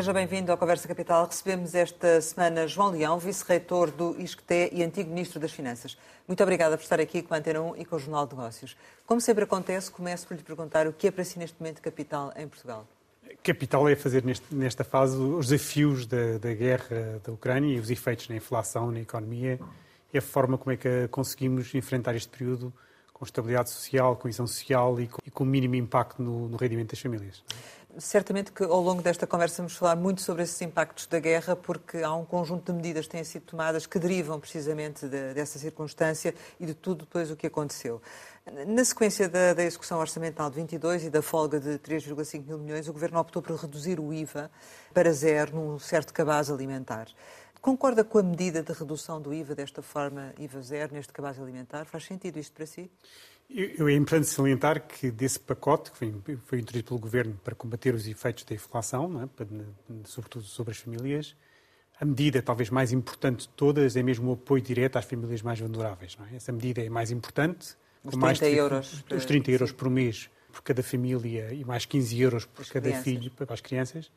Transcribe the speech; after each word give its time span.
Seja 0.00 0.14
bem-vindo 0.14 0.50
à 0.50 0.56
Conversa 0.56 0.88
Capital. 0.88 1.26
Recebemos 1.26 1.74
esta 1.74 2.22
semana 2.22 2.66
João 2.66 2.88
Leão, 2.88 3.18
vice-reitor 3.18 3.90
do 3.90 4.18
ISCTE 4.18 4.70
e 4.72 4.82
antigo 4.82 5.10
ministro 5.10 5.38
das 5.38 5.52
Finanças. 5.52 5.94
Muito 6.26 6.42
obrigada 6.42 6.74
por 6.78 6.82
estar 6.82 6.98
aqui 6.98 7.20
com 7.20 7.34
a 7.34 7.36
Antena 7.36 7.60
1 7.60 7.76
e 7.76 7.84
com 7.84 7.96
o 7.96 7.98
Jornal 7.98 8.26
de 8.26 8.34
Negócios. 8.34 8.74
Como 9.04 9.20
sempre 9.20 9.44
acontece, 9.44 9.90
começo 9.90 10.26
por 10.26 10.34
lhe 10.38 10.42
perguntar 10.42 10.86
o 10.86 10.92
que 10.94 11.08
é 11.08 11.10
para 11.10 11.22
si 11.22 11.38
neste 11.38 11.60
momento 11.60 11.82
capital 11.82 12.32
em 12.34 12.48
Portugal. 12.48 12.88
Capital 13.42 13.86
é 13.90 13.94
fazer 13.94 14.24
neste, 14.24 14.54
nesta 14.54 14.84
fase 14.84 15.18
os 15.18 15.48
desafios 15.48 16.06
da, 16.06 16.38
da, 16.38 16.54
guerra 16.54 17.20
da 17.22 17.30
Ucrânia 17.30 17.76
e 17.76 17.78
os 17.78 17.90
efeitos 17.90 18.26
na 18.30 18.36
inflação, 18.36 18.90
na 18.90 19.00
economia 19.00 19.60
e 20.14 20.16
a 20.16 20.22
forma 20.22 20.56
como 20.56 20.72
é 20.72 20.78
que 20.78 21.08
conseguimos 21.08 21.74
enfrentar 21.74 22.16
este 22.16 22.30
período 22.30 22.72
com 23.12 23.26
estabilidade 23.26 23.68
social, 23.68 24.16
coesão 24.16 24.46
social 24.46 24.98
e 24.98 25.06
com, 25.06 25.18
e 25.26 25.30
com 25.30 25.44
mínimo 25.44 25.74
impacto 25.74 26.22
no, 26.22 26.48
no 26.48 26.56
rendimento 26.56 26.92
das 26.92 27.00
famílias. 27.00 27.44
Certamente 27.98 28.52
que 28.52 28.62
ao 28.62 28.80
longo 28.80 29.02
desta 29.02 29.26
conversa 29.26 29.58
vamos 29.58 29.76
falar 29.76 29.96
muito 29.96 30.20
sobre 30.20 30.42
esses 30.42 30.60
impactos 30.62 31.06
da 31.06 31.18
guerra, 31.18 31.56
porque 31.56 31.98
há 31.98 32.14
um 32.14 32.24
conjunto 32.24 32.72
de 32.72 32.76
medidas 32.76 33.06
que 33.06 33.12
têm 33.12 33.24
sido 33.24 33.42
tomadas 33.42 33.84
que 33.86 33.98
derivam 33.98 34.38
precisamente 34.38 35.06
de, 35.08 35.34
dessa 35.34 35.58
circunstância 35.58 36.34
e 36.58 36.66
de 36.66 36.74
tudo 36.74 37.00
depois 37.00 37.30
o 37.30 37.36
que 37.36 37.46
aconteceu. 37.46 38.00
Na 38.66 38.84
sequência 38.84 39.28
da, 39.28 39.54
da, 39.54 39.64
execução 39.64 39.98
orçamental 39.98 40.48
de 40.48 40.56
22 40.56 41.04
e 41.04 41.10
da 41.10 41.20
folga 41.20 41.58
de 41.58 41.78
3,5 41.78 42.46
mil 42.46 42.58
milhões, 42.58 42.88
o 42.88 42.92
Governo 42.92 43.18
optou 43.18 43.42
por 43.42 43.56
reduzir 43.56 43.98
o 44.00 44.14
IVA 44.14 44.50
para 44.94 45.12
zero 45.12 45.56
num 45.56 45.78
certo 45.78 46.12
cabaz 46.12 46.50
alimentar. 46.50 47.08
Concorda 47.60 48.02
com 48.02 48.18
a 48.18 48.22
medida 48.22 48.62
de 48.62 48.72
redução 48.72 49.20
do 49.20 49.34
IVA 49.34 49.54
desta 49.54 49.82
forma, 49.82 50.32
IVA 50.38 50.62
zero, 50.62 50.94
neste 50.94 51.12
cabaz 51.12 51.38
alimentar? 51.38 51.84
Faz 51.84 52.06
sentido 52.06 52.38
isto 52.38 52.52
para 52.54 52.64
si? 52.64 52.90
Eu, 53.52 53.88
é 53.88 53.94
importante 53.94 54.28
salientar 54.28 54.86
que 54.86 55.10
desse 55.10 55.40
pacote 55.40 55.90
que 55.90 55.98
foi, 55.98 56.38
foi 56.44 56.60
introduzido 56.60 56.88
pelo 56.88 57.00
Governo 57.00 57.40
para 57.42 57.54
combater 57.54 57.94
os 57.94 58.06
efeitos 58.06 58.44
da 58.44 58.54
inflação, 58.54 59.22
é? 59.22 59.26
para, 59.26 59.46
sobretudo 60.04 60.44
sobre 60.44 60.70
as 60.70 60.78
famílias, 60.78 61.34
a 62.00 62.04
medida 62.04 62.40
talvez 62.40 62.70
mais 62.70 62.92
importante 62.92 63.40
de 63.40 63.48
todas 63.48 63.96
é 63.96 64.02
mesmo 64.02 64.30
o 64.30 64.34
apoio 64.34 64.62
direto 64.62 64.96
às 64.96 65.04
famílias 65.04 65.42
mais 65.42 65.58
vulneráveis. 65.58 66.16
É? 66.32 66.36
Essa 66.36 66.52
medida 66.52 66.80
é 66.80 66.88
mais 66.88 67.10
importante. 67.10 67.76
Os 68.04 68.12
30 68.12 68.18
mais, 68.18 68.40
euros. 68.42 69.04
Os 69.12 69.24
30 69.24 69.50
euros 69.50 69.72
por 69.72 69.90
mês 69.90 70.30
por 70.50 70.62
cada 70.62 70.82
família 70.82 71.52
e 71.52 71.64
mais 71.64 71.84
15 71.84 72.20
euros 72.20 72.44
por 72.44 72.62
as 72.62 72.70
cada 72.70 72.88
crianças. 72.88 73.04
filho 73.04 73.30
para 73.30 73.54
as 73.54 73.60
crianças. 73.60 74.10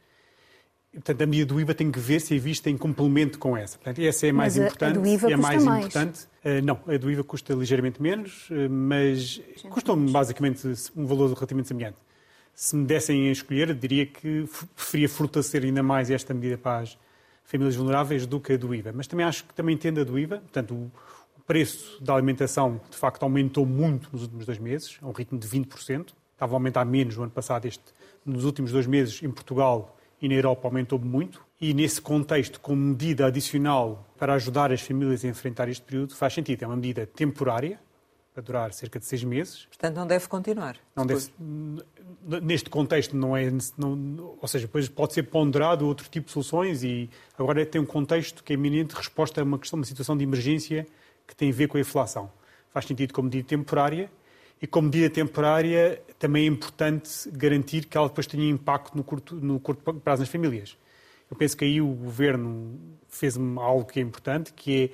Portanto, 0.93 1.21
a 1.23 1.25
medida 1.25 1.47
do 1.47 1.59
IVA 1.59 1.73
tem 1.73 1.91
que 1.91 1.99
ver 1.99 2.21
se 2.21 2.35
é 2.35 2.39
vista 2.39 2.69
em 2.69 2.77
complemento 2.77 3.39
com 3.39 3.57
essa. 3.57 3.77
Portanto, 3.79 3.99
essa 3.99 4.27
é 4.27 4.29
a 4.29 4.33
mais 4.33 4.55
mas 4.55 4.65
importante. 4.65 4.97
A 4.97 5.01
do 5.01 5.07
IVA 5.07 5.27
é 5.27 5.35
custa 5.35 5.37
mais, 5.37 5.63
mais. 5.63 5.85
importante. 5.85 6.27
Uh, 6.45 6.61
não, 6.63 6.79
a 6.87 6.97
do 6.97 7.09
IVA 7.09 7.23
custa 7.23 7.53
ligeiramente 7.55 7.99
menos, 7.99 8.47
uh, 8.51 8.69
mas 8.69 9.41
custam 9.71 10.05
basicamente 10.05 10.71
um 10.95 11.05
valor 11.07 11.33
relativamente 11.33 11.67
semelhante. 11.67 11.97
Se 12.53 12.75
me 12.75 12.85
dessem 12.85 13.29
a 13.29 13.31
escolher, 13.31 13.73
diria 13.73 14.05
que 14.05 14.47
preferia 14.75 15.09
fortalecer 15.09 15.63
ainda 15.63 15.81
mais 15.81 16.11
esta 16.11 16.31
medida 16.31 16.59
para 16.59 16.81
as 16.81 16.97
famílias 17.43 17.75
vulneráveis 17.75 18.27
do 18.27 18.39
que 18.39 18.53
a 18.53 18.57
do 18.57 18.75
IVA. 18.75 18.91
Mas 18.93 19.07
também 19.07 19.25
acho 19.25 19.45
que 19.45 19.53
também 19.55 19.73
entendo 19.73 19.99
a 19.99 20.03
do 20.03 20.19
IVA. 20.19 20.37
Portanto, 20.37 20.75
o, 20.75 20.91
o 21.35 21.41
preço 21.47 21.97
da 22.03 22.13
alimentação, 22.13 22.79
de 22.91 22.97
facto, 22.97 23.23
aumentou 23.23 23.65
muito 23.65 24.09
nos 24.13 24.21
últimos 24.21 24.45
dois 24.45 24.59
meses, 24.59 24.99
a 25.01 25.07
um 25.07 25.11
ritmo 25.11 25.39
de 25.39 25.47
20%. 25.47 26.13
Estava 26.33 26.53
a 26.53 26.55
aumentar 26.55 26.85
menos 26.85 27.17
no 27.17 27.23
ano 27.23 27.31
passado. 27.31 27.65
Este, 27.65 27.83
nos 28.23 28.45
últimos 28.45 28.71
dois 28.71 28.85
meses, 28.85 29.23
em 29.23 29.31
Portugal, 29.31 29.97
e 30.23 30.29
na 30.29 30.35
Europa 30.35 30.69
aumentou 30.69 30.97
muito. 30.97 31.45
E 31.59 31.73
nesse 31.73 32.01
contexto, 32.01 32.61
como 32.61 32.81
medida 32.81 33.25
adicional 33.25 34.07
para 34.17 34.33
ajudar 34.35 34.71
as 34.71 34.81
famílias 34.81 35.25
a 35.25 35.27
enfrentar 35.27 35.67
este 35.67 35.83
período, 35.83 36.15
faz 36.15 36.33
sentido. 36.33 36.63
É 36.63 36.67
uma 36.67 36.77
medida 36.77 37.05
temporária, 37.05 37.77
para 38.33 38.41
durar 38.41 38.73
cerca 38.73 38.97
de 38.97 39.05
seis 39.05 39.23
meses. 39.23 39.65
Portanto, 39.65 39.95
não 39.95 40.07
deve 40.07 40.27
continuar. 40.27 40.77
Não 40.95 41.05
deve, 41.05 41.29
neste 42.41 42.69
contexto 42.69 43.15
não 43.15 43.35
é, 43.35 43.51
não, 43.77 44.37
ou 44.41 44.47
seja, 44.47 44.65
depois 44.65 44.87
pode 44.87 45.13
ser 45.13 45.23
ponderado 45.23 45.85
outro 45.85 46.09
tipo 46.09 46.27
de 46.27 46.31
soluções 46.31 46.83
e 46.83 47.09
agora 47.37 47.63
tem 47.65 47.79
um 47.79 47.85
contexto 47.85 48.43
que 48.43 48.53
é 48.53 48.55
eminente 48.55 48.95
resposta 48.95 49.41
a 49.41 49.43
uma 49.43 49.59
questão, 49.59 49.77
uma 49.77 49.85
situação 49.85 50.17
de 50.17 50.23
emergência 50.23 50.87
que 51.27 51.35
tem 51.35 51.51
a 51.51 51.53
ver 51.53 51.67
com 51.67 51.77
a 51.77 51.81
inflação. 51.81 52.31
Faz 52.71 52.85
sentido 52.85 53.13
como 53.13 53.25
medida 53.25 53.47
temporária 53.47 54.09
e 54.63 54.67
como 54.67 54.85
medida 54.85 55.09
temporária, 55.09 56.01
também 56.17 56.45
é 56.45 56.47
importante 56.47 57.29
garantir 57.33 57.85
que 57.85 57.97
ela 57.97 58.07
depois 58.07 58.25
tenha 58.25 58.49
impacto 58.49 58.95
no 58.95 59.03
curto, 59.03 59.35
no 59.35 59.59
curto 59.59 59.93
prazo 59.95 60.21
nas 60.21 60.29
famílias. 60.29 60.77
Eu 61.29 61.35
penso 61.35 61.57
que 61.57 61.65
aí 61.65 61.81
o 61.81 61.87
Governo 61.87 62.79
fez 63.09 63.37
algo 63.57 63.83
que 63.83 63.99
é 63.99 64.03
importante, 64.03 64.53
que 64.53 64.93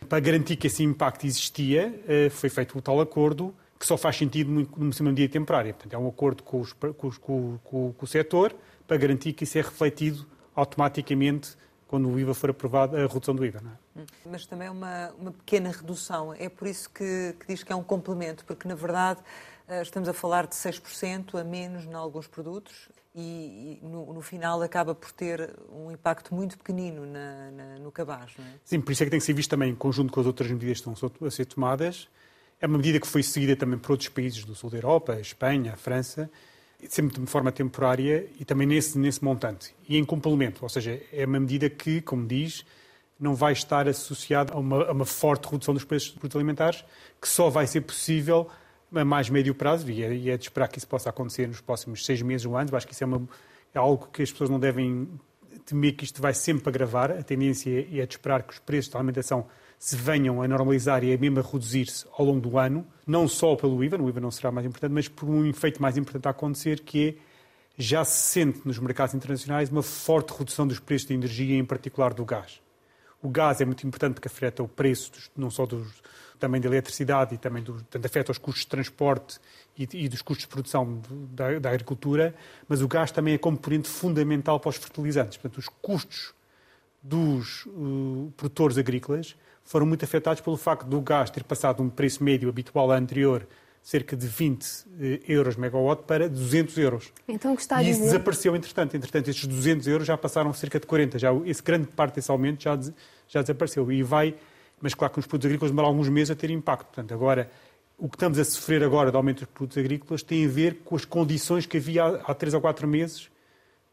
é, 0.00 0.04
para 0.06 0.20
garantir 0.20 0.54
que 0.54 0.68
esse 0.68 0.84
impacto 0.84 1.26
existia, 1.26 2.00
eh, 2.06 2.30
foi 2.30 2.48
feito 2.48 2.78
o 2.78 2.80
tal 2.80 3.00
acordo, 3.00 3.52
que 3.80 3.84
só 3.84 3.96
faz 3.96 4.16
sentido 4.16 4.48
numa 4.48 5.10
medida 5.10 5.32
temporária. 5.32 5.74
Portanto, 5.74 5.92
é 5.92 5.98
um 5.98 6.06
acordo 6.06 6.44
com, 6.44 6.60
os, 6.60 6.72
com, 6.72 6.92
com, 6.92 7.58
com, 7.64 7.92
com 7.92 8.04
o 8.04 8.06
setor 8.06 8.54
para 8.86 8.96
garantir 8.96 9.32
que 9.32 9.42
isso 9.42 9.58
é 9.58 9.62
refletido 9.62 10.24
automaticamente 10.54 11.56
quando 11.90 12.08
o 12.08 12.20
IVA 12.20 12.32
for 12.34 12.50
aprovado, 12.50 12.96
a 12.96 13.00
redução 13.00 13.34
do 13.34 13.44
IVA. 13.44 13.60
É? 13.96 14.02
Mas 14.24 14.46
também 14.46 14.68
é 14.68 14.70
uma, 14.70 15.10
uma 15.18 15.32
pequena 15.32 15.72
redução. 15.72 16.32
É 16.32 16.48
por 16.48 16.68
isso 16.68 16.88
que, 16.88 17.34
que, 17.40 17.48
diz 17.48 17.64
que 17.64 17.72
é 17.72 17.74
um 17.74 17.82
complemento, 17.82 18.44
porque 18.44 18.68
na 18.68 18.76
verdade 18.76 19.18
eh, 19.66 19.82
estamos 19.82 20.08
a 20.08 20.12
falar 20.12 20.46
de 20.46 20.54
6% 20.54 21.40
a 21.40 21.42
menos 21.42 21.84
em 21.86 21.92
alguns 21.92 22.28
produtos 22.28 22.88
e, 23.12 23.80
e 23.82 23.84
no, 23.84 24.14
no, 24.14 24.20
final 24.20 24.62
acaba 24.62 24.94
por 24.94 25.10
ter 25.10 25.52
um 25.68 25.90
impacto 25.90 26.32
muito 26.32 26.56
pequenino 26.56 27.04
na, 27.04 27.50
na, 27.50 27.78
no 27.80 27.90
cabaz. 27.90 28.34
Não 28.38 28.44
é? 28.44 28.50
Sim, 28.64 28.80
por 28.80 28.92
isso 28.92 29.02
é 29.02 29.06
que 29.06 29.10
tem 29.10 29.18
que 29.18 29.26
ser 29.26 29.32
visto 29.32 29.50
também 29.50 29.72
em 29.72 29.74
conjunto 29.74 30.12
com 30.12 30.20
as 30.20 30.26
outras 30.26 30.48
medidas 30.48 30.80
que 30.80 30.88
estão 30.88 31.26
a 31.26 31.30
ser 31.32 31.44
tomadas. 31.46 32.08
É 32.60 32.68
uma 32.68 32.78
medida 32.78 33.00
que 33.00 33.06
foi 33.08 33.24
seguida 33.24 33.56
também 33.56 33.80
por 33.80 33.90
outros 33.90 34.10
países 34.10 34.44
do 34.44 34.54
sul 34.54 34.70
da 34.70 34.78
Europa, 34.78 35.14
a 35.14 35.20
Espanha, 35.20 35.72
a 35.72 35.76
França, 35.76 36.30
sempre 36.88 37.20
de 37.20 37.26
forma 37.26 37.52
temporária 37.52 38.26
e 38.38 38.44
também 38.44 38.66
nesse, 38.66 38.98
nesse 38.98 39.22
montante. 39.24 39.74
E 39.88 39.96
em 39.96 40.04
complemento, 40.04 40.60
ou 40.62 40.68
seja, 40.68 41.00
é 41.12 41.24
uma 41.26 41.40
medida 41.40 41.68
que, 41.68 42.00
como 42.00 42.26
diz, 42.26 42.64
não 43.18 43.34
vai 43.34 43.52
estar 43.52 43.86
associada 43.86 44.54
a 44.54 44.58
uma, 44.58 44.84
a 44.84 44.92
uma 44.92 45.04
forte 45.04 45.48
redução 45.50 45.74
dos 45.74 45.84
preços 45.84 46.08
dos 46.08 46.18
produtos 46.18 46.36
alimentares, 46.36 46.84
que 47.20 47.28
só 47.28 47.50
vai 47.50 47.66
ser 47.66 47.82
possível 47.82 48.48
a 48.92 49.04
mais 49.04 49.28
médio 49.28 49.54
prazo, 49.54 49.90
e 49.90 50.02
é, 50.02 50.14
e 50.14 50.30
é 50.30 50.36
de 50.36 50.44
esperar 50.44 50.68
que 50.68 50.78
isso 50.78 50.88
possa 50.88 51.10
acontecer 51.10 51.46
nos 51.46 51.60
próximos 51.60 52.04
seis 52.04 52.22
meses 52.22 52.46
ou 52.46 52.56
anos. 52.56 52.72
Eu 52.72 52.76
acho 52.76 52.86
que 52.86 52.94
isso 52.94 53.04
é, 53.04 53.06
uma, 53.06 53.28
é 53.74 53.78
algo 53.78 54.08
que 54.12 54.22
as 54.22 54.32
pessoas 54.32 54.50
não 54.50 54.58
devem 54.58 55.08
temer 55.64 55.94
que 55.94 56.04
isto 56.04 56.20
vai 56.20 56.34
sempre 56.34 56.68
agravar. 56.68 57.10
A 57.12 57.22
tendência 57.22 57.70
é 57.70 58.06
de 58.06 58.14
esperar 58.14 58.42
que 58.42 58.54
os 58.54 58.58
preços 58.58 58.90
da 58.90 58.98
alimentação 58.98 59.46
se 59.80 59.96
venham 59.96 60.42
a 60.42 60.46
normalizar 60.46 61.02
e 61.02 61.10
a 61.14 61.16
mesmo 61.16 61.38
a 61.38 61.42
reduzir-se 61.42 62.04
ao 62.12 62.26
longo 62.26 62.38
do 62.38 62.58
ano, 62.58 62.86
não 63.06 63.26
só 63.26 63.56
pelo 63.56 63.82
IVA, 63.82 63.96
o 63.96 64.10
IVA 64.10 64.20
não 64.20 64.30
será 64.30 64.52
mais 64.52 64.66
importante, 64.66 64.92
mas 64.92 65.08
por 65.08 65.26
um 65.26 65.46
efeito 65.46 65.80
mais 65.80 65.96
importante 65.96 66.28
a 66.28 66.32
acontecer, 66.32 66.80
que 66.80 67.08
é 67.08 67.14
já 67.78 68.04
se 68.04 68.30
sente 68.30 68.60
nos 68.66 68.78
mercados 68.78 69.14
internacionais 69.14 69.70
uma 69.70 69.82
forte 69.82 70.36
redução 70.38 70.66
dos 70.66 70.78
preços 70.78 71.08
de 71.08 71.14
energia, 71.14 71.56
em 71.56 71.64
particular 71.64 72.12
do 72.12 72.26
gás. 72.26 72.60
O 73.22 73.30
gás 73.30 73.58
é 73.62 73.64
muito 73.64 73.86
importante 73.86 74.14
porque 74.14 74.28
afeta 74.28 74.62
o 74.62 74.68
preço 74.68 75.12
dos, 75.12 75.30
não 75.34 75.50
só 75.50 75.64
dos, 75.64 75.88
também 76.38 76.60
da 76.60 76.68
eletricidade 76.68 77.34
e 77.34 77.38
também 77.38 77.62
do, 77.62 77.82
afeta 78.04 78.32
os 78.32 78.36
custos 78.36 78.64
de 78.64 78.68
transporte 78.68 79.40
e, 79.78 79.88
e 79.94 80.10
dos 80.10 80.20
custos 80.20 80.44
de 80.44 80.48
produção 80.48 81.00
da, 81.32 81.58
da, 81.58 81.70
agricultura, 81.70 82.34
mas 82.68 82.82
o 82.82 82.88
gás 82.88 83.10
também 83.10 83.32
é 83.32 83.38
componente 83.38 83.88
fundamental 83.88 84.60
para 84.60 84.68
os 84.68 84.76
fertilizantes. 84.76 85.38
Portanto, 85.38 85.56
os 85.56 85.70
custos 85.80 86.34
dos 87.02 87.64
uh, 87.64 88.30
produtores 88.36 88.76
agrícolas 88.76 89.34
foram 89.70 89.86
muito 89.86 90.04
afetados 90.04 90.40
pelo 90.40 90.56
facto 90.56 90.84
do 90.84 91.00
gás 91.00 91.30
ter 91.30 91.44
passado 91.44 91.80
um 91.80 91.88
preço 91.88 92.24
médio 92.24 92.48
habitual 92.48 92.90
anterior 92.90 93.46
cerca 93.80 94.16
de 94.16 94.26
20 94.26 94.66
eh, 94.98 95.20
euros 95.28 95.54
megawatt 95.54 96.02
para 96.08 96.28
200 96.28 96.76
euros. 96.76 97.12
Então, 97.28 97.56
e 97.80 97.90
isso 97.90 98.00
desapareceu, 98.00 98.56
entretanto. 98.56 98.96
Entretanto, 98.96 99.30
estes 99.30 99.46
200 99.46 99.86
euros 99.86 100.08
já 100.08 100.18
passaram 100.18 100.52
cerca 100.52 100.80
de 100.80 100.88
40. 100.88 101.20
Já, 101.20 101.32
esse 101.46 101.62
grande 101.62 101.86
parte 101.86 102.16
desse 102.16 102.32
aumento 102.32 102.64
já, 102.64 102.76
já 103.28 103.42
desapareceu. 103.42 103.92
E 103.92 104.02
vai... 104.02 104.34
Mas 104.80 104.92
claro 104.92 105.14
que 105.14 105.20
os 105.20 105.26
produtos 105.26 105.46
agrícolas 105.46 105.70
demoram 105.70 105.88
alguns 105.88 106.08
meses 106.08 106.32
a 106.32 106.34
ter 106.34 106.50
impacto. 106.50 106.86
Portanto, 106.86 107.14
agora, 107.14 107.48
o 107.96 108.08
que 108.08 108.16
estamos 108.16 108.40
a 108.40 108.44
sofrer 108.44 108.82
agora 108.82 109.12
de 109.12 109.16
aumento 109.16 109.44
dos 109.44 109.54
produtos 109.54 109.78
agrícolas 109.78 110.24
tem 110.24 110.46
a 110.46 110.48
ver 110.48 110.80
com 110.84 110.96
as 110.96 111.04
condições 111.04 111.64
que 111.64 111.76
havia 111.76 112.06
há 112.06 112.34
3 112.34 112.54
ou 112.54 112.60
4 112.60 112.88
meses, 112.88 113.30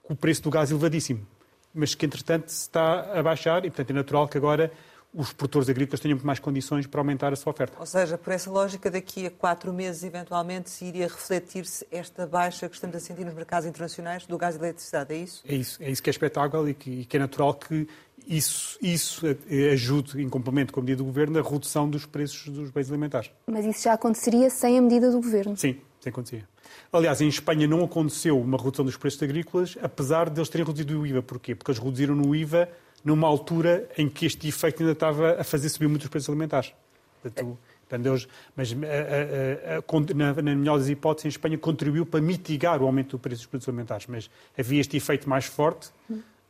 com 0.02 0.16
o 0.16 0.18
preço 0.18 0.42
do 0.42 0.50
gás 0.50 0.72
elevadíssimo. 0.72 1.26
Mas 1.72 1.94
que, 1.94 2.04
entretanto, 2.04 2.50
se 2.50 2.62
está 2.62 3.14
a 3.14 3.22
baixar 3.22 3.64
e, 3.64 3.70
portanto, 3.70 3.92
é 3.92 3.94
natural 3.94 4.28
que 4.28 4.40
agora 4.40 4.72
os 5.14 5.34
produtores 5.34 5.70
agrícolas 5.70 6.00
tenham 6.00 6.20
mais 6.24 6.40
condições 6.40 6.86
para 6.86 7.00
aumentar 7.00 7.34
a 7.34 7.36
sua 7.36 7.52
oferta. 7.52 7.78
Ou 7.80 7.86
seja, 7.86 8.18
por 8.18 8.34
essa 8.34 8.52
lógica, 8.52 8.92
daqui 8.92 9.26
a 9.26 9.32
quatro 9.32 9.74
meses, 9.74 10.04
eventualmente, 10.04 10.70
se 10.70 10.86
iria 10.86 11.08
refletir-se 11.08 11.88
esta 11.92 12.28
baixa 12.28 12.68
que 12.70 12.76
estamos 12.76 12.96
a 12.96 13.00
sentir 13.00 13.26
nos 13.26 13.34
mercados 13.34 13.68
internacionais 13.68 14.26
do 14.26 14.38
gás 14.38 14.56
e 14.56 14.60
da 14.60 14.66
eletricidade, 14.66 15.14
é 15.14 15.18
isso? 15.18 15.44
É 15.48 15.56
isso, 15.56 15.82
é 15.82 15.90
isso 15.90 16.04
que 16.04 16.10
é 16.10 16.12
espetáculo 16.12 16.70
e 16.70 16.74
que, 16.74 16.90
e 16.90 17.06
que 17.06 17.18
é 17.18 17.20
natural 17.20 17.54
que 17.54 17.88
isso, 18.28 18.78
isso 18.82 19.26
ajude, 19.72 20.22
em 20.22 20.30
complemento 20.30 20.74
com 20.74 20.82
a 20.82 20.84
medida 20.84 20.98
do 20.98 21.06
Governo, 21.06 21.40
a 21.40 21.42
redução 21.42 21.90
dos 21.90 22.06
preços 22.06 22.50
dos 22.50 22.70
bens 22.70 22.90
alimentares. 22.90 23.32
Mas 23.48 23.66
isso 23.66 23.84
já 23.84 23.94
aconteceria 23.94 24.50
sem 24.50 24.78
a 24.78 24.82
medida 24.82 25.10
do 25.10 25.22
Governo? 25.22 25.56
Sim, 25.56 25.80
sem 26.02 26.10
acontecia. 26.10 26.48
Aliás, 26.92 27.22
em 27.22 27.28
Espanha 27.30 27.68
não 27.68 27.84
aconteceu 27.84 28.40
uma 28.40 28.58
redução 28.58 28.84
dos 28.84 28.98
preços 28.98 29.24
agrícolas, 29.24 29.78
apesar 29.82 30.30
de 30.30 30.40
eles 30.40 30.50
terem 30.50 30.68
reduzido 30.68 31.00
o 31.00 31.08
IVA. 31.08 31.24
Porquê? 31.24 31.56
Porque 31.56 31.72
eles 31.72 31.82
reduziram 31.82 32.16
no 32.16 32.36
IVA 32.36 32.70
numa 33.04 33.28
altura 33.28 33.90
em 33.98 34.10
que 34.10 34.26
este 34.26 34.48
efeito 34.48 34.82
ainda 34.82 34.94
estava 34.94 35.40
a 35.40 35.44
fazer 35.44 35.70
subir 35.70 35.88
muitos 35.88 36.08
preços 36.08 36.30
alimentares. 36.30 36.74
Portanto, 37.22 37.58
Portanto, 37.90 38.28
mas 38.54 38.74
a, 38.74 39.76
a, 39.76 39.78
a, 39.78 40.14
na, 40.14 40.42
na 40.42 40.56
melhor 40.56 40.78
das 40.78 40.90
hipóteses, 40.90 41.26
em 41.26 41.30
Espanha 41.30 41.58
contribuiu 41.58 42.06
para 42.06 42.20
mitigar 42.20 42.82
o 42.82 42.86
aumento 42.86 43.12
do 43.12 43.20
preço 43.20 43.44
dos 43.44 43.46
produtos 43.46 43.70
alimentares, 43.70 44.08
mas 44.08 44.30
havia 44.58 44.82
este 44.82 44.98
efeito 44.98 45.30
mais 45.30 45.46
forte 45.46 45.90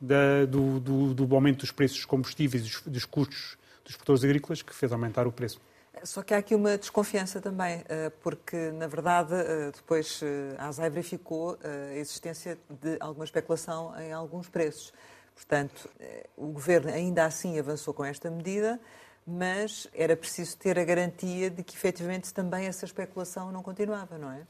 da, 0.01 0.45
do, 0.45 0.79
do, 0.79 1.13
do, 1.13 1.35
aumento 1.35 1.59
dos 1.59 1.71
preços 1.71 1.97
dos 1.97 2.05
combustíveis 2.05 2.63
dos, 2.63 2.81
dos 2.81 3.05
custos 3.05 3.57
dos 3.85 3.95
produtores 3.95 4.23
agrícolas 4.23 4.61
que 4.61 4.73
fez 4.73 4.91
aumentar 4.91 5.27
o 5.27 5.31
preço. 5.31 5.61
Só 6.03 6.21
que 6.21 6.33
há 6.33 6.38
aqui 6.38 6.53
uma 6.53 6.77
desconfiança 6.77 7.41
também, 7.41 7.83
eh, 7.89 8.11
porque, 8.21 8.71
na 8.71 8.85
verdade, 8.85 9.33
eh, 9.33 9.71
depois 9.73 10.19
eh, 10.21 10.55
a 10.57 10.67
ASAI 10.67 10.89
verificou 10.89 11.57
a 11.63 11.95
existência 11.95 12.57
de 12.69 12.97
alguma 12.99 13.25
especulação 13.25 13.99
em 13.99 14.11
alguns 14.11 14.47
preços. 14.47 14.94
Portanto, 15.38 15.88
o 16.36 16.48
Governo 16.48 16.89
ainda 16.92 17.24
assim 17.24 17.60
avançou 17.60 17.94
com 17.94 18.04
esta 18.04 18.30
medida, 18.30 18.80
mas 19.25 19.88
era 19.94 20.18
preciso 20.18 20.57
ter 20.57 20.80
a 20.80 20.84
garantia 20.84 21.51
de 21.51 21.62
que 21.62 21.75
efetivamente 21.75 22.34
também 22.34 22.66
essa 22.66 22.86
especulação 22.86 23.51
não 23.51 23.62
continuava, 23.62 24.18
não 24.18 24.31
é? 24.31 24.42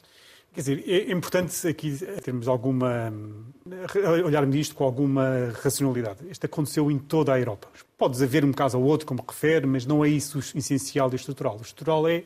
Quer 0.54 0.62
dizer, 0.62 0.84
é 0.88 1.12
importante 1.12 1.68
aqui 1.68 2.00
termos 2.24 2.48
alguma. 2.48 3.13
olharmos 4.25 4.56
isto 4.56 4.75
com 4.75 4.86
alguma 4.86 5.51
racionalidade. 5.62 6.19
Isto 6.31 6.45
aconteceu 6.45 6.90
em 6.90 6.98
toda 6.98 7.33
a 7.33 7.38
Europa. 7.40 7.68
Pode 7.98 8.24
haver 8.24 8.45
um 8.45 8.54
caso 8.54 8.80
ou 8.80 8.86
outro, 8.86 9.06
como 9.06 9.22
refere, 9.28 9.68
mas 9.68 9.86
não 9.86 10.06
é 10.06 10.07
isso 10.07 10.38
o 10.38 10.42
essencial 10.57 11.12
e 11.12 11.16
estrutural. 11.16 11.57
O 11.57 11.62
estrutural 11.62 12.07
é 12.07 12.24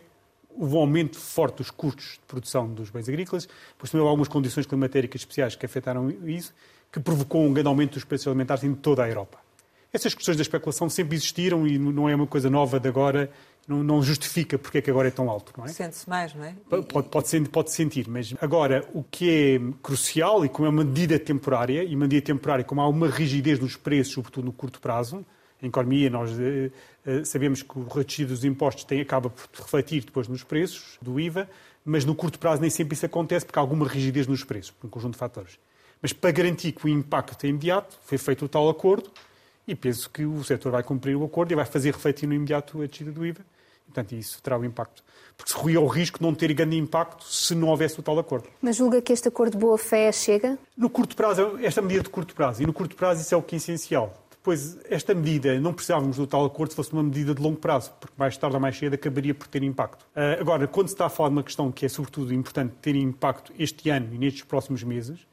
o 0.55 0.77
aumento 0.77 1.17
forte 1.17 1.57
dos 1.57 1.71
custos 1.71 2.19
de 2.19 2.25
produção 2.27 2.71
dos 2.73 2.89
bens 2.89 3.09
agrícolas, 3.09 3.47
depois 3.73 3.89
também 3.89 4.01
houve 4.01 4.09
algumas 4.09 4.27
condições 4.27 4.65
climatéricas 4.65 5.21
especiais 5.21 5.55
que 5.55 5.65
afetaram 5.65 6.09
isso, 6.25 6.53
que 6.91 6.99
provocou 6.99 7.43
um 7.43 7.53
grande 7.53 7.67
aumento 7.67 7.93
dos 7.93 8.03
preços 8.03 8.27
alimentares 8.27 8.63
em 8.63 8.73
toda 8.73 9.03
a 9.03 9.07
Europa. 9.07 9.39
Essas 9.93 10.13
questões 10.13 10.37
da 10.37 10.41
especulação 10.41 10.89
sempre 10.89 11.15
existiram 11.15 11.67
e 11.67 11.77
não 11.77 12.07
é 12.07 12.15
uma 12.15 12.27
coisa 12.27 12.49
nova 12.49 12.79
de 12.79 12.87
agora, 12.87 13.29
não, 13.67 13.83
não 13.83 14.01
justifica 14.01 14.57
porque 14.57 14.77
é 14.77 14.81
que 14.81 14.89
agora 14.89 15.09
é 15.09 15.11
tão 15.11 15.29
alto, 15.29 15.53
não 15.57 15.65
é? 15.65 15.67
Sente-se 15.67 16.09
mais, 16.09 16.33
não 16.33 16.45
é? 16.45 16.55
Pode, 16.69 17.09
pode, 17.09 17.27
sentir, 17.27 17.49
pode 17.49 17.71
sentir, 17.71 18.07
mas 18.09 18.33
agora 18.41 18.87
o 18.93 19.03
que 19.03 19.29
é 19.29 19.73
crucial 19.83 20.45
e 20.45 20.49
como 20.49 20.65
é 20.65 20.69
uma 20.69 20.83
medida 20.83 21.19
temporária, 21.19 21.83
e 21.83 21.95
uma 21.95 22.05
medida 22.05 22.25
temporária 22.25 22.63
como 22.63 22.81
há 22.81 22.87
uma 22.87 23.09
rigidez 23.09 23.59
nos 23.59 23.75
preços, 23.75 24.13
sobretudo 24.13 24.45
no 24.45 24.53
curto 24.53 24.79
prazo, 24.79 25.25
em 25.61 25.67
economia 25.67 26.09
nós 26.09 26.31
uh, 26.31 26.35
uh, 27.05 27.25
sabemos 27.25 27.61
que 27.61 27.77
o 27.77 27.83
reduzido 27.83 28.33
dos 28.33 28.45
impostos 28.45 28.83
tem, 28.85 29.01
acaba 29.01 29.29
por 29.29 29.47
refletir 29.53 30.03
depois 30.05 30.27
nos 30.27 30.43
preços 30.43 30.97
do 31.01 31.19
IVA, 31.19 31.49
mas 31.83 32.05
no 32.05 32.15
curto 32.15 32.39
prazo 32.39 32.61
nem 32.61 32.69
sempre 32.69 32.95
isso 32.95 33.05
acontece 33.05 33.45
porque 33.45 33.59
há 33.59 33.61
alguma 33.61 33.87
rigidez 33.87 34.25
nos 34.25 34.43
preços, 34.43 34.71
por 34.71 34.87
um 34.87 34.89
conjunto 34.89 35.13
de 35.13 35.19
fatores. 35.19 35.59
Mas 36.01 36.13
para 36.13 36.31
garantir 36.31 36.71
que 36.71 36.85
o 36.85 36.89
impacto 36.89 37.45
é 37.45 37.49
imediato, 37.49 37.99
foi 38.01 38.17
feito 38.17 38.45
o 38.45 38.49
tal 38.49 38.67
acordo 38.69 39.09
e 39.67 39.75
penso 39.75 40.09
que 40.09 40.25
o 40.25 40.43
setor 40.43 40.71
vai 40.71 40.83
cumprir 40.83 41.15
o 41.15 41.23
acordo 41.23 41.51
e 41.51 41.55
vai 41.55 41.65
fazer 41.65 41.93
refletir 41.93 42.27
no 42.27 42.33
imediato 42.33 42.81
a 42.81 42.85
descida 42.85 43.11
do 43.11 43.25
IVA. 43.25 43.45
Portanto, 43.85 44.13
isso 44.13 44.41
terá 44.41 44.57
o 44.57 44.61
um 44.61 44.65
impacto. 44.65 45.03
Porque 45.37 45.51
se 45.51 45.57
corria 45.57 45.81
o 45.81 45.87
risco 45.87 46.17
de 46.17 46.23
não 46.23 46.33
ter 46.33 46.53
grande 46.53 46.77
impacto 46.77 47.25
se 47.25 47.53
não 47.53 47.67
houvesse 47.67 47.99
o 47.99 48.03
tal 48.03 48.17
acordo. 48.17 48.47
Mas 48.61 48.77
julga 48.77 49.01
que 49.01 49.11
este 49.11 49.27
acordo 49.27 49.51
de 49.51 49.57
boa-fé 49.57 50.11
chega? 50.11 50.57
No 50.77 50.89
curto 50.89 51.15
prazo, 51.15 51.59
esta 51.61 51.81
medida 51.81 52.03
de 52.03 52.09
curto 52.09 52.33
prazo. 52.33 52.63
E 52.63 52.65
no 52.65 52.73
curto 52.73 52.95
prazo 52.95 53.21
isso 53.21 53.35
é 53.35 53.37
o 53.37 53.41
que 53.41 53.55
é 53.55 53.57
essencial. 53.57 54.17
Depois, 54.31 54.79
esta 54.89 55.13
medida, 55.13 55.59
não 55.59 55.71
precisávamos 55.71 56.17
do 56.17 56.25
tal 56.25 56.43
acordo 56.45 56.71
se 56.71 56.75
fosse 56.75 56.91
uma 56.91 57.03
medida 57.03 57.35
de 57.35 57.41
longo 57.41 57.57
prazo, 57.57 57.91
porque 57.99 58.15
mais 58.17 58.35
tarde 58.35 58.55
ou 58.55 58.61
mais 58.61 58.75
cedo 58.75 58.95
acabaria 58.95 59.35
por 59.35 59.47
ter 59.47 59.61
impacto. 59.61 60.01
Uh, 60.15 60.41
agora, 60.41 60.67
quando 60.67 60.87
se 60.87 60.95
está 60.95 61.05
a 61.05 61.09
falar 61.09 61.29
de 61.29 61.35
uma 61.35 61.43
questão 61.43 61.71
que 61.71 61.85
é 61.85 61.89
sobretudo 61.89 62.33
importante 62.33 62.73
ter 62.81 62.95
impacto 62.95 63.53
este 63.59 63.89
ano 63.91 64.09
e 64.11 64.17
nestes 64.17 64.41
próximos 64.43 64.81
meses, 64.83 65.27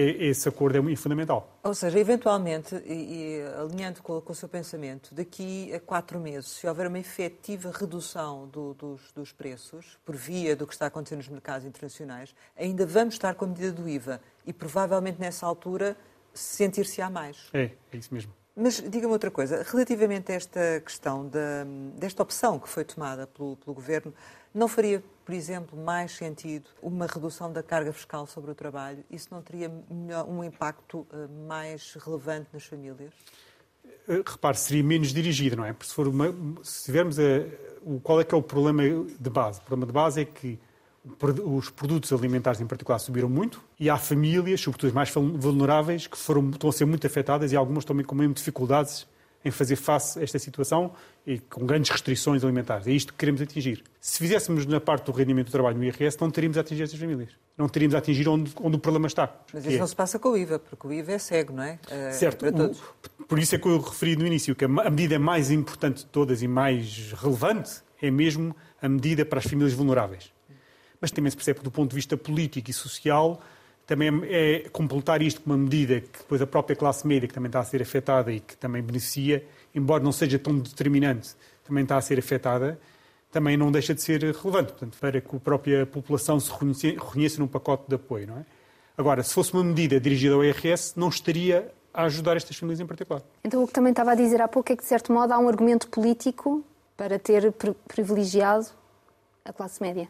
esse 0.00 0.48
acordo 0.48 0.76
é 0.90 0.96
fundamental. 0.96 1.58
Ou 1.64 1.74
seja, 1.74 1.98
eventualmente, 1.98 2.76
e, 2.84 3.40
e 3.40 3.42
alinhando 3.58 4.02
com, 4.02 4.20
com, 4.20 4.32
o 4.32 4.36
seu 4.36 4.48
pensamento, 4.48 5.14
daqui 5.14 5.72
a 5.72 5.80
quatro 5.80 6.20
meses, 6.20 6.50
se 6.50 6.66
houver 6.66 6.86
uma 6.86 6.98
efetiva 6.98 7.72
redução 7.74 8.46
do, 8.48 8.74
dos, 8.74 9.12
dos, 9.12 9.32
preços, 9.32 9.98
por 10.04 10.14
via 10.14 10.54
do 10.54 10.66
que 10.66 10.74
está 10.74 10.86
acontecendo 10.86 11.18
nos 11.18 11.28
mercados 11.28 11.66
internacionais, 11.66 12.34
ainda 12.56 12.84
vamos 12.84 13.14
estar 13.14 13.34
com 13.34 13.46
a 13.46 13.48
medida 13.48 13.72
do 13.72 13.88
IVA 13.88 14.20
e 14.44 14.52
provavelmente 14.52 15.18
nessa 15.18 15.46
altura 15.46 15.96
sentir-se-á 16.34 17.08
mais. 17.08 17.48
É, 17.54 17.70
é 17.92 17.96
isso 17.96 18.12
mesmo. 18.12 18.32
Mas 18.58 18.80
diga-me 18.80 19.12
outra 19.12 19.30
coisa, 19.30 19.62
relativamente 19.68 20.32
a 20.32 20.34
esta 20.34 20.80
questão 20.82 21.30
desta 21.94 22.22
opção 22.22 22.58
que 22.58 22.66
foi 22.66 22.84
tomada 22.84 23.26
pelo, 23.26 23.54
pelo 23.56 23.74
Governo, 23.74 24.14
não 24.54 24.66
faria, 24.66 25.04
por 25.26 25.34
exemplo, 25.34 25.78
mais 25.78 26.12
sentido 26.12 26.64
uma 26.82 27.06
redução 27.06 27.52
da 27.52 27.62
carga 27.62 27.92
fiscal 27.92 28.26
sobre 28.26 28.50
o 28.50 28.54
trabalho? 28.54 29.04
Isso 29.10 29.28
não 29.30 29.42
teria 29.42 29.70
um 30.26 30.42
impacto 30.42 31.06
eh, 31.12 31.26
mais 31.46 31.92
relevante 32.00 32.48
nas 32.50 32.64
famílias? 32.64 33.12
Eh, 34.08 34.22
repare, 34.24 34.56
seria 34.56 34.82
menos 34.82 35.12
dirigido, 35.12 35.56
não 35.56 35.64
é? 35.66 35.74
Porque 35.74 35.88
se, 35.88 35.94
for 35.94 36.08
uma, 36.08 36.34
se 36.62 36.84
tivermos 36.84 37.18
a, 37.18 37.22
o, 37.82 38.00
qual 38.00 38.22
é 38.22 38.24
que 38.24 38.34
é 38.34 38.38
o 38.38 38.42
problema 38.42 38.82
de 39.20 39.28
base? 39.28 39.60
O 39.60 39.64
problema 39.64 39.86
de 39.86 39.92
base 39.92 40.22
é 40.22 40.24
que 40.24 40.58
os 41.44 41.70
produtos 41.70 42.12
alimentares 42.12 42.60
em 42.60 42.66
particular 42.66 42.98
subiram 42.98 43.28
muito 43.28 43.62
e 43.78 43.88
há 43.88 43.96
famílias, 43.96 44.60
sobretudo 44.60 44.88
as 44.88 44.94
mais 44.94 45.10
vulneráveis, 45.10 46.06
que 46.06 46.18
foram, 46.18 46.50
estão 46.50 46.70
a 46.70 46.72
ser 46.72 46.84
muito 46.84 47.06
afetadas 47.06 47.52
e 47.52 47.56
algumas 47.56 47.84
também 47.84 48.04
com 48.04 48.14
mesmo 48.14 48.34
dificuldades 48.34 49.06
em 49.44 49.50
fazer 49.52 49.76
face 49.76 50.18
a 50.18 50.22
esta 50.22 50.40
situação 50.40 50.92
e 51.24 51.38
com 51.38 51.64
grandes 51.64 51.90
restrições 51.90 52.42
alimentares. 52.42 52.86
É 52.88 52.90
isto 52.90 53.12
que 53.12 53.18
queremos 53.18 53.40
atingir. 53.40 53.84
Se 54.00 54.18
fizéssemos 54.18 54.66
na 54.66 54.80
parte 54.80 55.06
do 55.06 55.12
rendimento 55.12 55.46
do 55.46 55.52
trabalho 55.52 55.76
no 55.76 55.84
IRS, 55.84 56.16
não 56.20 56.30
teríamos 56.32 56.58
a 56.58 56.62
atingir 56.62 56.82
estas 56.82 56.98
famílias. 56.98 57.30
Não 57.56 57.68
teríamos 57.68 57.94
a 57.94 57.98
atingir 57.98 58.28
onde, 58.28 58.52
onde 58.60 58.76
o 58.76 58.78
problema 58.80 59.06
está. 59.06 59.32
Mas 59.54 59.64
isso 59.64 59.76
é... 59.76 59.78
não 59.78 59.86
se 59.86 59.94
passa 59.94 60.18
com 60.18 60.30
o 60.30 60.36
IVA, 60.36 60.58
porque 60.58 60.86
o 60.86 60.92
IVA 60.92 61.12
é 61.12 61.18
cego, 61.18 61.52
não 61.52 61.62
é? 61.62 61.78
Eh, 61.88 62.10
certo. 62.10 62.44
É 62.44 62.50
o, 62.50 62.74
por 63.24 63.38
isso 63.38 63.54
é 63.54 63.58
que 63.58 63.66
eu 63.68 63.78
referi 63.78 64.16
no 64.16 64.26
início 64.26 64.54
que 64.54 64.64
a 64.64 64.68
medida 64.68 65.16
mais 65.18 65.50
importante 65.52 65.98
de 65.98 66.06
todas 66.06 66.42
e 66.42 66.48
mais 66.48 67.12
relevante 67.12 67.82
é 68.02 68.10
mesmo 68.10 68.54
a 68.82 68.88
medida 68.88 69.24
para 69.24 69.38
as 69.38 69.44
famílias 69.44 69.72
vulneráveis. 69.72 70.32
Mas 71.00 71.10
também 71.10 71.30
se 71.30 71.36
percebe 71.36 71.58
que, 71.58 71.64
do 71.64 71.70
ponto 71.70 71.90
de 71.90 71.96
vista 71.96 72.16
político 72.16 72.70
e 72.70 72.72
social, 72.72 73.40
também 73.86 74.10
é 74.24 74.68
completar 74.70 75.22
isto 75.22 75.40
com 75.40 75.50
uma 75.50 75.58
medida 75.58 76.00
que 76.00 76.18
depois 76.18 76.42
a 76.42 76.46
própria 76.46 76.74
classe 76.74 77.06
média, 77.06 77.28
que 77.28 77.34
também 77.34 77.48
está 77.48 77.60
a 77.60 77.64
ser 77.64 77.80
afetada 77.80 78.32
e 78.32 78.40
que 78.40 78.56
também 78.56 78.82
beneficia, 78.82 79.46
embora 79.74 80.02
não 80.02 80.12
seja 80.12 80.38
tão 80.38 80.58
determinante, 80.58 81.34
também 81.64 81.84
está 81.84 81.96
a 81.96 82.00
ser 82.00 82.18
afetada, 82.18 82.78
também 83.30 83.56
não 83.56 83.70
deixa 83.70 83.94
de 83.94 84.02
ser 84.02 84.22
relevante, 84.22 84.72
portanto, 84.72 84.96
para 84.98 85.20
que 85.20 85.36
a 85.36 85.38
própria 85.40 85.86
população 85.86 86.40
se 86.40 86.50
reconheça 86.50 87.38
num 87.38 87.46
pacote 87.46 87.84
de 87.88 87.94
apoio. 87.94 88.26
Não 88.26 88.38
é? 88.38 88.46
Agora, 88.96 89.22
se 89.22 89.34
fosse 89.34 89.52
uma 89.52 89.62
medida 89.62 90.00
dirigida 90.00 90.34
ao 90.34 90.44
IRS, 90.44 90.94
não 90.96 91.08
estaria 91.08 91.70
a 91.92 92.04
ajudar 92.04 92.36
estas 92.36 92.56
famílias 92.56 92.80
em 92.80 92.86
particular. 92.86 93.22
Então, 93.44 93.62
o 93.62 93.66
que 93.66 93.72
também 93.72 93.90
estava 93.90 94.12
a 94.12 94.14
dizer 94.14 94.40
há 94.40 94.48
pouco 94.48 94.72
é 94.72 94.76
que, 94.76 94.82
de 94.82 94.88
certo 94.88 95.12
modo, 95.12 95.32
há 95.32 95.38
um 95.38 95.48
argumento 95.48 95.88
político 95.88 96.64
para 96.96 97.18
ter 97.18 97.52
privilegiado 97.86 98.66
a 99.44 99.52
classe 99.52 99.82
média. 99.82 100.08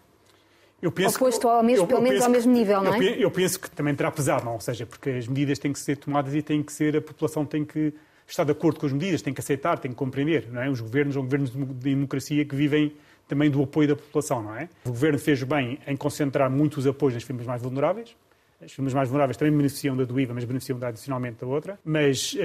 Eu 0.80 0.92
penso 0.92 1.16
Oposto 1.16 1.48
ao 1.48 1.62
mesmo, 1.62 1.84
eu, 1.84 1.86
pelo 1.86 2.02
menos 2.02 2.22
ao 2.22 2.30
mesmo 2.30 2.52
nível, 2.52 2.82
não 2.82 2.94
é? 2.94 2.98
Eu, 2.98 3.14
eu 3.14 3.30
penso 3.30 3.58
que 3.58 3.70
também 3.70 3.94
terá 3.94 4.10
pesado, 4.10 4.44
não? 4.44 4.54
Ou 4.54 4.60
seja, 4.60 4.84
porque 4.84 5.10
as 5.10 5.26
medidas 5.26 5.58
têm 5.58 5.72
que 5.72 5.78
ser 5.78 5.96
tomadas 5.96 6.34
e 6.34 6.42
tem 6.42 6.62
que 6.62 6.72
ser, 6.72 6.96
a 6.96 7.00
população 7.00 7.46
tem 7.46 7.64
que 7.64 7.94
estar 8.26 8.44
de 8.44 8.52
acordo 8.52 8.80
com 8.80 8.86
as 8.86 8.92
medidas, 8.92 9.22
tem 9.22 9.32
que 9.32 9.40
aceitar, 9.40 9.78
tem 9.78 9.90
que 9.90 9.96
compreender, 9.96 10.48
não 10.52 10.60
é? 10.60 10.68
Os 10.68 10.80
governos 10.80 11.14
são 11.14 11.22
governos 11.22 11.50
de 11.50 11.64
democracia 11.64 12.44
que 12.44 12.54
vivem 12.54 12.92
também 13.26 13.50
do 13.50 13.62
apoio 13.62 13.88
da 13.88 13.96
população, 13.96 14.42
não 14.42 14.54
é? 14.54 14.68
O 14.84 14.90
governo 14.90 15.18
fez 15.18 15.42
bem 15.42 15.78
em 15.86 15.96
concentrar 15.96 16.50
muitos 16.50 16.86
apoios 16.86 17.14
nas 17.14 17.22
famílias 17.22 17.46
mais 17.46 17.62
vulneráveis. 17.62 18.14
As 18.62 18.72
famílias 18.72 18.94
mais 18.94 19.08
vulneráveis 19.08 19.36
também 19.36 19.54
beneficiam 19.54 19.96
da 19.96 20.04
do 20.04 20.18
IVA, 20.18 20.34
mas 20.34 20.44
beneficiam 20.44 20.78
da, 20.78 20.88
adicionalmente 20.88 21.38
da 21.40 21.46
outra. 21.46 21.78
Mas 21.84 22.34
uh, 22.34 22.36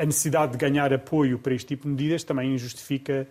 a 0.00 0.04
necessidade 0.04 0.52
de 0.52 0.58
ganhar 0.58 0.92
apoio 0.92 1.38
para 1.38 1.54
este 1.54 1.66
tipo 1.66 1.84
de 1.84 1.90
medidas 1.90 2.22
também 2.22 2.56
justifica 2.56 3.26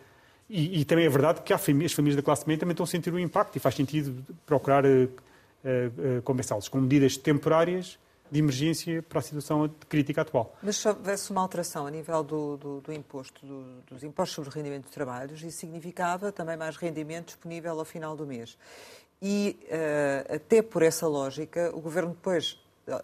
e, 0.52 0.82
e, 0.82 0.86
também 0.86 1.06
é 1.06 1.10
verdade 1.10 1.42
que 1.42 1.58
famílias, 1.58 1.92
as 1.92 1.96
famílias 1.96 2.18
da 2.18 2.22
classe 2.22 2.46
média 2.46 2.60
também 2.60 2.74
estão 2.74 2.84
a 2.84 2.88
sentir 2.88 3.14
o 3.14 3.18
impacto 3.18 3.56
e 3.56 3.60
faz 3.60 3.74
sentido 3.74 4.22
procurar 4.46 4.86
uh, 4.86 5.06
uh, 5.06 6.22
compensá-los 6.24 6.68
com 6.68 6.82
medidas 6.82 7.16
temporárias 7.16 7.98
de 8.30 8.40
emergência 8.40 9.02
para 9.02 9.20
a 9.20 9.22
situação 9.22 9.70
crítica 9.88 10.22
atual. 10.22 10.56
Mas 10.62 10.78
se 10.78 10.88
houvesse 10.88 11.32
uma 11.32 11.42
alteração 11.42 11.88
a 11.88 11.92
nível 11.92 12.22
do, 12.22 12.58
do, 12.58 12.82
do 12.82 12.94
imposto, 12.94 13.46
do, 13.46 13.64
dos 13.90 14.04
impostos 14.04 14.36
sobre 14.36 14.50
o 14.50 14.54
rendimento 14.54 14.86
de 14.86 14.92
trabalhos, 14.92 15.42
isso 15.42 15.60
significava 15.60 16.32
também 16.32 16.58
mais 16.58 16.76
rendimento 16.76 17.28
disponível 17.28 17.80
ao 17.80 17.86
final 17.86 18.16
do 18.16 18.26
mês. 18.26 18.58
E 19.22 19.58
uh, 19.66 20.36
até 20.36 20.62
por 20.62 20.84
essa 20.84 21.08
lógica, 21.08 21.72
o 21.74 21.80
Governo 21.80 22.12
depois 22.12 22.60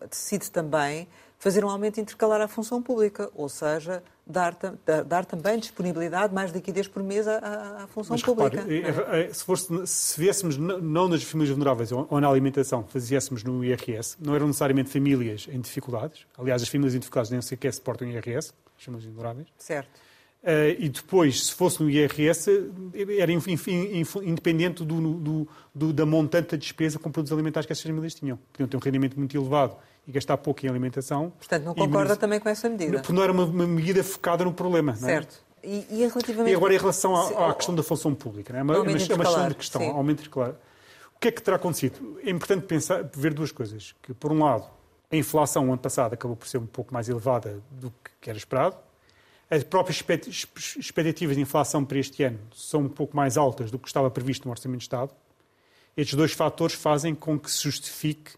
decide 0.10 0.52
também 0.52 1.08
fazer 1.38 1.64
um 1.64 1.70
aumento 1.70 2.00
intercalar 2.00 2.42
à 2.42 2.48
função 2.48 2.82
pública, 2.82 3.30
ou 3.36 3.48
seja, 3.48 4.04
dar, 4.28 4.58
dar, 5.06 5.26
também 5.26 5.58
disponibilidade, 5.60 6.34
mais 6.34 6.52
liquidez 6.52 6.88
por 6.88 7.02
mês 7.02 7.28
à, 7.28 7.84
à 7.84 7.88
função 7.88 8.14
Mas, 8.14 8.22
pública. 8.22 8.62
Repare, 8.62 9.24
é? 9.24 9.34
se, 9.34 9.44
fosse, 9.44 9.88
se 9.88 10.20
viéssemos 10.20 10.58
não 10.58 11.08
nas 11.08 11.24
famílias 11.24 11.56
vulneráveis 11.56 11.92
ou 11.92 12.20
na 12.20 12.28
alimentação, 12.28 12.84
fizéssemos 12.88 13.44
no 13.44 13.64
IRS, 13.64 14.18
não 14.20 14.36
eram 14.36 14.48
necessariamente 14.48 14.90
famílias 14.90 15.48
em 15.50 15.60
dificuldades. 15.60 16.26
Aliás, 16.38 16.62
as 16.62 16.68
famílias 16.68 16.96
em 16.96 17.00
dificuldades 17.00 17.32
nem 17.32 17.42
sequer 17.42 17.74
suportam 17.74 18.08
o 18.08 18.12
IRS, 18.12 18.54
as 18.78 18.84
famílias 18.84 19.06
vulneráveis. 19.06 19.48
Certo. 19.58 20.08
Uh, 20.44 20.80
e 20.80 20.88
depois, 20.88 21.48
se 21.48 21.54
fosse 21.54 21.82
no 21.82 21.90
IRS, 21.90 22.50
era 23.20 23.32
independente 24.24 24.86
do, 24.86 25.18
do, 25.18 25.48
do, 25.74 25.94
da 25.94 26.06
montante 26.06 26.52
da 26.52 26.58
despesa 26.58 27.00
com 27.00 27.12
produtos 27.12 27.34
alimentares 27.34 27.66
que 27.66 27.74
essas 27.74 27.84
famílias 27.84 28.14
tinham. 28.14 28.38
Podiam 28.54 28.68
ter 28.68 28.78
um 28.78 28.80
rendimento 28.80 29.18
muito 29.18 29.36
elevado 29.36 29.76
e 30.08 30.12
gastar 30.12 30.38
pouco 30.38 30.66
em 30.66 30.70
alimentação. 30.70 31.32
Portanto, 31.38 31.64
não 31.64 31.76
concorda 31.76 32.14
e, 32.14 32.18
também 32.18 32.40
com 32.40 32.48
essa 32.48 32.70
medida? 32.70 33.00
Porque 33.00 33.12
não 33.12 33.22
era 33.22 33.32
uma, 33.32 33.44
uma 33.44 33.68
medida 33.68 34.04
focada 34.04 34.46
no 34.46 34.54
problema. 34.54 34.96
Certo. 34.96 35.44
Não 35.64 35.72
é? 35.72 35.76
E, 35.76 35.88
e, 35.90 36.08
relativamente... 36.08 36.52
e 36.52 36.56
agora, 36.56 36.74
em 36.74 36.78
relação 36.78 37.16
à, 37.16 37.50
à 37.50 37.54
questão 37.54 37.76
da 37.76 37.84
função 37.84 38.16
pública, 38.16 38.54
né? 38.54 38.60
é 38.60 38.64
uma, 38.64 38.76
é 38.76 38.80
uma, 38.80 38.90
é 38.90 38.94
uma 38.94 38.98
questão 38.98 39.48
de 39.50 39.56
questão, 39.56 39.82
sim. 39.82 39.90
aumento 39.90 40.30
claro. 40.30 40.56
O 41.16 41.20
que 41.20 41.28
é 41.28 41.32
que 41.32 41.42
terá 41.42 41.58
acontecido? 41.58 42.20
É 42.24 42.30
importante 42.30 42.66
pensar, 42.66 43.04
ver 43.14 43.34
duas 43.34 43.52
coisas. 43.52 43.94
Que, 44.02 44.14
por 44.14 44.32
um 44.32 44.44
lado, 44.44 44.66
a 45.12 45.16
inflação 45.16 45.66
no 45.66 45.72
ano 45.72 45.82
passado 45.82 46.14
acabou 46.14 46.38
por 46.38 46.48
ser 46.48 46.60
um 46.60 46.66
pouco 46.66 46.94
mais 46.94 47.10
elevada 47.10 47.62
do 47.72 47.92
que 48.22 48.30
era 48.30 48.38
esperado. 48.38 48.78
As 49.50 49.64
próprias 49.64 50.04
expectativas 50.78 51.36
de 51.36 51.42
inflação 51.42 51.84
para 51.84 51.98
este 51.98 52.24
ano 52.24 52.40
são 52.54 52.82
um 52.82 52.90
pouco 52.90 53.16
mais 53.16 53.36
altas 53.36 53.72
do 53.72 53.80
que 53.80 53.88
estava 53.88 54.12
previsto 54.12 54.46
no 54.46 54.52
Orçamento 54.52 54.80
de 54.80 54.86
Estado. 54.86 55.12
Estes 55.96 56.16
dois 56.16 56.34
fatores 56.34 56.76
fazem 56.76 57.16
com 57.16 57.40
que 57.40 57.50
se 57.50 57.64
justifique 57.64 58.34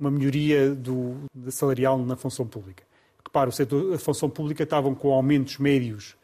uma 0.00 0.10
melhoria 0.10 0.74
do, 0.74 1.16
salarial 1.50 1.98
na 1.98 2.16
função 2.16 2.46
pública. 2.46 2.82
Repara, 3.24 3.50
o 3.50 3.52
setor, 3.52 3.94
a 3.94 3.98
função 3.98 4.30
pública 4.30 4.62
estavam 4.62 4.94
com 4.94 5.12
aumentos 5.12 5.58
médios 5.58 6.16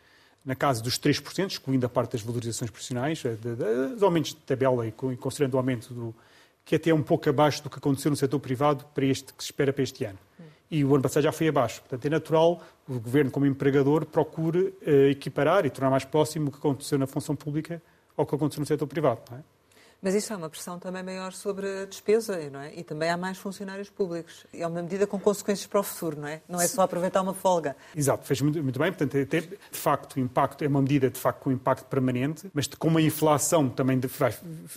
na 0.45 0.55
casa 0.55 0.83
dos 0.83 0.99
3%, 0.99 1.51
excluindo 1.51 1.85
a 1.85 1.89
parte 1.89 2.13
das 2.13 2.23
valorizações 2.23 2.71
profissionais, 2.71 3.23
eh, 3.25 3.37
dos 3.93 4.03
aumentos 4.03 4.31
de 4.31 4.41
tabela 4.41 4.87
e 4.87 4.93
considerando 4.93 5.55
o 5.55 5.59
aumento 5.59 5.93
do, 5.93 6.15
que 6.65 6.75
até 6.75 6.91
é 6.91 6.95
um 6.95 7.03
pouco 7.03 7.29
abaixo 7.29 7.63
do 7.63 7.71
que 7.71 7.79
aconteceu 7.79 8.11
no 8.11 8.17
setor 8.17 8.41
privado 8.41 8.85
para 8.95 9.05
este 9.05 9.33
que 9.33 9.43
se 9.43 9.51
espera 9.51 9.73
para 9.73 9.85
este 9.85 10.05
ano. 10.05 10.19
E 10.69 10.85
o 10.85 10.95
ano 10.95 11.03
passado 11.03 11.23
já 11.23 11.31
foi 11.31 11.47
abaixo. 11.47 11.81
Portanto, 11.83 12.05
é 12.07 12.11
natural 12.11 12.61
que 12.85 12.93
o 12.93 12.99
Governo, 12.99 13.31
como 13.31 13.47
empregador, 13.47 14.05
procure 14.05 14.75
uh, 14.85 15.11
equiparar 15.11 15.65
e 15.65 15.71
tornar 15.71 15.91
mais 15.91 16.05
próximo 16.05 16.49
o 16.49 16.51
que 16.51 16.59
aconteceu 16.59 16.99
na 16.99 17.07
função 17.07 17.37
pública 17.37 17.81
ao 18.17 18.27
que 18.27 18.35
aconteceu 18.35 18.61
no 18.61 18.67
setor 18.67 18.87
privado. 18.89 19.21
Não 19.31 19.39
é? 19.39 19.56
Mas 20.07 20.15
isso 20.15 20.33
é 20.33 20.37
uma 20.37 20.49
pressão 20.49 20.79
também 20.79 21.03
maior 21.03 21.33
sobre 21.33 21.67
a 21.67 21.85
despesa, 21.85 22.39
não 22.49 22.61
é? 22.61 22.73
E 22.77 22.85
também 22.85 23.11
há 23.11 23.17
mais 23.17 23.39
funcionários 23.39 23.91
públicos. 23.91 24.47
É 24.55 24.65
uma 24.65 24.81
medida 24.81 25.05
com 25.05 25.19
consequências 25.19 25.67
para 25.67 25.81
o 25.81 25.83
futuro, 25.83 26.21
não 26.21 26.29
é? 26.29 26.43
Não 26.49 26.61
é 26.61 26.69
só 26.69 26.83
aproveitar 26.83 27.23
uma 27.23 27.35
folga. 27.35 27.75
Exato, 27.93 28.25
fez 28.25 28.41
muito, 28.41 28.63
muito 28.63 28.79
bem. 28.79 28.93
Portanto, 28.93 29.17
é, 29.17 29.25
de 29.25 29.59
facto, 29.73 30.15
o 30.15 30.21
impacto 30.21 30.63
é 30.63 30.69
uma 30.69 30.81
medida 30.81 31.11
de 31.11 31.19
facto 31.19 31.41
com 31.41 31.51
impacto 31.51 31.87
permanente, 31.87 32.49
mas 32.55 32.69
como 32.69 32.99
a 32.99 33.03
inflação 33.03 33.69
também, 33.69 34.01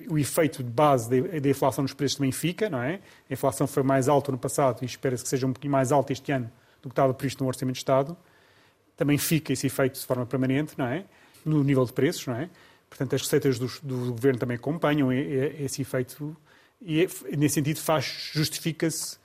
o 0.10 0.18
efeito 0.18 0.64
de 0.64 0.72
base 0.72 1.22
da 1.22 1.48
inflação 1.48 1.84
nos 1.84 1.94
preços 1.94 2.18
também 2.18 2.32
fica, 2.32 2.68
não 2.68 2.82
é? 2.82 3.00
A 3.30 3.34
inflação 3.34 3.68
foi 3.68 3.84
mais 3.84 4.10
alta 4.10 4.32
no 4.32 4.38
passado 4.40 4.82
e 4.82 4.86
espera-se 4.86 5.22
que 5.22 5.30
seja 5.30 5.46
um 5.46 5.54
pouquinho 5.54 5.74
mais 5.74 5.92
alta 5.92 6.12
este 6.12 6.32
ano 6.32 6.52
do 6.82 6.90
que 6.90 6.94
estava 6.94 7.14
previsto 7.14 7.44
no 7.44 7.48
Orçamento 7.48 7.76
de 7.76 7.82
Estado. 7.82 8.18
Também 8.98 9.20
fica 9.20 9.54
esse 9.54 9.68
efeito 9.68 10.00
de 10.00 10.08
forma 10.08 10.26
permanente, 10.26 10.74
não 10.76 10.88
é? 10.88 11.06
No 11.46 11.64
nível 11.64 11.86
de 11.86 11.94
preços, 11.94 12.26
não 12.26 12.36
é? 12.36 12.50
Portanto, 12.90 13.16
as 13.16 13.22
receitas 13.22 13.60
do, 13.60 13.68
do 13.84 14.14
governo 14.14 14.40
também 14.40 14.56
acompanham 14.56 15.12
esse 15.14 15.82
efeito 15.82 16.36
e, 16.82 17.08
nesse 17.38 17.56
sentido, 17.56 17.80
faz, 17.80 18.32
justifica-se 18.34 19.18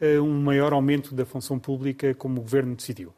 uh, 0.00 0.22
um 0.22 0.40
maior 0.40 0.72
aumento 0.72 1.14
da 1.14 1.24
função 1.24 1.58
pública 1.58 2.14
como 2.14 2.40
o 2.40 2.42
governo 2.42 2.76
decidiu. 2.76 3.12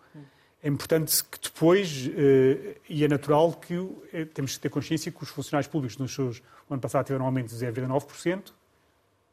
É 0.63 0.69
importante 0.69 1.25
que 1.25 1.39
depois, 1.43 2.07
uh, 2.07 2.77
e 2.89 3.05
é 3.05 3.09
natural 3.09 3.53
que 3.53 3.77
uh, 3.77 3.99
temos 4.33 4.55
que 4.55 4.61
ter 4.61 4.69
consciência 4.69 5.11
que 5.11 5.23
os 5.23 5.29
funcionários 5.31 5.71
públicos 5.71 5.97
nos 5.97 6.15
seus, 6.15 6.39
o 6.69 6.75
ano 6.75 6.81
passado 6.81 7.07
tiveram 7.07 7.25
um 7.25 7.29
aumento 7.29 7.49
de 7.49 7.57
0,9%, 7.57 8.53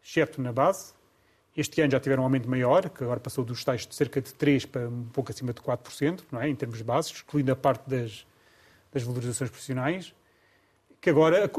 exceto 0.03 0.41
na 0.41 0.51
base. 0.51 0.93
Este 1.55 1.81
ano 1.81 1.91
já 1.91 2.00
tiveram 2.00 2.24
um 2.24 2.25
aumento 2.25 2.50
maior, 2.50 2.89
que 2.89 3.03
agora 3.03 3.19
passou 3.19 3.43
dos 3.43 3.63
tais 3.63 3.86
de 3.86 3.93
cerca 3.93 4.21
de 4.21 4.31
3% 4.31 4.67
para 4.67 4.88
um 4.88 5.05
pouco 5.05 5.31
acima 5.31 5.53
de 5.53 5.62
4%, 5.62 6.21
não 6.31 6.41
é? 6.41 6.50
em 6.50 6.55
termos 6.55 6.77
de 6.77 6.83
bases, 6.83 7.12
excluindo 7.12 7.51
a 7.51 7.55
parte 7.55 7.89
das, 7.89 8.25
das 8.91 9.03
valorizações 9.03 9.50
profissionais 9.50 10.13
que 10.99 11.09
agora 11.09 11.49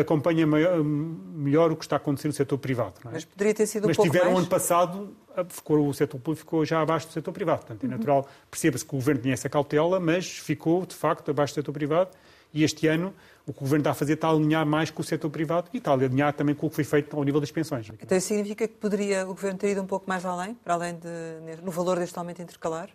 acompanha 0.00 0.46
melhor 0.46 1.72
o 1.72 1.76
que 1.76 1.84
está 1.84 1.96
acontecendo 1.96 2.30
no 2.30 2.36
setor 2.36 2.58
privado. 2.58 2.94
É? 3.04 3.08
Mas 3.12 3.24
poderia 3.24 3.54
ter 3.54 3.66
sido 3.66 3.84
um 3.84 3.88
Mas 3.88 3.96
pouco 3.96 4.10
tiveram 4.10 4.32
mais... 4.32 4.38
ano 4.38 4.48
passado, 4.48 5.16
ficou, 5.48 5.88
o 5.88 5.94
setor 5.94 6.18
público 6.18 6.38
ficou 6.38 6.64
já 6.64 6.80
abaixo 6.80 7.06
do 7.08 7.12
setor 7.12 7.32
privado. 7.32 7.60
Portanto, 7.60 7.84
é 7.84 7.88
natural, 7.88 8.28
perceba-se 8.50 8.84
que 8.84 8.94
o 8.94 8.98
Governo 8.98 9.22
tinha 9.22 9.34
essa 9.34 9.48
cautela, 9.48 9.98
mas 9.98 10.38
ficou, 10.38 10.86
de 10.86 10.94
facto, 10.94 11.30
abaixo 11.30 11.52
do 11.52 11.56
setor 11.56 11.72
privado. 11.72 12.10
E 12.52 12.62
este 12.62 12.86
ano, 12.86 13.12
o 13.44 13.52
que 13.52 13.58
o 13.58 13.62
Governo 13.62 13.80
está 13.80 13.90
a 13.90 13.94
fazer 13.94 14.12
está 14.12 14.28
a 14.28 14.30
alinhar 14.30 14.64
mais 14.64 14.88
com 14.88 15.02
o 15.02 15.04
setor 15.04 15.28
privado 15.28 15.68
e 15.74 15.78
está 15.78 15.90
a 15.90 15.94
alinhar 15.94 16.32
também 16.32 16.54
com 16.54 16.68
o 16.68 16.70
que 16.70 16.76
foi 16.76 16.84
feito 16.84 17.16
ao 17.16 17.24
nível 17.24 17.40
das 17.40 17.50
pensões. 17.50 17.90
Então 18.00 18.16
isso 18.16 18.28
significa 18.28 18.68
que 18.68 18.74
poderia 18.74 19.24
o 19.24 19.28
Governo 19.28 19.58
ter 19.58 19.72
ido 19.72 19.82
um 19.82 19.86
pouco 19.86 20.08
mais 20.08 20.24
além, 20.24 20.54
para 20.54 20.74
além 20.74 20.94
de, 20.94 21.60
no 21.62 21.72
valor 21.72 21.98
deste 21.98 22.16
aumento 22.16 22.40
intercalar? 22.40 22.88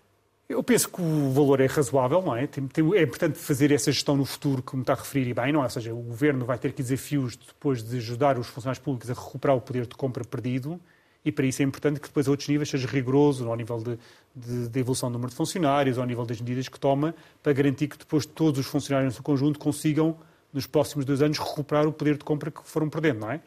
Eu 0.49 0.63
penso 0.63 0.89
que 0.89 0.99
o 0.99 1.31
valor 1.31 1.61
é 1.61 1.67
razoável, 1.67 2.23
não 2.23 2.35
é? 2.35 2.47
Tem, 2.47 2.67
tem, 2.67 2.83
é 2.95 3.03
importante 3.03 3.37
fazer 3.37 3.71
essa 3.71 3.91
gestão 3.91 4.17
no 4.17 4.25
futuro, 4.25 4.63
como 4.63 4.81
está 4.81 4.93
a 4.93 4.95
referir 4.95 5.29
e 5.29 5.33
bem, 5.33 5.53
não 5.53 5.61
é? 5.61 5.65
Ou 5.65 5.69
seja, 5.69 5.93
o 5.93 6.01
Governo 6.01 6.43
vai 6.43 6.57
ter 6.57 6.73
que 6.73 6.81
desafios 6.81 7.35
depois 7.35 7.83
de 7.83 7.97
ajudar 7.97 8.39
os 8.39 8.47
funcionários 8.47 8.83
públicos 8.83 9.11
a 9.11 9.13
recuperar 9.13 9.55
o 9.55 9.61
poder 9.61 9.85
de 9.85 9.95
compra 9.95 10.25
perdido 10.25 10.81
e 11.23 11.31
para 11.31 11.45
isso 11.45 11.61
é 11.61 11.65
importante 11.65 11.99
que 11.99 12.07
depois 12.07 12.27
a 12.27 12.31
outros 12.31 12.47
níveis 12.47 12.69
seja 12.69 12.87
rigoroso 12.87 13.47
ao 13.49 13.55
nível 13.55 13.77
de, 13.77 13.99
de, 14.35 14.69
de, 14.69 14.79
evolução 14.79 15.09
do 15.09 15.13
número 15.13 15.29
de 15.29 15.35
funcionários, 15.35 15.97
ao 15.97 16.05
nível 16.05 16.25
das 16.25 16.39
medidas 16.39 16.67
que 16.67 16.79
toma, 16.79 17.13
para 17.43 17.51
garantir 17.53 17.87
que 17.87 17.97
depois 17.97 18.25
todos 18.25 18.59
os 18.59 18.65
funcionários 18.65 19.11
no 19.11 19.15
seu 19.15 19.23
conjunto 19.23 19.59
consigam, 19.59 20.17
nos 20.53 20.65
próximos 20.65 21.05
dois 21.05 21.21
anos, 21.21 21.37
recuperar 21.37 21.85
o 21.85 21.93
poder 21.93 22.17
de 22.17 22.23
compra 22.23 22.49
que 22.49 22.61
foram 22.63 22.89
perdendo, 22.89 23.19
não 23.19 23.31
é? 23.31 23.41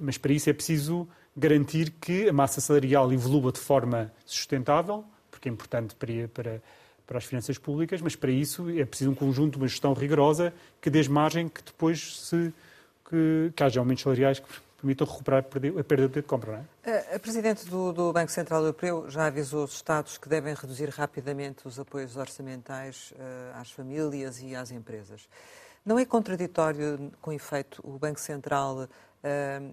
Mas 0.00 0.16
para 0.16 0.32
isso 0.32 0.48
é 0.48 0.52
preciso 0.52 1.06
garantir 1.36 1.92
que 2.00 2.28
a 2.28 2.32
massa 2.32 2.60
salarial 2.60 3.12
evolua 3.12 3.52
de 3.52 3.60
forma 3.60 4.10
sustentável, 4.24 5.04
porque 5.38 5.48
é 5.48 5.52
importante 5.52 5.94
para, 5.94 6.28
para, 6.28 6.62
para 7.06 7.18
as 7.18 7.24
finanças 7.24 7.56
públicas, 7.56 8.02
mas 8.02 8.16
para 8.16 8.30
isso 8.30 8.68
é 8.70 8.84
preciso 8.84 9.12
um 9.12 9.14
conjunto, 9.14 9.56
uma 9.56 9.68
gestão 9.68 9.94
rigorosa 9.94 10.52
que 10.80 10.90
dê 10.90 11.08
margem 11.08 11.48
que 11.48 11.62
depois 11.62 12.18
se 12.18 12.52
que, 13.08 13.52
que 13.54 13.62
haja 13.62 13.80
aumentos 13.80 14.02
salariais 14.02 14.40
que 14.40 14.46
permitam 14.80 15.06
recuperar 15.06 15.40
a 15.78 15.84
perda 15.84 16.08
de 16.08 16.22
compra. 16.22 16.66
Não 16.84 16.92
é? 16.92 17.14
A 17.14 17.18
Presidente 17.18 17.66
do, 17.66 17.92
do, 17.92 18.12
Banco 18.12 18.30
Central 18.30 18.60
Europeu 18.60 19.08
já 19.08 19.26
avisou 19.26 19.64
os 19.64 19.74
Estados 19.74 20.18
que 20.18 20.28
devem 20.28 20.54
reduzir 20.54 20.88
rapidamente 20.90 21.66
os 21.66 21.78
apoios 21.78 22.16
orçamentais 22.16 23.12
uh, 23.12 23.60
às 23.60 23.70
famílias 23.70 24.42
e 24.42 24.54
às 24.54 24.70
empresas. 24.70 25.28
Não 25.84 25.98
é 25.98 26.04
contraditório, 26.04 27.10
com 27.20 27.32
efeito, 27.32 27.80
o 27.82 27.98
Banco 27.98 28.20
Central 28.20 28.88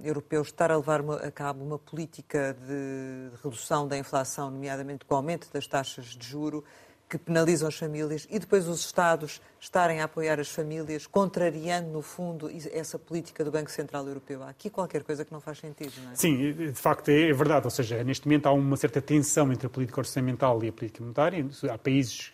europeus 0.04 0.48
estar 0.48 0.72
a 0.72 0.78
levar 0.78 1.02
a 1.24 1.32
cabo 1.32 1.64
uma 1.64 1.80
política 1.80 2.56
de 2.68 3.30
redução 3.44 3.88
da 3.88 3.98
inflação, 3.98 4.52
nomeadamente 4.52 5.06
com 5.06 5.14
o 5.14 5.18
aumento 5.18 5.48
das 5.54 5.68
taxas 5.68 6.06
de 6.06 6.28
juro, 6.28 6.64
que 7.08 7.20
penalizam 7.20 7.68
as 7.68 7.76
famílias, 7.76 8.28
e 8.32 8.40
depois 8.40 8.68
os 8.68 8.80
Estados 8.80 9.40
estarem 9.60 10.02
a 10.02 10.06
apoiar 10.06 10.40
as 10.40 10.50
famílias, 10.50 11.06
contrariando, 11.06 11.92
no 11.92 12.02
fundo, 12.02 12.50
essa 12.74 12.98
política 12.98 13.44
do 13.44 13.52
Banco 13.52 13.70
Central 13.70 14.08
Europeu. 14.08 14.42
Há 14.42 14.50
aqui 14.50 14.72
qualquer 14.72 15.04
coisa 15.04 15.24
que 15.24 15.32
não 15.32 15.40
faz 15.40 15.60
sentido, 15.60 15.94
não 16.04 16.12
é? 16.12 16.16
Sim, 16.16 16.52
de 16.52 16.74
facto 16.74 17.10
é 17.10 17.32
verdade. 17.32 17.68
Ou 17.68 17.70
seja, 17.70 18.04
neste 18.04 18.28
momento 18.28 18.48
há 18.48 18.52
uma 18.52 18.76
certa 18.76 19.00
tensão 19.02 19.54
entre 19.54 19.68
a 19.68 19.70
política 19.70 20.00
orçamental 20.00 20.64
e 20.64 20.70
a 20.70 20.74
política 20.74 21.04
monetária. 21.04 21.46
Há 21.72 21.78
países 21.78 22.34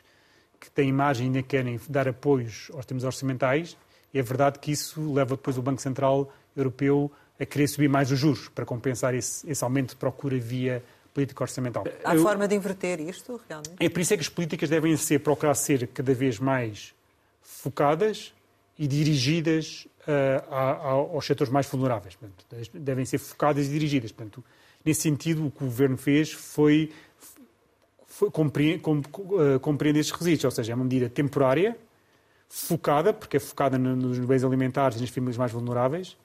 que 0.58 0.72
têm 0.72 0.88
imagem 0.88 1.26
e 1.26 1.28
ainda 1.28 1.44
querem 1.44 1.78
dar 1.90 2.08
apoios 2.08 2.72
aos 2.74 2.86
termos 2.86 3.04
orçamentais. 3.04 3.78
É 4.14 4.22
verdade 4.22 4.58
que 4.60 4.72
isso 4.72 5.14
leva 5.14 5.36
depois 5.36 5.58
o 5.58 5.62
Banco 5.62 5.82
Central 5.82 6.32
europeu 6.56 7.12
a 7.40 7.46
querer 7.46 7.68
subir 7.68 7.90
mais 7.90 8.12
os 8.12 8.20
juros 8.20 8.50
para 8.50 8.66
compensar 8.66 9.16
esse, 9.16 9.50
esse 9.50 9.64
aumento 9.64 9.92
de 9.92 9.96
procura 9.96 10.38
via 10.38 10.84
política 11.14 11.44
orçamental. 11.44 11.84
Há 12.04 12.16
Eu, 12.16 12.22
forma 12.22 12.48
de 12.48 12.56
inverter 12.56 13.00
isto, 13.00 13.42
realmente? 13.48 13.76
É 13.80 13.90
por 13.90 14.00
isso 14.00 14.14
é 14.14 14.18
que 14.18 14.22
as 14.22 14.30
políticas 14.30 14.70
devem 14.70 14.96
ser, 14.96 15.20
procurar 15.20 15.56
ser 15.56 15.88
cada 15.88 16.14
vez 16.14 16.40
mais 16.40 16.94
focadas 17.42 18.34
e 18.78 18.88
dirigidas 18.88 19.88
uh, 20.08 20.54
a, 20.54 20.72
a, 20.72 20.90
aos 20.92 21.26
setores 21.26 21.52
mais 21.52 21.68
vulneráveis. 21.68 22.16
Portanto, 22.16 22.46
devem 22.74 23.06
ser 23.06 23.18
focadas 23.18 23.68
e 23.68 23.70
dirigidas. 23.70 24.12
Portanto, 24.12 24.44
nesse 24.86 25.02
sentido, 25.02 25.46
o 25.46 25.52
que 25.52 25.64
o 25.64 25.68
Governo 25.68 25.98
fez 25.98 26.32
foi, 26.32 26.92
foi 28.08 28.32
compreender, 28.32 28.82
uh, 28.88 29.60
compreender 29.60 30.00
estes 30.00 30.12
requisitos, 30.12 30.46
ou 30.46 30.52
seja, 30.52 30.72
é 30.72 30.76
uma 30.76 30.84
medida 30.84 31.10
temporária, 31.10 31.78
focada, 32.48 33.14
porque 33.14 33.38
é 33.38 33.40
focada 33.40 33.78
nos 33.78 34.20
bens 34.20 34.44
alimentares 34.44 34.98
e 34.98 35.02
nas 35.02 35.10
famílias 35.10 35.38
mais 35.38 35.52
vulneráveis, 35.52 36.18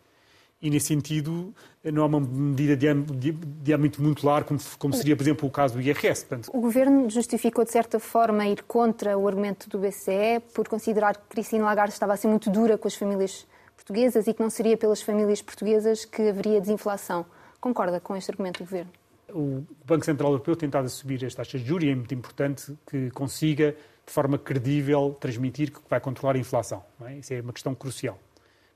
e, 0.61 0.71
nesse 0.71 0.87
sentido, 0.87 1.55
não 1.85 2.03
há 2.03 2.07
uma 2.07 2.21
medida 2.21 2.77
de, 2.77 3.73
âmbito 3.73 4.03
muito 4.03 4.27
largo, 4.27 4.49
como, 4.49 4.61
como, 4.79 4.95
seria, 4.95 5.15
por 5.15 5.23
exemplo, 5.23 5.49
o 5.49 5.51
caso 5.51 5.75
do 5.75 5.81
IRS. 5.81 6.25
Portanto... 6.25 6.51
O 6.53 6.61
Governo 6.61 7.11
justificou, 7.11 7.65
de 7.65 7.71
certa 7.71 8.01
forma, 8.01 8.47
ir 8.47 8.63
contra 8.63 9.19
o 9.19 9.29
argumento 9.29 9.69
do 9.69 9.79
BCE 9.79 10.41
por 10.55 10.67
considerar 10.67 11.17
que 11.17 11.25
Cristina 11.29 11.65
Lagarde 11.65 11.93
estava 11.93 12.15
a 12.15 12.17
ser 12.17 12.29
muito 12.29 12.49
dura 12.51 12.79
com 12.79 12.89
as 12.89 12.95
famílias 12.95 13.47
portuguesas 13.77 14.27
e 14.27 14.33
que 14.33 14.41
não 14.41 14.49
seria 14.49 14.77
pelas 14.77 15.03
famílias 15.03 15.43
portuguesas 15.43 16.05
que 16.07 16.23
haveria 16.23 16.61
desinflação. 16.61 17.27
Concorda 17.61 18.01
com 18.01 18.17
este 18.17 18.31
argumento 18.31 18.59
do 18.59 18.65
Governo? 18.65 18.91
O 19.33 19.63
Banco 19.85 20.05
Central 20.05 20.31
Europeu 20.31 20.57
tem 20.57 20.69
estado 20.69 20.87
a 20.87 20.89
subir 20.89 21.25
as 21.25 21.35
taxas 21.35 21.61
de 21.61 21.67
juros 21.67 21.85
e 21.85 21.91
é 21.91 21.95
muito 21.95 22.15
importante 22.15 22.73
que 22.89 23.11
consiga, 23.11 23.73
de 24.07 24.13
forma 24.13 24.39
credível, 24.39 25.17
transmitir 25.21 25.71
que 25.71 25.81
vai 25.89 26.01
controlar 26.01 26.37
a 26.37 26.39
inflação. 26.39 26.83
É? 27.05 27.19
Isso 27.19 27.35
é 27.35 27.41
uma 27.41 27.53
questão 27.53 27.75
crucial. 27.75 28.19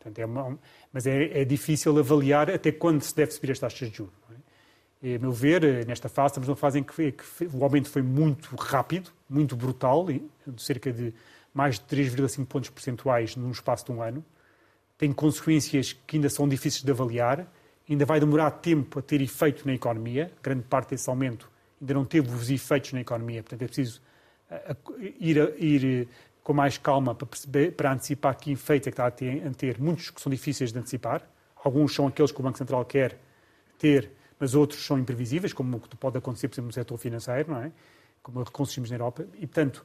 Portanto, 0.00 0.18
é 0.18 0.24
uma, 0.24 0.58
mas 0.90 1.06
é, 1.06 1.40
é, 1.40 1.44
difícil 1.44 1.96
avaliar 1.98 2.50
até 2.50 2.72
quando 2.72 3.02
se 3.02 3.14
deve 3.14 3.32
subir 3.32 3.52
as 3.52 3.58
taxas 3.58 3.90
de 3.90 3.98
juros. 3.98 4.14
É? 5.02 5.14
a 5.14 5.18
meu 5.18 5.30
ver, 5.30 5.86
nesta 5.86 6.08
fase, 6.08 6.32
estamos 6.32 6.48
numa 6.48 6.56
fase 6.56 6.78
em 6.78 6.82
que, 6.82 7.12
que 7.12 7.24
o 7.52 7.62
aumento 7.62 7.88
foi 7.88 8.02
muito 8.02 8.56
rápido, 8.56 9.10
muito 9.28 9.54
brutal, 9.54 10.06
de 10.06 10.22
cerca 10.56 10.90
de 10.92 11.14
mais 11.52 11.78
de 11.78 11.84
3,5 11.96 12.46
pontos 12.46 12.70
percentuais 12.70 13.36
num 13.36 13.50
espaço 13.50 13.84
de 13.84 13.92
um 13.92 14.02
ano. 14.02 14.24
Tem 14.96 15.12
consequências 15.12 15.92
que 16.06 16.16
ainda 16.16 16.28
são 16.28 16.48
difíceis 16.48 16.82
de 16.82 16.90
avaliar, 16.90 17.46
ainda 17.88 18.06
vai 18.06 18.20
demorar 18.20 18.50
tempo 18.52 18.98
a 18.98 19.02
ter 19.02 19.20
efeito 19.20 19.66
na 19.66 19.74
economia. 19.74 20.32
Grande 20.42 20.62
parte 20.62 20.90
desse 20.90 21.08
aumento 21.08 21.50
ainda 21.80 21.94
não 21.94 22.04
teve 22.04 22.34
os 22.34 22.50
efeitos 22.50 22.92
na 22.92 23.00
economia, 23.00 23.42
portanto 23.42 23.62
é 23.62 23.66
preciso 23.66 24.02
ir, 25.18 25.54
ir 25.58 26.08
com 26.50 26.54
mais 26.54 26.76
calma 26.76 27.14
para, 27.14 27.28
perceber, 27.28 27.72
para 27.76 27.92
antecipar 27.92 28.36
que 28.36 28.50
efeitos 28.50 28.88
é 28.88 28.90
que 28.90 28.94
está 28.94 29.06
a 29.06 29.10
ter, 29.10 29.46
a 29.46 29.50
ter. 29.54 29.78
Muitos 29.78 30.10
que 30.10 30.20
são 30.20 30.28
difíceis 30.28 30.72
de 30.72 30.78
antecipar. 30.80 31.22
Alguns 31.62 31.94
são 31.94 32.08
aqueles 32.08 32.32
que 32.32 32.40
o 32.40 32.42
Banco 32.42 32.58
Central 32.58 32.84
quer 32.84 33.16
ter, 33.78 34.10
mas 34.36 34.52
outros 34.56 34.84
são 34.84 34.98
imprevisíveis, 34.98 35.52
como 35.52 35.76
o 35.76 35.80
que 35.80 35.96
pode 35.96 36.18
acontecer, 36.18 36.48
por 36.48 36.54
exemplo, 36.54 36.66
no 36.66 36.72
setor 36.72 36.98
financeiro, 36.98 37.52
não 37.52 37.62
é? 37.62 37.70
como 38.20 38.44
conseguimos 38.50 38.90
na 38.90 38.96
Europa. 38.96 39.24
E, 39.34 39.46
portanto, 39.46 39.84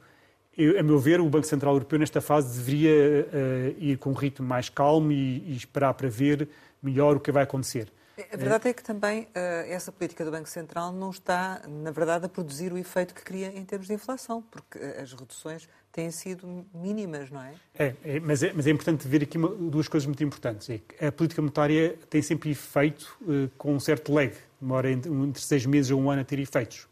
eu, 0.58 0.80
a 0.80 0.82
meu 0.82 0.98
ver, 0.98 1.20
o 1.20 1.28
Banco 1.30 1.46
Central 1.46 1.74
Europeu, 1.74 2.00
nesta 2.00 2.20
fase, 2.20 2.58
deveria 2.58 3.28
uh, 3.32 3.76
ir 3.78 3.96
com 3.98 4.10
um 4.10 4.14
ritmo 4.14 4.44
mais 4.44 4.68
calmo 4.68 5.12
e, 5.12 5.44
e, 5.46 5.56
esperar 5.56 5.94
para 5.94 6.08
ver 6.08 6.48
melhor 6.82 7.16
o 7.16 7.20
que 7.20 7.30
vai 7.30 7.44
acontecer. 7.44 7.92
A 8.32 8.36
verdade 8.36 8.68
é 8.68 8.72
que 8.72 8.82
também 8.82 9.22
uh, 9.22 9.28
essa 9.68 9.92
política 9.92 10.24
do 10.24 10.30
Banco 10.30 10.48
Central 10.48 10.90
não 10.92 11.10
está, 11.10 11.60
na 11.68 11.90
verdade, 11.90 12.24
a 12.24 12.28
produzir 12.28 12.72
o 12.72 12.78
efeito 12.78 13.14
que 13.14 13.22
queria 13.22 13.48
em 13.48 13.64
termos 13.64 13.86
de 13.86 13.94
inflação, 13.94 14.42
porque 14.42 14.78
as 14.78 15.12
reduções 15.12 15.68
têm 15.92 16.10
sido 16.10 16.66
mínimas, 16.72 17.30
não 17.30 17.42
é? 17.42 17.54
É, 17.78 17.94
é, 18.04 18.20
mas, 18.20 18.42
é 18.42 18.52
mas 18.54 18.66
é 18.66 18.70
importante 18.70 19.06
ver 19.06 19.22
aqui 19.22 19.36
uma, 19.36 19.48
duas 19.48 19.86
coisas 19.86 20.06
muito 20.06 20.24
importantes. 20.24 20.70
É 20.98 21.06
a 21.08 21.12
política 21.12 21.42
monetária 21.42 21.98
tem 22.08 22.22
sempre 22.22 22.50
efeito 22.50 23.16
uh, 23.22 23.50
com 23.58 23.74
um 23.74 23.80
certo 23.80 24.12
lag, 24.12 24.32
demora 24.60 24.90
entre, 24.90 25.12
entre 25.12 25.42
seis 25.42 25.66
meses 25.66 25.90
ou 25.90 26.00
um 26.00 26.10
ano 26.10 26.22
a 26.22 26.24
ter 26.24 26.38
efeitos. 26.38 26.88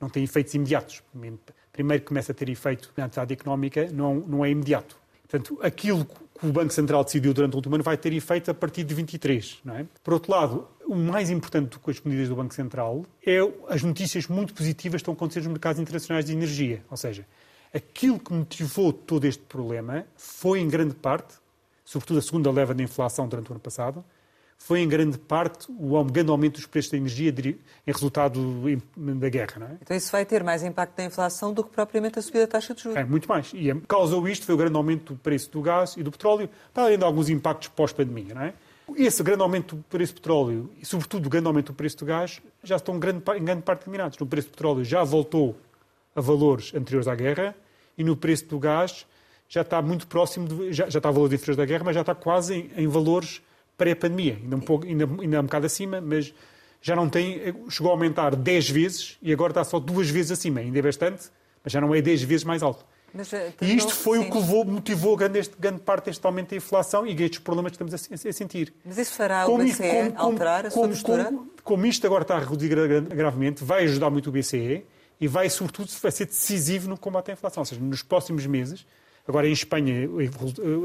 Não 0.00 0.08
tem 0.08 0.22
efeitos 0.24 0.54
imediatos 0.54 1.02
primeiro 1.72 2.04
começa 2.04 2.32
a 2.32 2.34
ter 2.34 2.48
efeito 2.48 2.92
na 2.96 3.04
atividade 3.06 3.32
económica, 3.32 3.88
não, 3.90 4.14
não 4.16 4.44
é 4.44 4.50
imediato. 4.50 4.98
Portanto, 5.22 5.58
aquilo 5.62 6.06
que 6.40 6.46
o 6.46 6.52
Banco 6.52 6.72
Central 6.72 7.04
decidiu 7.04 7.34
durante 7.34 7.52
o 7.52 7.56
último 7.56 7.74
ano 7.74 7.84
vai 7.84 7.96
ter 7.96 8.12
efeito 8.12 8.50
a 8.50 8.54
partir 8.54 8.82
de 8.82 8.94
23. 8.94 9.58
Não 9.64 9.76
é? 9.76 9.86
Por 10.02 10.14
outro 10.14 10.32
lado, 10.32 10.66
o 10.86 10.96
mais 10.96 11.30
importante 11.30 11.78
com 11.78 11.90
as 11.90 12.00
medidas 12.00 12.28
do 12.28 12.34
Banco 12.34 12.54
Central 12.54 13.04
é 13.24 13.38
as 13.68 13.82
notícias 13.82 14.26
muito 14.26 14.54
positivas 14.54 15.00
que 15.00 15.02
estão 15.02 15.14
acontecendo 15.14 15.44
nos 15.44 15.52
mercados 15.52 15.80
internacionais 15.80 16.24
de 16.24 16.32
energia. 16.32 16.82
Ou 16.90 16.96
seja, 16.96 17.26
aquilo 17.74 18.18
que 18.18 18.32
motivou 18.32 18.92
todo 18.92 19.26
este 19.26 19.42
problema 19.42 20.06
foi, 20.16 20.60
em 20.60 20.68
grande 20.68 20.94
parte, 20.94 21.34
sobretudo 21.84 22.18
a 22.18 22.22
segunda 22.22 22.50
leva 22.50 22.74
da 22.74 22.82
inflação 22.82 23.28
durante 23.28 23.50
o 23.50 23.52
ano 23.52 23.60
passado, 23.60 24.04
foi 24.62 24.80
em 24.80 24.88
grande 24.88 25.18
parte 25.18 25.66
o 25.72 26.04
grande 26.04 26.30
aumento 26.30 26.56
dos 26.56 26.66
preços 26.66 26.90
da 26.90 26.98
energia 26.98 27.34
em 27.86 27.90
resultado 27.90 28.62
da 28.94 29.28
guerra. 29.30 29.54
Não 29.58 29.66
é? 29.66 29.78
Então 29.80 29.96
isso 29.96 30.12
vai 30.12 30.24
ter 30.26 30.44
mais 30.44 30.62
impacto 30.62 30.98
na 30.98 31.06
inflação 31.06 31.52
do 31.52 31.64
que 31.64 31.70
propriamente 31.70 32.18
a 32.18 32.22
subida 32.22 32.46
da 32.46 32.52
taxa 32.52 32.74
de 32.74 32.82
juros. 32.82 32.98
É, 32.98 33.02
muito 33.02 33.26
mais. 33.26 33.50
E 33.54 33.74
causou 33.88 34.28
isto 34.28 34.44
foi 34.44 34.54
o 34.54 34.58
grande 34.58 34.76
aumento 34.76 35.14
do 35.14 35.18
preço 35.18 35.50
do 35.50 35.62
gás 35.62 35.96
e 35.96 36.02
do 36.02 36.10
petróleo, 36.10 36.48
para 36.74 36.84
além 36.84 36.98
de 36.98 37.04
alguns 37.04 37.30
impactos 37.30 37.68
pós-pandemia. 37.68 38.34
Não 38.34 38.42
é? 38.42 38.54
Esse 38.96 39.22
grande 39.22 39.40
aumento 39.40 39.76
do 39.76 39.82
preço 39.84 40.12
do 40.12 40.16
petróleo 40.16 40.70
e, 40.80 40.84
sobretudo, 40.84 41.26
o 41.26 41.30
grande 41.30 41.46
aumento 41.46 41.72
do 41.72 41.74
preço 41.74 41.96
do 41.96 42.04
gás 42.04 42.40
já 42.62 42.76
estão 42.76 42.96
em 42.96 43.00
grande, 43.00 43.22
em 43.36 43.44
grande 43.44 43.62
parte 43.62 43.84
eliminados. 43.84 44.18
No 44.18 44.26
preço 44.26 44.48
do 44.48 44.50
petróleo 44.50 44.84
já 44.84 45.02
voltou 45.02 45.56
a 46.14 46.20
valores 46.20 46.74
anteriores 46.74 47.08
à 47.08 47.14
guerra 47.14 47.56
e 47.96 48.04
no 48.04 48.14
preço 48.14 48.44
do 48.44 48.58
gás 48.58 49.06
já 49.48 49.62
está 49.62 49.80
muito 49.80 50.06
próximo, 50.06 50.46
de, 50.46 50.72
já, 50.72 50.88
já 50.90 50.98
está 50.98 51.08
a 51.08 51.12
valores 51.12 51.32
inferiores 51.32 51.56
da 51.56 51.64
guerra, 51.64 51.84
mas 51.84 51.94
já 51.94 52.02
está 52.02 52.14
quase 52.14 52.54
em, 52.54 52.84
em 52.84 52.86
valores 52.86 53.40
pré-pandemia, 53.80 54.38
ainda, 54.42 54.56
um 54.56 54.60
pouco, 54.60 54.84
ainda, 54.84 55.08
ainda 55.18 55.40
um 55.40 55.44
bocado 55.44 55.64
acima, 55.64 56.02
mas 56.02 56.34
já 56.82 56.94
não 56.94 57.08
tem, 57.08 57.40
chegou 57.70 57.90
a 57.90 57.94
aumentar 57.94 58.36
10 58.36 58.68
vezes 58.68 59.16
e 59.22 59.32
agora 59.32 59.52
está 59.52 59.64
só 59.64 59.80
duas 59.80 60.10
vezes 60.10 60.32
acima, 60.32 60.60
ainda 60.60 60.78
é 60.78 60.82
bastante, 60.82 61.30
mas 61.64 61.72
já 61.72 61.80
não 61.80 61.94
é 61.94 62.02
10 62.02 62.22
vezes 62.24 62.44
mais 62.44 62.62
alto. 62.62 62.84
Mas, 63.12 63.32
eh, 63.32 63.54
e 63.62 63.74
isto 63.74 63.92
foi 63.92 64.18
sim. 64.18 64.28
o 64.28 64.30
que 64.30 64.36
levou, 64.36 64.64
motivou 64.66 65.16
grande, 65.16 65.50
grande 65.58 65.80
parte 65.80 66.04
deste 66.04 66.24
aumento 66.24 66.50
da 66.50 66.56
inflação 66.56 67.06
e 67.06 67.10
estes 67.22 67.38
problemas 67.38 67.74
que 67.74 67.82
estamos 67.82 67.94
a, 67.94 68.28
a 68.28 68.32
sentir. 68.32 68.72
Mas 68.84 68.98
isso 68.98 69.14
fará 69.14 69.46
como 69.46 69.62
o 69.62 69.66
BCE 69.66 70.12
como, 70.14 70.18
alterar 70.18 70.66
a 70.66 70.70
sua 70.70 70.82
como, 70.82 70.92
postura? 70.92 71.24
Como, 71.24 71.50
como, 71.64 71.86
isto 71.86 72.06
agora 72.06 72.22
está 72.22 72.36
a 72.36 72.40
reduzir 72.40 72.68
gravemente, 72.68 73.64
vai 73.64 73.84
ajudar 73.84 74.10
muito 74.10 74.28
o 74.28 74.32
BCE 74.32 74.84
e 75.18 75.26
vai, 75.26 75.48
sobretudo, 75.48 75.90
vai 76.00 76.12
ser 76.12 76.26
decisivo 76.26 76.86
no 76.88 76.98
combate 76.98 77.30
à 77.30 77.32
inflação. 77.32 77.62
Ou 77.62 77.64
seja, 77.64 77.80
nos 77.80 78.02
próximos 78.02 78.46
meses, 78.46 78.86
Agora, 79.26 79.46
em 79.46 79.52
Espanha, 79.52 80.08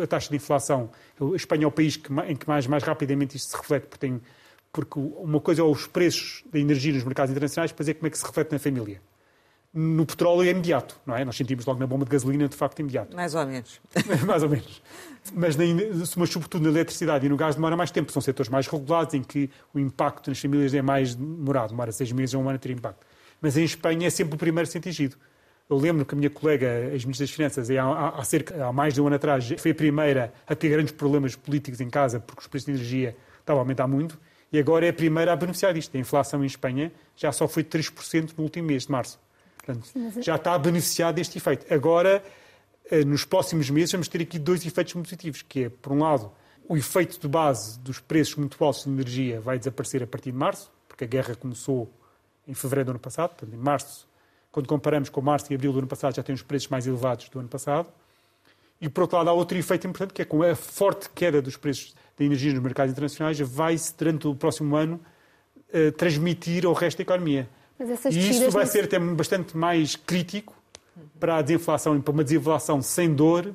a 0.04 0.08
taxa 0.08 0.30
de 0.30 0.36
inflação, 0.36 0.89
a 1.19 1.36
Espanha 1.36 1.63
é 1.65 1.67
o 1.67 1.71
país 1.71 1.98
que, 1.98 2.12
em 2.28 2.36
que 2.36 2.48
mais, 2.48 2.67
mais 2.67 2.84
rapidamente 2.84 3.36
isto 3.38 3.50
se 3.50 3.58
reflete, 3.58 3.88
porque, 3.88 4.08
tem, 4.08 4.21
porque 4.71 5.00
uma 5.00 5.39
coisa 5.39 5.62
é 5.62 5.63
os 5.63 5.88
preços 5.88 6.43
da 6.52 6.60
energia 6.60 6.93
nos 6.93 7.04
mercados 7.04 7.32
internacionais, 7.32 7.71
depois 7.71 7.89
é 7.89 7.93
como 7.93 8.08
é 8.08 8.10
que 8.10 8.17
se 8.17 8.26
reflete 8.26 8.52
na 8.52 8.60
família. 8.60 9.02
No 9.78 10.06
petróleo 10.06 10.48
é 10.48 10.52
imediato, 10.52 10.98
não 11.06 11.17
é? 11.17 11.26
Nós 11.26 11.36
sentimos 11.36 11.65
logo 11.65 11.78
na 11.78 11.86
bomba 11.86 12.06
de 12.06 12.12
gasolina, 12.12 12.48
de 12.48 12.56
facto, 12.56 12.80
imediato. 12.80 13.13
Mais 13.13 13.36
ou 13.36 13.45
menos. 13.45 13.82
mais 14.26 14.41
ou 14.41 14.48
menos. 14.48 14.82
Mas, 15.34 15.58
na, 15.58 15.65
mas, 16.15 16.30
sobretudo, 16.30 16.63
na 16.63 16.69
eletricidade 16.69 17.26
e 17.26 17.30
no 17.30 17.36
gás 17.36 17.56
demora 17.56 17.76
mais 17.76 17.91
tempo. 17.91 18.10
São 18.10 18.21
setores 18.21 18.50
mais 18.50 18.67
regulados, 18.67 19.13
em 19.13 19.21
que 19.21 19.50
o 19.74 19.80
impacto 19.80 20.30
nas 20.30 20.39
famílias 20.39 20.74
é 20.74 20.82
mais 20.82 21.13
demorado. 21.13 21.71
Demora 21.71 21.91
seis 21.91 22.10
meses 22.13 22.34
ou 22.34 22.41
um 22.41 22.48
ano 22.48 22.56
a 22.56 22.60
ter 22.60 22.71
impacto. 22.71 23.06
Mas 23.41 23.58
em 23.58 23.65
Espanha 23.65 24.08
é 24.08 24.10
sempre 24.10 24.36
o 24.36 24.38
primeiro 24.38 24.65
a 24.65 24.71
ser 24.71 24.78
atingido. 24.78 25.17
Eu 25.69 25.78
lembro 25.78 26.06
que 26.06 26.13
a 26.13 26.17
minha 26.17 26.30
colega, 26.30 26.67
ex-ministra 26.91 27.25
das 27.25 27.32
Finanças, 27.36 27.69
há, 27.71 28.10
há, 28.10 28.23
cerca, 28.23 28.65
há 28.67 28.71
mais 28.71 28.93
de 28.93 29.01
um 29.01 29.08
ano 29.08 29.15
atrás, 29.15 29.47
foi 29.58 29.71
a 29.71 29.75
primeira 29.75 30.34
a 30.45 30.56
ter 30.56 30.69
grandes 30.69 30.91
problemas 30.93 31.36
políticos 31.36 31.82
em 31.82 31.89
casa 31.89 32.19
porque 32.19 32.41
os 32.41 32.47
preços 32.47 32.65
de 32.67 32.71
energia 32.73 33.17
estavam 33.39 33.60
a 33.60 33.63
aumentar 33.63 33.88
muito 33.88 34.19
e 34.51 34.60
agora 34.60 34.86
é 34.86 34.89
a 34.89 34.93
primeira 34.93 35.34
a 35.34 35.36
beneficiar 35.36 35.73
disto. 35.73 35.95
A 35.97 35.99
inflação 35.99 36.43
em 36.43 36.47
Espanha 36.47 36.91
já 37.15 37.32
só 37.32 37.47
foi 37.47 37.63
3% 37.63 38.34
no 38.38 38.43
último 38.43 38.67
mês 38.67 38.84
de 38.86 38.91
março. 38.91 39.19
Portanto, 39.58 39.89
é- 40.19 40.21
já 40.21 40.36
está 40.36 40.54
a 40.54 40.60
beneficiar 40.60 41.12
deste 41.12 41.39
efeito. 41.39 41.65
Agora, 41.73 42.23
eh, 42.91 43.04
nos 43.04 43.25
próximos 43.25 43.67
meses, 43.71 43.91
vamos 43.91 44.08
ter 44.08 44.21
aqui 44.21 44.38
dois 44.38 44.63
efeitos 44.63 44.93
muito 44.93 45.08
positivos, 45.08 45.41
que 45.41 45.63
é, 45.63 45.69
por 45.69 45.91
um 45.91 45.99
lado, 45.99 46.32
o 46.69 46.78
efeito 46.78 47.19
de 47.19 47.28
base 47.28 47.80
dos 47.80 47.99
preços 47.99 48.36
muito 48.36 48.63
altos 48.63 48.84
de 48.84 48.89
energia 48.91 49.41
vai 49.41 49.58
desaparecer 49.58 50.04
a 50.04 50.08
partir 50.08 50.32
de 50.32 50.38
março, 50.38 50.71
porque 50.88 51.04
a 51.06 51.08
guerra 51.08 51.36
começou 51.36 51.91
em 52.47 52.54
fevereiro 52.54 52.86
do 52.86 52.89
ano 52.91 52.99
passado, 52.99 53.30
portanto, 53.32 53.54
em 53.54 53.58
março 53.58 54.08
quando 54.56 54.68
comparamos 54.68 55.10
com 55.10 55.20
março 55.20 55.52
e 55.52 55.56
abril 55.56 55.74
do 55.74 55.80
ano 55.80 55.88
passado, 55.88 56.15
já 56.15 56.24
tem 56.24 56.34
os 56.34 56.41
preços 56.41 56.70
mais 56.70 56.88
elevados 56.88 57.28
do 57.28 57.39
ano 57.39 57.50
passado. 57.50 57.89
E, 58.80 58.88
por 58.88 59.02
outro 59.02 59.18
lado, 59.18 59.30
há 59.30 59.34
outro 59.34 59.58
efeito 59.58 59.86
importante, 59.86 60.13
que 60.13 60.22
é 60.22 60.26
com 60.26 60.41
a 60.41 60.56
forte 60.56 61.10
queda 61.10 61.41
dos 61.41 61.58
preços 61.58 61.94
da 62.18 62.24
energia 62.24 62.54
nos 62.54 62.63
mercados 62.63 62.94
internacionais, 62.94 63.38
vai-se, 63.38 63.94
durante 63.98 64.26
o 64.30 64.34
próximo 64.34 64.74
ano, 64.78 65.02
uh, 65.74 65.91
transmitir 65.91 66.65
ao 66.65 66.72
resto 66.72 67.00
da 67.00 67.02
economia. 67.02 67.50
e 68.10 68.30
isso 68.30 68.50
vai 68.50 68.65
ser 68.65 68.86
até 68.86 68.98
bastante 68.98 69.58
mais 69.58 69.98
crítico 69.98 70.56
para 71.20 71.39
a 71.39 71.41
desinflação 71.41 71.98
e 71.98 72.02
para 72.02 72.13
uma 72.13 72.24
desinflação 72.24 72.82
sem 72.82 73.13
dor 73.13 73.54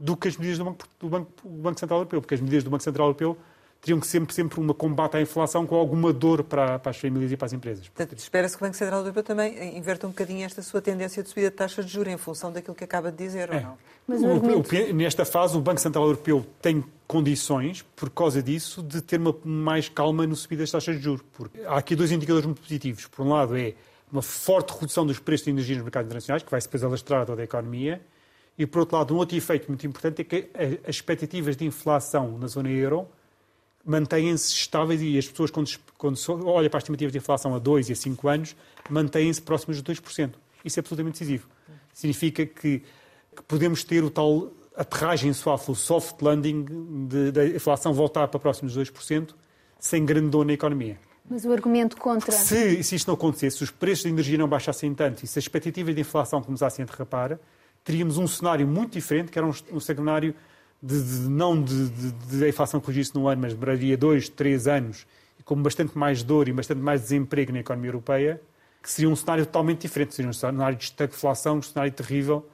do 0.00 0.16
que 0.16 0.28
as 0.28 0.36
medidas 0.38 0.56
do 0.56 0.64
Banco, 0.64 0.88
do 0.98 1.08
Banco, 1.10 1.30
do 1.44 1.62
Banco 1.62 1.78
Central 1.78 1.98
Europeu, 1.98 2.22
porque 2.22 2.34
as 2.36 2.40
medidas 2.40 2.64
do 2.64 2.70
Banco 2.70 2.82
Central 2.82 3.08
Europeu 3.08 3.36
teriam 3.82 3.98
que 3.98 4.06
sempre, 4.06 4.32
sempre 4.32 4.60
uma 4.60 4.72
combate 4.72 5.16
à 5.16 5.20
inflação 5.20 5.66
com 5.66 5.74
alguma 5.74 6.12
dor 6.12 6.44
para, 6.44 6.78
para 6.78 6.90
as 6.90 6.96
famílias 6.96 7.32
e 7.32 7.36
para 7.36 7.46
as 7.46 7.52
empresas. 7.52 7.88
Portanto, 7.88 8.16
espera-se 8.16 8.56
que 8.56 8.62
o 8.62 8.66
Banco 8.66 8.76
Central 8.76 9.00
Europeu 9.00 9.24
também 9.24 9.76
inverta 9.76 10.06
um 10.06 10.10
bocadinho 10.10 10.44
esta 10.44 10.62
sua 10.62 10.80
tendência 10.80 11.20
de 11.20 11.28
subida 11.28 11.50
de 11.50 11.56
taxas 11.56 11.84
de 11.84 11.92
juros 11.92 12.12
em 12.12 12.16
função 12.16 12.52
daquilo 12.52 12.76
que 12.76 12.84
acaba 12.84 13.10
de 13.10 13.18
dizer, 13.18 13.50
é. 13.52 13.56
ou 13.56 13.62
não? 13.62 13.78
Mas 14.06 14.22
o, 14.22 14.26
o, 14.26 14.94
nesta 14.94 15.24
fase, 15.24 15.56
o 15.56 15.60
Banco 15.60 15.80
Central 15.80 16.04
Europeu 16.04 16.46
tem 16.60 16.84
condições, 17.08 17.82
por 17.96 18.08
causa 18.08 18.40
disso, 18.40 18.84
de 18.84 19.02
ter 19.02 19.18
uma 19.18 19.34
mais 19.44 19.88
calma 19.88 20.26
no 20.28 20.36
subida 20.36 20.62
das 20.62 20.70
taxas 20.70 20.96
de 20.96 21.02
juros. 21.02 21.24
Porque 21.32 21.60
há 21.62 21.76
aqui 21.76 21.96
dois 21.96 22.12
indicadores 22.12 22.46
muito 22.46 22.60
positivos. 22.60 23.08
Por 23.08 23.26
um 23.26 23.30
lado, 23.30 23.56
é 23.56 23.74
uma 24.12 24.22
forte 24.22 24.72
redução 24.78 25.04
dos 25.04 25.18
preços 25.18 25.46
de 25.46 25.50
energia 25.50 25.74
nos 25.74 25.82
mercados 25.82 26.06
internacionais, 26.06 26.44
que 26.44 26.50
vai-se 26.50 26.68
depois 26.68 26.84
alastrar 26.84 27.26
toda 27.26 27.42
a 27.42 27.44
economia. 27.44 28.00
E, 28.56 28.64
por 28.64 28.80
outro 28.80 28.96
lado, 28.96 29.12
um 29.12 29.16
outro 29.16 29.36
efeito 29.36 29.66
muito 29.66 29.84
importante 29.84 30.20
é 30.20 30.24
que 30.24 30.50
as 30.86 30.94
expectativas 30.94 31.56
de 31.56 31.64
inflação 31.64 32.38
na 32.38 32.46
zona 32.46 32.70
euro 32.70 33.08
mantêm-se 33.84 34.52
estáveis 34.52 35.00
e 35.02 35.18
as 35.18 35.26
pessoas, 35.26 35.50
quando, 35.50 35.70
quando 35.98 36.18
olham 36.46 36.70
para 36.70 36.78
as 36.78 36.82
estimativas 36.82 37.12
de 37.12 37.18
inflação 37.18 37.54
a 37.54 37.58
2 37.58 37.88
e 37.88 37.92
a 37.92 37.96
5 37.96 38.28
anos, 38.28 38.56
mantêm-se 38.88 39.42
próximas 39.42 39.82
de 39.82 39.82
2%. 39.82 40.32
Isso 40.64 40.78
é 40.78 40.80
absolutamente 40.80 41.18
decisivo. 41.18 41.48
Significa 41.92 42.46
que, 42.46 42.80
que 42.80 43.42
podemos 43.46 43.84
ter 43.84 44.02
o 44.04 44.10
tal 44.10 44.50
aterragem 44.76 45.32
suave, 45.32 45.64
o 45.68 45.74
soft 45.74 46.22
landing 46.22 46.64
da 47.32 47.46
inflação 47.46 47.92
voltar 47.92 48.28
para 48.28 48.40
próximos 48.40 48.72
de 48.72 48.80
2%, 48.80 49.34
sem 49.78 50.04
grande 50.04 50.30
dor 50.30 50.46
na 50.46 50.52
economia. 50.52 50.98
Mas 51.28 51.44
o 51.44 51.52
argumento 51.52 51.96
contra. 51.96 52.32
Se, 52.32 52.82
se 52.82 52.96
isto 52.96 53.08
não 53.08 53.14
acontecesse, 53.14 53.58
se 53.58 53.64
os 53.64 53.70
preços 53.70 54.04
de 54.04 54.10
energia 54.10 54.38
não 54.38 54.48
baixassem 54.48 54.92
tanto 54.94 55.24
e 55.24 55.26
se 55.26 55.38
as 55.38 55.44
expectativas 55.44 55.94
de 55.94 56.00
inflação 56.00 56.42
começassem 56.42 56.82
a 56.82 56.86
derrapar, 56.86 57.38
teríamos 57.84 58.18
um 58.18 58.26
cenário 58.26 58.66
muito 58.66 58.92
diferente, 58.92 59.30
que 59.30 59.38
era 59.38 59.46
um, 59.46 59.52
um 59.72 59.80
cenário 59.80 60.34
de, 60.82 61.00
de 61.02 61.28
não 61.28 61.62
de, 61.62 61.88
de, 61.88 62.12
de, 62.12 62.44
a 62.44 62.48
inflação 62.48 62.80
corrigir-se 62.80 63.14
num 63.14 63.28
ano, 63.28 63.42
mas 63.42 63.54
demoraria 63.54 63.96
dois, 63.96 64.28
três 64.28 64.66
anos, 64.66 65.06
e 65.38 65.42
com 65.42 65.60
bastante 65.62 65.96
mais 65.96 66.22
dor 66.22 66.48
e 66.48 66.52
bastante 66.52 66.80
mais 66.80 67.02
desemprego 67.02 67.52
na 67.52 67.60
economia 67.60 67.90
europeia, 67.90 68.42
que 68.82 68.90
seria 68.90 69.08
um 69.08 69.14
cenário 69.14 69.46
totalmente 69.46 69.82
diferente, 69.82 70.14
seria 70.14 70.28
um 70.28 70.32
cenário 70.32 70.76
de 70.76 70.84
estagflação, 70.84 71.58
um 71.58 71.62
cenário 71.62 71.92
terrível, 71.92 72.44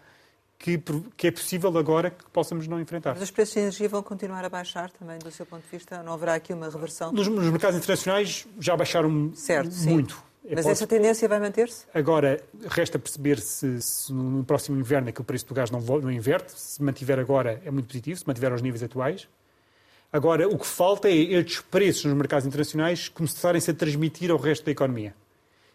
que, 0.59 0.83
que, 1.17 1.29
é 1.29 1.31
possível 1.31 1.77
agora 1.79 2.11
que 2.11 2.25
possamos 2.31 2.67
não 2.67 2.81
enfrentar. 2.81 3.15
Mas 3.15 3.23
os 3.23 3.31
preços 3.31 3.55
de 3.55 3.61
energia 3.61 3.89
vão 3.89 4.03
continuar 4.03 4.45
a 4.45 4.49
baixar 4.49 4.91
também, 4.91 5.19
do 5.19 5.31
seu 5.31 5.47
ponto 5.47 5.63
de 5.63 5.71
vista? 5.71 6.03
Não 6.03 6.13
haverá 6.13 6.35
aqui 6.35 6.53
uma 6.53 6.69
reversão? 6.69 7.13
Nos, 7.13 7.29
nos 7.29 7.49
mercados 7.49 7.79
internacionais 7.79 8.47
já 8.59 8.77
baixaram 8.77 9.33
certo, 9.35 9.73
muito. 9.85 10.15
Sim. 10.15 10.28
É 10.45 10.55
Mas 10.55 10.67
essa 10.67 10.87
tendência 10.87 11.29
vai 11.29 11.39
manter-se? 11.39 11.85
Agora, 11.93 12.41
resta 12.69 12.99
perceber 12.99 13.39
se, 13.39 13.81
se, 13.83 14.13
no 14.13 14.45
próximo 14.45 14.79
inverno 14.79 15.09
é 15.09 15.13
que 15.13 15.21
o 15.21 15.25
preço 15.25 15.47
do 15.47 15.55
gás 15.55 15.71
não, 15.71 15.81
não 15.81 16.11
inverte. 16.11 16.53
Se 16.59 16.83
mantiver 16.83 17.19
agora, 17.19 17.61
é 17.65 17.71
muito 17.71 17.87
positivo, 17.87 18.19
se 18.19 18.27
mantiver 18.27 18.53
aos 18.53 18.63
níveis 18.63 18.83
atuais. 18.83 19.29
Agora, 20.11 20.49
o 20.49 20.59
que 20.59 20.67
falta 20.67 21.09
é 21.09 21.13
estes 21.13 21.61
preços 21.61 22.07
nos 22.07 22.15
mercados 22.15 22.47
internacionais 22.47 23.09
começarem-se 23.09 23.71
a 23.71 23.75
transmitir 23.75 24.31
ao 24.31 24.39
resto 24.39 24.65
da 24.65 24.73
economia. 24.73 25.15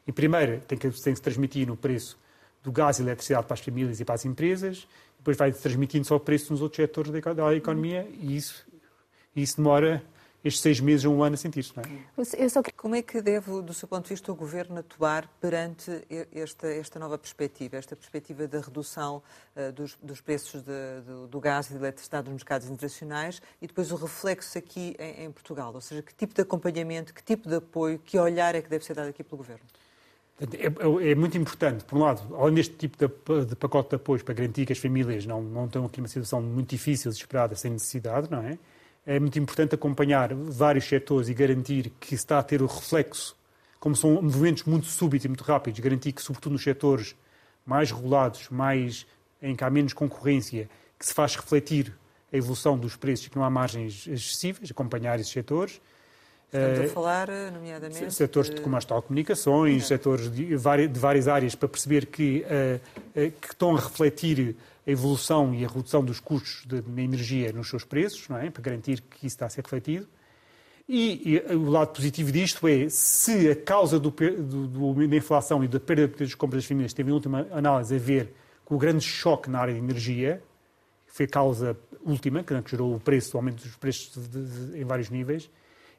E 0.08 0.12
primeiro, 0.12 0.60
tem 0.68 0.78
que, 0.78 0.90
tem 0.90 1.14
que 1.14 1.18
se 1.18 1.22
transmitir 1.22 1.68
no 1.68 1.78
preço 1.78 2.18
do 2.64 2.72
gás 2.72 2.98
e 2.98 3.04
eletricidade 3.04 3.46
para 3.46 3.54
as 3.54 3.60
famílias 3.60 4.00
e 4.00 4.06
para 4.06 4.16
as 4.16 4.26
empresas, 4.26 4.88
depois 5.18 5.38
vai 5.38 5.52
transmitindo-se 5.52 6.12
ao 6.12 6.20
preço 6.20 6.52
nos 6.52 6.62
outros 6.62 6.78
setores 6.78 7.12
da 7.12 7.56
economia 7.56 8.08
e 8.20 8.36
isso, 8.36 8.66
isso 9.36 9.58
demora 9.58 10.04
estes 10.44 10.62
seis 10.62 10.80
meses 10.80 11.06
a 11.06 11.10
um 11.10 11.24
ano 11.24 11.36
a 11.36 11.38
sentir-se. 11.38 11.74
Não 11.76 11.84
é? 11.84 12.50
Só... 12.50 12.62
Como 12.76 12.96
é 12.96 13.02
que 13.02 13.22
deve, 13.22 13.62
do 13.62 13.74
seu 13.74 13.88
ponto 13.88 14.04
de 14.04 14.10
vista, 14.10 14.32
o 14.32 14.36
Governo 14.36 14.80
atuar 14.80 15.28
perante 15.40 15.90
esta, 16.34 16.68
esta 16.68 17.00
nova 17.00 17.18
perspectiva, 17.18 17.78
esta 17.78 17.96
perspectiva 17.96 18.48
da 18.48 18.60
redução 18.60 19.24
uh, 19.56 19.72
dos, 19.72 19.98
dos, 20.02 20.20
preços 20.20 20.62
de, 20.62 21.02
do, 21.06 21.28
do, 21.28 21.40
gás 21.40 21.70
e 21.70 21.74
da 21.74 21.80
eletricidade 21.80 22.30
nos 22.30 22.44
mercados 22.44 22.68
internacionais 22.68 23.42
e 23.62 23.68
depois 23.68 23.92
o 23.92 23.96
reflexo 23.96 24.58
aqui 24.58 24.96
em, 25.00 25.26
em, 25.26 25.32
Portugal? 25.32 25.72
Ou 25.74 25.82
seja, 25.82 26.02
que 26.02 26.14
tipo 26.14 26.34
de 26.34 26.42
acompanhamento, 26.42 27.14
que 27.14 27.24
tipo 27.24 27.48
de 27.48 27.56
apoio, 27.56 27.98
que 28.00 28.20
olhar 28.20 28.54
é 28.54 28.62
que 28.62 28.70
deve 28.70 28.84
ser 28.84 28.96
dado 28.96 29.10
aqui 29.10 29.24
pelo 29.24 29.38
Governo? 29.38 29.66
É, 30.42 31.12
é, 31.12 31.16
muito 31.16 31.38
importante, 31.38 31.86
por 31.86 31.98
um 31.98 32.02
lado, 32.02 32.36
além 32.36 32.56
deste 32.56 32.76
tipo 32.76 32.98
de, 32.98 33.46
de, 33.46 33.56
pacote 33.56 33.92
de 33.92 33.96
apoio 33.96 34.24
para 34.26 34.34
garantir 34.34 34.66
que 34.66 34.74
as 34.74 34.80
famílias 34.80 35.26
não, 35.26 35.42
não 35.42 35.66
estão 35.66 35.86
aqui 35.86 36.02
numa 36.02 36.08
situação 36.08 36.42
muito 36.42 36.70
difícil, 36.70 37.12
desesperada, 37.12 37.56
sem 37.56 37.72
necessidade, 37.72 38.30
não 38.30 38.40
é? 38.40 38.58
É 39.06 39.20
muito 39.20 39.38
importante 39.38 39.76
acompanhar 39.76 40.34
vários 40.34 40.86
setores 40.86 41.28
e 41.28 41.34
garantir 41.34 41.92
que 42.00 42.16
está 42.16 42.40
a 42.40 42.44
ter 42.44 42.62
o 42.62 42.66
reflexo, 42.66 43.36
como 43.80 43.96
são 43.96 44.22
movimentos 44.22 44.64
muito 44.64 44.86
súbitos 44.88 45.26
e 45.26 45.28
muito 45.28 45.44
rápidos, 45.44 45.80
garantir 45.82 46.14
que, 46.14 46.22
sobretudo 46.22 46.54
nos 46.54 46.64
setores 46.64 47.16
mais 47.66 47.92
regulados, 47.92 48.48
mais, 48.50 49.06
em 49.42 49.56
que 49.56 49.64
há 49.64 49.70
menos 49.70 49.94
concorrência, 49.94 50.70
que 50.98 51.06
se 51.06 51.14
faz 51.14 51.36
refletir 51.36 51.94
a 52.32 52.38
evolução 52.38 52.78
dos 52.78 52.96
preços 52.96 53.28
e 53.28 53.30
que 53.30 53.36
não 53.36 53.44
há 53.44 53.50
margens 53.50 54.08
excessivas, 54.08 54.72
acompanhar 54.72 55.20
esses 55.20 55.32
setores. 55.32 55.82
Estamos 56.46 56.80
a 56.80 56.84
eh, 56.84 56.88
falar, 56.88 57.28
nomeadamente... 57.52 58.14
Setores 58.14 58.50
de, 58.50 58.62
como 58.62 58.78
as 58.78 58.86
telecomunicações, 58.86 59.84
é. 59.84 59.86
setores 59.88 60.32
de, 60.32 60.46
de, 60.56 61.00
várias 61.00 61.28
áreas, 61.28 61.56
para 61.56 61.68
perceber 61.68 62.06
que, 62.06 62.46
uh, 62.46 63.20
uh, 63.20 63.32
que 63.32 63.48
estão 63.48 63.76
a 63.76 63.80
refletir 63.80 64.56
a 64.86 64.92
evolução 64.92 65.54
e 65.54 65.64
a 65.64 65.68
redução 65.68 66.04
dos 66.04 66.20
custos 66.20 66.66
de, 66.66 66.82
de 66.82 67.02
energia 67.02 67.52
nos 67.54 67.70
seus 67.70 67.84
preços, 67.84 68.28
não 68.28 68.38
é? 68.38 68.50
para 68.50 68.62
garantir 68.62 69.02
que 69.02 69.26
isso 69.26 69.36
está 69.36 69.46
a 69.46 69.50
ser 69.50 69.64
refletido. 69.64 70.08
E, 70.88 71.40
e, 71.50 71.56
o 71.56 71.70
lado 71.70 71.94
positivo 71.94 72.32
disto 72.32 72.68
é, 72.68 72.90
se 72.90 73.50
a 73.50 73.56
causa 73.56 73.98
do, 73.98 74.12
do, 74.12 74.68
do, 74.68 75.08
da 75.08 75.16
inflação 75.16 75.64
e 75.64 75.68
da 75.68 75.80
perda 75.80 76.08
de 76.08 76.26
de 76.26 76.36
compras 76.36 76.64
das 76.64 76.68
famílias 76.68 76.94
teve, 76.94 77.10
em 77.10 77.14
última 77.14 77.48
análise, 77.52 77.96
a 77.96 78.00
ver 78.00 78.34
com 78.66 78.76
o 78.76 78.78
grande 78.78 79.04
choque 79.04 79.50
na 79.50 79.60
área 79.60 79.74
de 79.74 79.80
energia, 79.80 80.44
que 81.08 81.14
foi 81.14 81.26
a 81.26 81.30
causa 81.30 81.78
última, 82.06 82.44
que 82.44 82.54
gerou 82.70 82.94
o 82.94 83.00
preço, 83.00 83.38
o 83.38 83.40
aumento 83.40 83.64
dos 83.64 83.76
preços 83.78 84.28
de, 84.28 84.80
em 84.80 84.84
vários 84.84 85.10
níveis, 85.10 85.50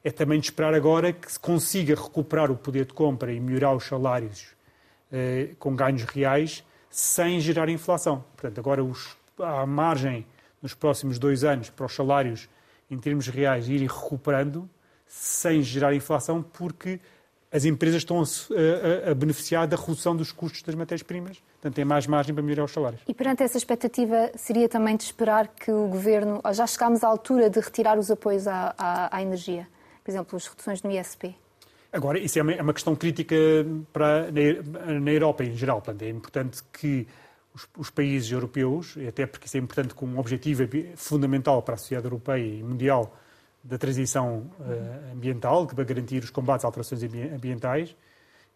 é 0.03 0.11
também 0.11 0.38
de 0.38 0.47
esperar 0.47 0.75
agora 0.75 1.12
que 1.14 1.33
se 1.33 1.38
consiga 1.38 1.94
recuperar 1.94 2.51
o 2.51 2.57
poder 2.57 2.85
de 2.85 2.92
compra 2.92 3.33
e 3.33 3.40
melhorar 3.40 3.75
os 3.75 3.85
salários 3.85 4.49
eh, 5.11 5.55
com 5.59 5.75
ganhos 5.75 6.03
reais, 6.03 6.62
sem 6.94 7.40
gerar 7.40 7.68
inflação. 7.68 8.24
Portanto, 8.37 8.57
agora 8.61 8.85
os, 8.85 9.16
há 9.40 9.66
margem 9.66 10.24
nos 10.62 10.74
próximos 10.74 11.18
dois 11.18 11.42
anos 11.42 11.68
para 11.68 11.87
os 11.87 11.92
salários, 11.92 12.48
em 12.88 12.96
termos 12.96 13.26
reais, 13.26 13.68
irem 13.68 13.88
recuperando 13.88 14.70
sem 15.04 15.61
gerar 15.61 15.92
inflação, 15.92 16.40
porque 16.40 17.00
as 17.50 17.64
empresas 17.64 18.02
estão 18.02 18.20
a, 18.20 19.09
a, 19.09 19.11
a, 19.11 19.14
beneficiar 19.14 19.66
da 19.66 19.76
redução 19.76 20.14
dos 20.14 20.30
custos 20.30 20.62
das 20.62 20.76
matérias-primas, 20.76 21.42
portanto 21.54 21.74
tem 21.74 21.85
mais 21.85 22.07
margem 22.07 22.33
para 22.33 22.44
melhorar 22.44 22.64
os 22.64 22.70
salários. 22.70 23.02
E 23.09 23.12
perante 23.12 23.42
essa 23.42 23.59
expectativa, 23.59 24.30
seria 24.37 24.68
também 24.68 24.96
de 24.96 25.02
esperar 25.02 25.48
que 25.48 25.72
o 25.72 25.88
Governo, 25.88 26.40
já 26.52 26.64
chegámos 26.64 27.02
à 27.02 27.09
altura 27.09 27.50
de 27.50 27.59
retirar 27.59 27.98
os 27.98 28.09
apoios 28.09 28.46
à, 28.46 28.72
à, 28.78 29.16
à 29.16 29.20
energia, 29.20 29.66
por 30.04 30.12
exemplo, 30.12 30.37
as 30.37 30.46
reduções 30.46 30.80
no 30.80 30.92
ISP? 30.92 31.35
Agora, 31.94 32.18
isso 32.18 32.37
é 32.40 32.42
uma, 32.42 32.52
é 32.52 32.61
uma 32.61 32.74
questão 32.74 32.96
crítica 32.96 33.37
para, 33.92 34.28
na, 34.33 34.98
na, 34.98 35.12
Europa 35.12 35.44
em 35.44 35.57
geral. 35.57 35.80
Portanto, 35.80 36.02
é 36.02 36.09
importante 36.09 36.61
que 36.72 37.07
os, 37.54 37.68
os, 37.78 37.88
países 37.88 38.33
europeus, 38.33 38.96
até 39.09 39.26
porque 39.26 39.46
isso 39.46 39.57
é 39.57 39.61
importante 39.61 39.94
como 39.94 40.16
um 40.16 40.18
objetivo 40.18 40.64
fundamental 40.96 41.62
para 41.62 41.74
a 41.74 41.76
sociedade 41.76 42.07
europeia 42.07 42.44
e 42.44 42.64
mundial 42.64 43.16
da 43.62 43.78
transição 43.78 44.50
uh, 44.59 45.12
ambiental, 45.12 45.68
que 45.68 45.74
vai 45.76 45.85
garantir 45.85 46.24
os 46.24 46.30
combates 46.30 46.64
a 46.64 46.68
alterações 46.68 47.00
ambientais, 47.04 47.96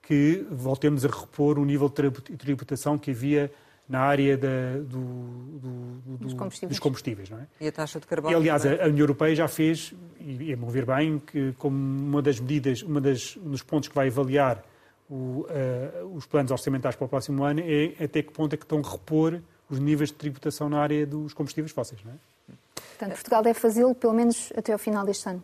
que 0.03 0.45
voltemos 0.51 1.05
a 1.05 1.09
repor 1.09 1.61
o 1.61 1.65
nível 1.65 1.89
de 1.89 2.37
tributação 2.37 2.99
que 2.99 3.13
havia 3.13 3.53
na 3.89 4.01
área 4.01 4.37
da, 4.37 4.79
do, 4.81 5.01
do, 5.59 6.01
do, 6.05 6.17
dos 6.19 6.35
combustíveis. 6.35 6.69
Dos 6.71 6.79
combustíveis 6.79 7.31
não 7.31 7.39
é? 7.39 7.47
E 7.61 7.69
a 7.69 7.73
taxa 7.73 7.99
de 7.99 8.07
carbono? 8.07 8.33
E, 8.33 8.37
aliás, 8.37 8.67
a, 8.67 8.85
a, 8.85 8.87
União 8.87 8.99
Europeia 9.05 9.35
já 9.35 9.49
fez, 9.49 9.95
e 10.21 10.53
a 10.53 10.57
meu 10.57 10.69
ver 10.69 10.85
bem, 10.85 11.19
que 11.19 11.55
como 11.55 11.77
uma 11.77 12.21
das 12.21 12.39
medidas, 12.39 12.83
uma 12.83 13.01
das, 13.01 13.37
um 13.37 13.51
dos 13.51 13.63
pontos 13.63 13.89
que 13.89 13.95
vai 13.95 14.09
avaliar 14.09 14.63
o, 15.09 15.15
uh, 15.15 16.15
os 16.15 16.27
planos 16.27 16.51
orçamentais 16.51 16.95
para 16.95 17.07
o 17.07 17.09
próximo 17.09 17.43
ano 17.43 17.61
é 17.61 18.05
até 18.05 18.23
que 18.23 18.31
ponto 18.31 18.53
é 18.53 18.57
que 18.57 18.65
estão 18.65 18.83
a 18.85 18.91
repor 18.91 19.41
os 19.71 19.79
níveis 19.79 20.11
de 20.11 20.17
tributação 20.17 20.69
na 20.69 20.81
área 20.81 21.07
dos 21.07 21.33
combustíveis 21.33 21.73
fósseis. 21.73 22.03
Não 22.05 22.13
é? 22.13 22.17
Portanto, 22.99 23.15
Portugal 23.15 23.43
deve 23.43 23.59
fazê-lo 23.59 23.95
pelo 23.95 24.13
menos 24.13 24.53
até 24.57 24.73
ao 24.73 24.79
final 24.79 25.05
deste 25.07 25.29
ano. 25.29 25.43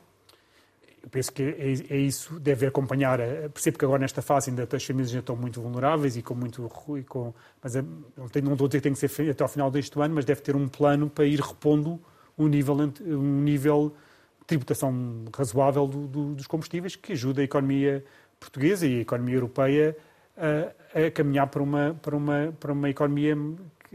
Eu 1.04 1.10
penso 1.10 1.30
que 1.30 1.42
é, 1.42 1.94
é 1.94 1.98
isso, 1.98 2.40
deve 2.40 2.66
acompanhar. 2.66 3.18
Percebo 3.52 3.78
que 3.78 3.84
agora 3.84 4.00
nesta 4.00 4.22
fase 4.22 4.48
ainda 4.48 4.66
as 4.72 4.82
famílias 4.82 5.10
ainda 5.10 5.20
estão 5.20 5.36
muito 5.36 5.60
vulneráveis 5.60 6.16
e 6.16 6.22
com 6.22 6.34
muito. 6.34 6.66
E 6.98 7.02
com, 7.02 7.34
mas 7.62 7.76
é, 7.76 7.84
não, 8.16 8.26
tem, 8.26 8.40
não 8.40 8.52
estou 8.52 8.64
a 8.64 8.68
dizer 8.68 8.78
que 8.78 8.84
tem 8.84 8.92
que 8.94 8.98
ser 8.98 9.08
feito 9.08 9.32
até 9.32 9.42
ao 9.42 9.48
final 9.48 9.70
deste 9.70 10.00
ano, 10.00 10.14
mas 10.14 10.24
deve 10.24 10.40
ter 10.40 10.56
um 10.56 10.66
plano 10.66 11.10
para 11.10 11.26
ir 11.26 11.38
repondo 11.40 12.00
um 12.38 12.48
nível, 12.48 12.74
um 12.74 13.42
nível 13.42 13.94
de 14.40 14.46
tributação 14.46 15.26
razoável 15.36 15.86
do, 15.86 16.06
do, 16.06 16.34
dos 16.36 16.46
combustíveis 16.46 16.96
que 16.96 17.12
ajuda 17.12 17.42
a 17.42 17.44
economia 17.44 18.02
portuguesa 18.40 18.86
e 18.86 18.96
a 18.96 19.00
economia 19.02 19.34
europeia 19.34 19.94
a, 20.38 21.06
a 21.06 21.10
caminhar 21.10 21.48
para 21.48 21.62
uma, 21.62 21.94
para, 22.00 22.16
uma, 22.16 22.54
para 22.58 22.72
uma 22.72 22.88
economia 22.88 23.36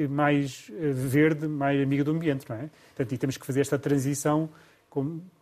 mais 0.07 0.71
eh, 0.79 0.91
verde, 0.91 1.47
mais 1.47 1.81
amiga 1.81 2.03
do 2.03 2.11
ambiente, 2.11 2.45
não 2.47 2.55
é? 2.55 2.69
Portanto, 2.95 3.11
e 3.13 3.17
temos 3.17 3.35
que 3.35 3.45
fazer 3.45 3.61
esta 3.61 3.77
transição 3.77 4.49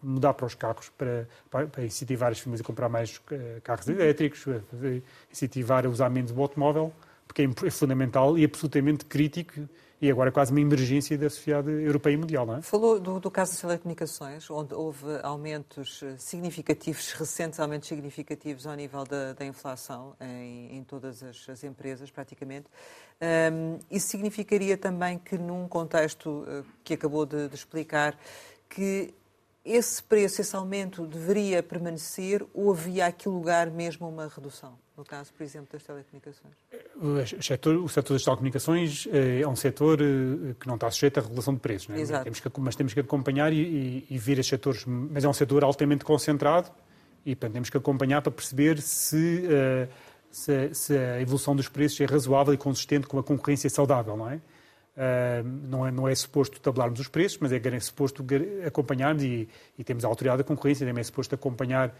mudar 0.02 0.34
para 0.34 0.46
os 0.46 0.56
carros, 0.56 0.90
para, 0.90 1.28
para, 1.50 1.86
incentivar 1.86 2.32
as 2.32 2.40
famílias 2.40 2.62
a 2.62 2.64
comprar 2.64 2.90
mais 2.90 3.18
uh, 3.18 3.62
carros 3.64 3.88
elétricos, 3.88 4.46
incentivar 5.32 5.86
a 5.86 5.90
usar 5.90 6.10
menos 6.10 6.32
o 6.32 6.42
automóvel, 6.42 6.92
porque 7.26 7.42
é, 7.42 7.46
é 7.46 7.70
fundamental 7.70 8.38
e 8.38 8.46
absolutamente 8.46 9.06
crítico 9.06 9.68
e 10.00 10.12
agora 10.12 10.30
é 10.30 10.32
quase 10.32 10.52
uma 10.52 10.62
emergência 10.62 11.18
da 11.18 11.30
sociedade 11.30 11.72
europeia 11.72 12.14
e 12.14 12.18
mundial, 12.18 12.46
não 12.46 12.58
é? 12.58 12.62
Falou 12.62 13.00
do, 13.00 13.20
do, 13.20 13.32
caso 13.32 13.54
das 13.54 13.62
telecomunicações, 13.62 14.50
onde 14.52 14.74
houve 14.76 15.06
aumentos 15.24 16.04
eh, 16.04 16.16
significativos, 16.20 17.14
recentes 17.14 17.60
aumentos 17.60 17.88
significativos 17.88 18.68
ao 18.68 18.76
nível 18.76 19.04
da, 19.06 19.34
da 19.34 19.44
inflação 19.44 20.16
em, 20.22 20.78
em, 20.78 20.84
todas 20.84 21.24
as, 21.24 21.50
as 21.50 21.64
empresas, 21.64 22.12
praticamente. 22.12 22.68
Um, 23.20 23.80
isso 23.90 24.08
significaria 24.08 24.78
também 24.78 25.18
que, 25.18 25.36
num 25.36 25.68
contexto 25.68 26.30
uh, 26.30 26.64
que 26.84 26.94
acabou 26.94 27.26
de, 27.26 27.48
de 27.48 27.56
explicar, 27.56 28.16
que 28.70 29.16
esse 29.68 30.02
preço, 30.02 30.42
esse 30.42 30.56
aumento 30.56 31.06
deveria 31.06 31.62
permanecer 31.62 32.46
ou 32.54 32.72
havia 32.72 33.06
aqui 33.06 33.28
lugar 33.28 33.70
mesmo 33.70 34.06
a 34.06 34.10
uma 34.10 34.28
redução? 34.28 34.78
No 34.96 35.04
caso, 35.04 35.32
por 35.34 35.44
exemplo, 35.44 35.68
das 35.74 35.84
telecomunicações? 35.84 36.54
O 36.96 37.44
setor, 37.44 37.76
o 37.76 37.88
setor 37.88 38.14
das 38.14 38.24
telecomunicações 38.24 39.08
eh, 39.12 39.42
é 39.42 39.48
um 39.48 39.56
setor 39.56 40.00
eh, 40.02 40.56
que 40.60 40.66
não 40.66 40.76
está 40.76 40.90
sujeito 40.90 41.20
à 41.20 41.22
regulação 41.22 41.54
de 41.54 41.60
preços, 41.60 41.90
é? 41.92 42.00
Exato. 42.00 42.24
Temos 42.24 42.40
que, 42.40 42.52
mas 42.60 42.76
temos 42.76 42.94
que 42.94 43.00
acompanhar 43.02 43.54
e, 43.54 43.58
e, 43.58 44.08
e 44.10 44.18
ver 44.18 44.40
estes 44.40 44.48
setores. 44.48 44.86
Mas 44.86 45.24
é 45.24 45.30
um 45.30 45.34
setor 45.34 45.64
altamente 45.64 46.04
concentrado 46.04 46.72
e 47.28 47.36
portanto, 47.36 47.54
temos 47.54 47.70
que 47.70 47.78
acompanhar 47.78 48.22
para 48.22 48.32
perceber 48.32 48.82
se, 48.82 49.44
uh, 49.46 49.94
se, 50.32 50.74
se, 50.74 50.98
a 50.98 51.22
evolução 51.22 51.54
dos 51.56 51.68
preços 51.68 52.00
é 52.00 52.06
razoável 52.06 52.54
e 52.54 52.58
consistente 52.58 53.06
com 53.06 53.20
a 53.20 53.24
concorrência 53.24 53.70
saudável, 53.70 54.16
não 54.16 54.30
é? 54.30 54.40
Não, 55.70 55.86
é, 55.86 55.92
não 55.92 56.08
é 56.08 56.16
suposto 56.16 56.60
tabelarmos 56.60 57.00
os 57.00 57.08
preços, 57.08 57.38
mas 57.40 57.52
é, 57.52 57.58
é 57.58 57.80
suposto 57.80 58.26
acompanharmos 58.66 59.24
e, 59.24 59.48
e, 59.78 59.84
temos 59.84 60.04
a 60.04 60.08
autoridade 60.08 60.40
da 60.40 60.44
concorrência, 60.44 60.88
também 60.88 61.02
é 61.02 61.04
suposto 61.04 61.36
acompanhar 61.36 61.96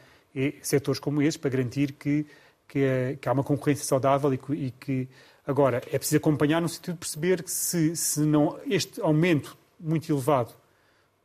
setores 0.64 1.00
como 1.00 1.22
estes 1.22 1.38
para 1.38 1.52
garantir 1.52 1.92
que, 1.92 2.26
que, 2.68 2.80
é, 2.80 3.18
que 3.22 3.30
há 3.30 3.32
uma 3.32 3.44
concorrência 3.44 3.86
saudável 3.86 4.34
e 4.34 4.38
que, 4.38 4.54
e 4.54 4.72
que, 4.72 5.08
agora, 5.46 5.78
é 5.92 5.98
preciso 5.98 6.18
acompanhar 6.18 6.62
no 6.62 6.68
sentido 6.68 6.94
de 6.96 7.00
perceber 7.00 7.44
que 7.44 7.52
se, 7.52 7.96
se 7.96 8.20
não 8.22 8.60
este 8.66 9.00
aumento 9.00 9.56
muito 9.80 10.12
elevado 10.12 10.54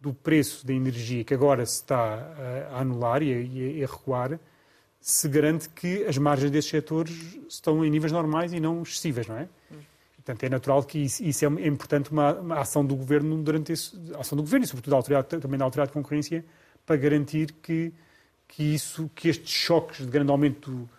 do 0.00 0.12
preço 0.12 0.66
da 0.66 0.72
energia 0.72 1.24
que 1.24 1.32
agora 1.32 1.64
se 1.64 1.76
está 1.76 1.96
a, 2.70 2.76
a 2.76 2.80
anular 2.80 3.22
e 3.22 3.82
a, 3.82 3.86
recuar, 3.86 4.38
se 5.00 5.28
garante 5.28 5.68
que 5.68 6.04
as 6.04 6.18
margens 6.18 6.50
desses 6.50 6.70
setores 6.70 7.12
estão 7.48 7.84
em 7.84 7.90
níveis 7.90 8.12
normais 8.12 8.52
e 8.52 8.60
não 8.60 8.82
excessivas, 8.82 9.26
não 9.26 9.36
é? 9.36 9.48
Portanto, 10.24 10.44
é 10.44 10.48
natural 10.48 10.84
que 10.84 10.98
isso, 10.98 11.22
isso 11.24 11.44
é, 11.44 11.48
é 11.48 11.66
importante 11.66 12.10
uma, 12.10 12.34
uma, 12.34 12.58
ação 12.60 12.84
do 12.84 12.94
governo 12.94 13.42
durante 13.42 13.72
esse, 13.72 13.92
ação 14.18 14.36
do 14.36 14.42
governo 14.42 14.64
e 14.64 14.68
sobretudo 14.68 14.90
da 14.92 14.96
autoridade, 14.96 15.40
também 15.40 15.58
da 15.58 15.64
autoridade 15.64 15.90
de 15.90 15.94
concorrência 15.94 16.44
para 16.86 16.96
garantir 16.96 17.52
que 17.60 17.92
que 18.52 18.62
isso, 18.74 19.10
que 19.14 19.28
estes 19.28 19.50
choques 19.50 20.04
de 20.04 20.12
grande 20.12 20.30
aumento 20.30 20.70
do, 20.70 20.90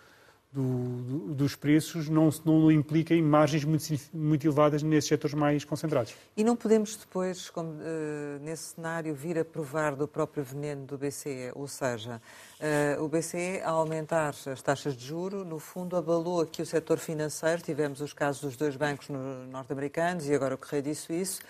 do, 0.54 1.02
do, 1.02 1.34
dos 1.34 1.56
preços 1.56 2.08
não, 2.08 2.30
não 2.44 2.70
implica 2.70 3.12
em 3.12 3.20
margens 3.20 3.64
muito, 3.64 3.84
muito 4.12 4.46
elevadas 4.46 4.84
nesses 4.84 5.08
setores 5.08 5.34
mais 5.34 5.64
concentrados. 5.64 6.14
E 6.36 6.44
não 6.44 6.54
podemos 6.54 6.96
depois, 6.96 7.50
como, 7.50 7.70
uh, 7.70 8.38
nesse 8.40 8.74
cenário, 8.74 9.12
vir 9.14 9.36
a 9.36 9.44
provar 9.44 9.96
do 9.96 10.06
próprio 10.06 10.44
veneno 10.44 10.86
do 10.86 10.96
BCE, 10.96 11.50
ou 11.56 11.66
seja, 11.66 12.22
uh, 12.60 13.02
o 13.02 13.08
BCE, 13.08 13.62
a 13.64 13.70
aumentar 13.70 14.32
as 14.46 14.62
taxas 14.62 14.96
de 14.96 15.04
juro, 15.04 15.44
no 15.44 15.58
fundo 15.58 15.96
abalou 15.96 16.40
aqui 16.40 16.62
o 16.62 16.66
setor 16.66 16.98
financeiro, 16.98 17.60
tivemos 17.60 18.00
os 18.00 18.12
casos 18.12 18.40
dos 18.40 18.56
dois 18.56 18.76
bancos 18.76 19.08
norte-americanos 19.50 20.28
e 20.28 20.34
agora 20.34 20.54
o 20.54 20.58
Correio 20.58 20.84
disse 20.84 21.12
isso, 21.12 21.40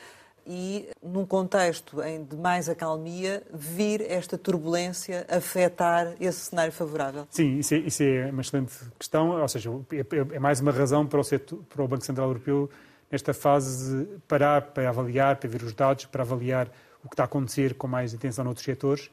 e, 0.47 0.89
num 1.03 1.25
contexto 1.25 1.97
de 2.29 2.37
mais 2.37 2.69
acalmia, 2.69 3.43
vir 3.53 4.01
esta 4.03 4.37
turbulência 4.37 5.27
afetar 5.29 6.15
esse 6.21 6.41
cenário 6.41 6.73
favorável? 6.73 7.27
Sim, 7.31 7.59
isso 7.59 7.75
é, 7.75 7.79
isso 7.79 8.03
é 8.03 8.31
uma 8.31 8.43
excelente 8.43 8.75
questão, 8.99 9.41
ou 9.41 9.49
seja, 9.49 9.71
é, 9.93 10.35
é, 10.35 10.39
mais 10.39 10.61
uma 10.61 10.73
razão 10.73 11.07
para 11.07 11.21
o, 11.21 11.25
setor, 11.25 11.63
para 11.69 11.83
o 11.83 11.89
Banco 11.89 12.05
Central 12.05 12.29
Europeu, 12.29 12.71
nesta 13.11 13.33
fase, 13.33 14.07
parar 14.29 14.63
para 14.63 14.89
avaliar, 14.89 15.37
para 15.37 15.49
ver 15.49 15.63
os 15.63 15.73
dados, 15.73 16.05
para 16.07 16.23
avaliar 16.23 16.69
o 17.03 17.09
que 17.09 17.15
está 17.15 17.25
a 17.25 17.27
acontecer 17.27 17.75
com 17.75 17.87
mais 17.87 18.15
atenção 18.15 18.45
noutros 18.45 18.65
setores, 18.65 19.11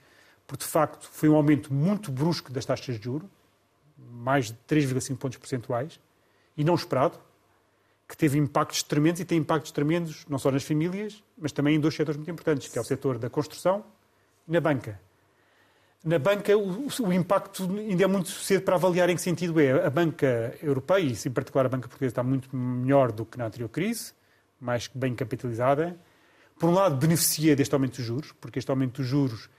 porque, 0.48 0.66
de 0.66 0.70
facto, 0.70 1.10
foi 1.12 1.30
um 1.30 1.36
aumento 1.36 1.74
muito 1.74 2.12
brusco 2.12 2.52
das 2.52 2.66
taxas 2.66 2.98
de 2.98 3.04
juros, 3.04 3.28
mais 3.98 4.48
de 4.48 4.58
3,5 4.68 5.18
pontos 5.18 5.38
percentuais, 5.38 6.00
e 6.58 6.64
não 6.64 6.76
esperado, 6.76 7.18
que 8.12 8.18
teve 8.18 8.38
impactos 8.38 8.84
tremendos 8.84 9.22
e 9.22 9.26
tem 9.26 9.38
impactos 9.38 9.72
tremendos 9.72 10.26
não 10.28 10.38
só 10.38 10.52
nas 10.52 10.66
famílias, 10.66 11.24
mas 11.38 11.54
também 11.54 11.78
em 11.78 11.80
dois 11.80 11.96
setores 11.96 12.18
muito 12.18 12.30
importantes, 12.30 12.68
que 12.68 12.78
é 12.78 12.82
o 12.82 12.84
setor 12.84 13.18
da 13.18 13.30
construção 13.30 13.86
e 14.46 14.52
na 14.52 14.60
banca. 14.60 15.00
Na 16.04 16.20
banca, 16.20 16.58
o, 16.58 16.88
o, 16.88 17.14
impacto 17.14 17.64
ainda 17.64 18.04
é 18.04 18.08
muito 18.08 18.28
cedo 18.28 18.64
para 18.64 18.76
avaliar 18.76 19.10
em 19.10 19.16
que 19.16 19.22
sentido 19.22 19.58
é. 19.62 19.86
A 19.86 19.90
banca 19.90 20.54
europeia, 20.62 21.06
e 21.06 21.14
em 21.14 21.32
particular 21.32 21.68
a 21.68 21.70
banca 21.70 21.88
portuguesa, 21.88 22.12
está 22.12 22.22
muito 22.22 22.54
melhor 22.54 23.14
do 23.14 23.26
que 23.26 23.38
na 23.38 23.46
anterior 23.46 23.70
crise, 23.70 24.12
mais 24.60 24.90
bem 24.94 25.16
capitalizada. 25.16 25.98
Por 26.60 26.70
um 26.70 26.74
lado, 26.74 26.98
beneficia 26.98 27.56
deste 27.56 27.74
aumento 27.74 27.96
dos 27.96 28.06
juros, 28.06 28.34
porque 28.42 28.60
este 28.60 28.70
aumento 28.70 29.02
dos 29.02 29.08
juros 29.08 29.50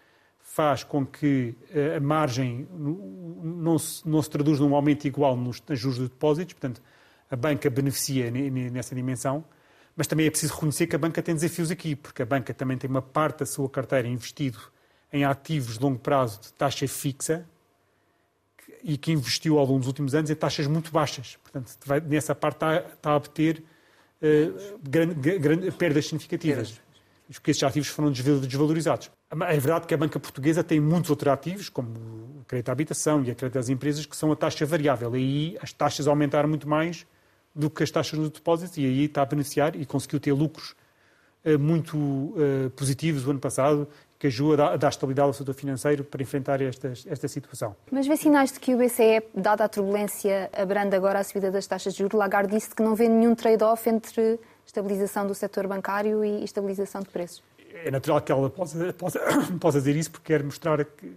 faz 0.42 0.84
com 0.84 1.06
que 1.06 1.54
eh, 1.70 1.96
a 1.96 2.00
margem 2.00 2.68
não 2.70 3.78
se, 3.78 4.06
não 4.06 4.20
se 4.20 4.28
traduz 4.28 4.60
num 4.60 4.74
aumento 4.74 5.06
igual 5.06 5.38
nos, 5.38 5.62
juros 5.70 5.96
de 5.96 6.04
depósitos, 6.04 6.52
portanto, 6.52 6.82
a 7.32 7.36
banca 7.36 7.70
beneficia 7.70 8.30
nessa 8.30 8.94
dimensão, 8.94 9.42
mas 9.96 10.06
também 10.06 10.26
é 10.26 10.30
preciso 10.30 10.52
reconhecer 10.52 10.86
que 10.86 10.94
a 10.94 10.98
banca 10.98 11.22
tem 11.22 11.34
desafios 11.34 11.70
aqui, 11.70 11.96
porque 11.96 12.20
a 12.20 12.26
banca 12.26 12.52
também 12.52 12.76
tem 12.76 12.90
uma 12.90 13.00
parte 13.00 13.38
da 13.38 13.46
sua 13.46 13.70
carteira 13.70 14.06
investido 14.06 14.58
em 15.10 15.24
ativos 15.24 15.78
de 15.78 15.82
longo 15.82 15.98
prazo 15.98 16.42
de 16.42 16.52
taxa 16.52 16.86
fixa 16.86 17.46
e 18.84 18.98
que 18.98 19.12
investiu 19.12 19.58
ao 19.58 19.64
longo 19.64 19.78
dos 19.78 19.88
últimos 19.88 20.14
anos 20.14 20.28
em 20.28 20.34
taxas 20.34 20.66
muito 20.66 20.92
baixas. 20.92 21.38
Portanto, 21.42 21.74
vai, 21.86 22.00
nessa 22.00 22.34
parte 22.34 22.56
está, 22.56 22.76
está 22.76 23.10
a 23.10 23.16
obter 23.16 23.64
uh, 24.20 24.78
grande, 24.82 25.38
grande, 25.38 25.70
perdas 25.70 26.04
significativas. 26.04 26.80
Porque 27.32 27.50
esses 27.50 27.62
ativos 27.62 27.88
foram 27.88 28.12
desvalorizados. 28.12 29.10
É 29.30 29.58
verdade 29.58 29.86
que 29.86 29.94
a 29.94 29.96
banca 29.96 30.20
portuguesa 30.20 30.62
tem 30.62 30.78
muitos 30.80 31.08
outros 31.08 31.32
ativos, 31.32 31.70
como 31.70 31.88
o 31.88 32.44
crédito 32.46 32.68
à 32.68 32.72
habitação 32.72 33.24
e 33.24 33.30
a 33.30 33.34
crédito 33.34 33.58
às 33.58 33.70
empresas, 33.70 34.04
que 34.04 34.14
são 34.14 34.30
a 34.30 34.36
taxa 34.36 34.66
variável. 34.66 35.16
E 35.16 35.18
aí 35.18 35.58
as 35.62 35.72
taxas 35.72 36.06
aumentaram 36.06 36.46
muito 36.46 36.68
mais 36.68 37.06
do 37.54 37.68
que 37.70 37.82
as 37.82 37.90
taxas 37.90 38.18
dos 38.18 38.30
depósitos 38.30 38.76
e 38.78 38.84
aí 38.84 39.04
está 39.04 39.22
a 39.22 39.26
beneficiar 39.26 39.76
e 39.76 39.84
conseguiu 39.84 40.18
ter 40.20 40.32
lucros 40.32 40.74
uh, 41.44 41.58
muito 41.58 41.96
uh, 41.96 42.70
positivos 42.76 43.26
o 43.26 43.30
ano 43.30 43.40
passado 43.40 43.88
que 44.22 44.28
ajuda 44.28 44.68
a 44.68 44.76
dar 44.76 44.88
estabilidade 44.88 45.26
ao 45.26 45.32
setor 45.32 45.52
financeiro 45.52 46.04
para 46.04 46.22
enfrentar 46.22 46.60
esta, 46.60 46.92
esta 47.06 47.26
situação. 47.26 47.74
Mas 47.90 48.06
vê 48.06 48.16
sinais 48.16 48.52
de 48.52 48.60
que 48.60 48.72
o 48.72 48.78
BCE, 48.78 49.20
dada 49.34 49.64
a 49.64 49.68
turbulência, 49.68 50.48
abranda 50.56 50.96
agora 50.96 51.18
a 51.18 51.24
subida 51.24 51.50
das 51.50 51.66
taxas 51.66 51.92
de 51.92 51.98
juros. 51.98 52.16
Lagarde 52.16 52.54
disse 52.54 52.72
que 52.72 52.84
não 52.84 52.94
vê 52.94 53.08
nenhum 53.08 53.34
trade-off 53.34 53.88
entre 53.90 54.38
estabilização 54.64 55.26
do 55.26 55.34
setor 55.34 55.66
bancário 55.66 56.24
e 56.24 56.44
estabilização 56.44 57.00
de 57.00 57.08
preços. 57.08 57.42
É 57.84 57.90
natural 57.90 58.20
que 58.20 58.30
ela 58.30 58.48
possa, 58.48 58.92
possa, 58.92 59.18
possa 59.58 59.78
dizer 59.78 59.96
isso 59.96 60.12
porque 60.12 60.32
quer 60.32 60.44
mostrar 60.44 60.84
que, 60.84 61.16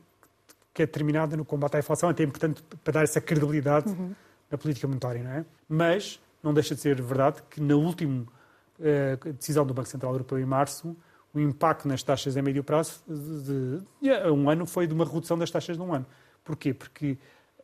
que 0.74 0.82
é 0.82 0.86
determinada 0.88 1.38
no 1.38 1.46
combate 1.46 1.76
à 1.76 1.80
inflação, 1.80 2.10
até 2.10 2.24
é 2.24 2.26
importante 2.26 2.64
para 2.84 2.92
dar 2.92 3.04
essa 3.04 3.22
credibilidade 3.22 3.88
uhum. 3.88 4.16
na 4.50 4.58
política 4.58 4.88
monetária, 4.88 5.22
não 5.22 5.32
é? 5.32 5.46
Mas 5.70 6.20
não 6.46 6.54
deixa 6.54 6.76
de 6.76 6.82
ser 6.82 7.02
verdade 7.02 7.42
que 7.50 7.60
na 7.60 7.76
última 7.76 8.22
uh, 8.22 9.34
decisão 9.34 9.66
do 9.66 9.74
Banco 9.74 9.90
Central 9.90 10.12
Europeu 10.14 10.40
em 10.40 10.46
março, 10.46 10.96
o 11.34 11.40
impacto 11.40 11.88
nas 11.88 12.02
taxas 12.04 12.38
a 12.38 12.42
médio 12.42 12.64
prazo 12.64 13.04
de, 13.08 13.82
de, 14.02 14.32
um 14.32 14.50
ano 14.50 14.66
foi 14.66 14.88
de 14.88 14.94
uma 14.94 15.04
redução 15.04 15.38
das 15.38 15.52
taxas 15.52 15.76
de 15.76 15.84
um 15.84 15.94
ano. 15.94 16.06
Porquê? 16.44 16.74
Porque 16.74 17.18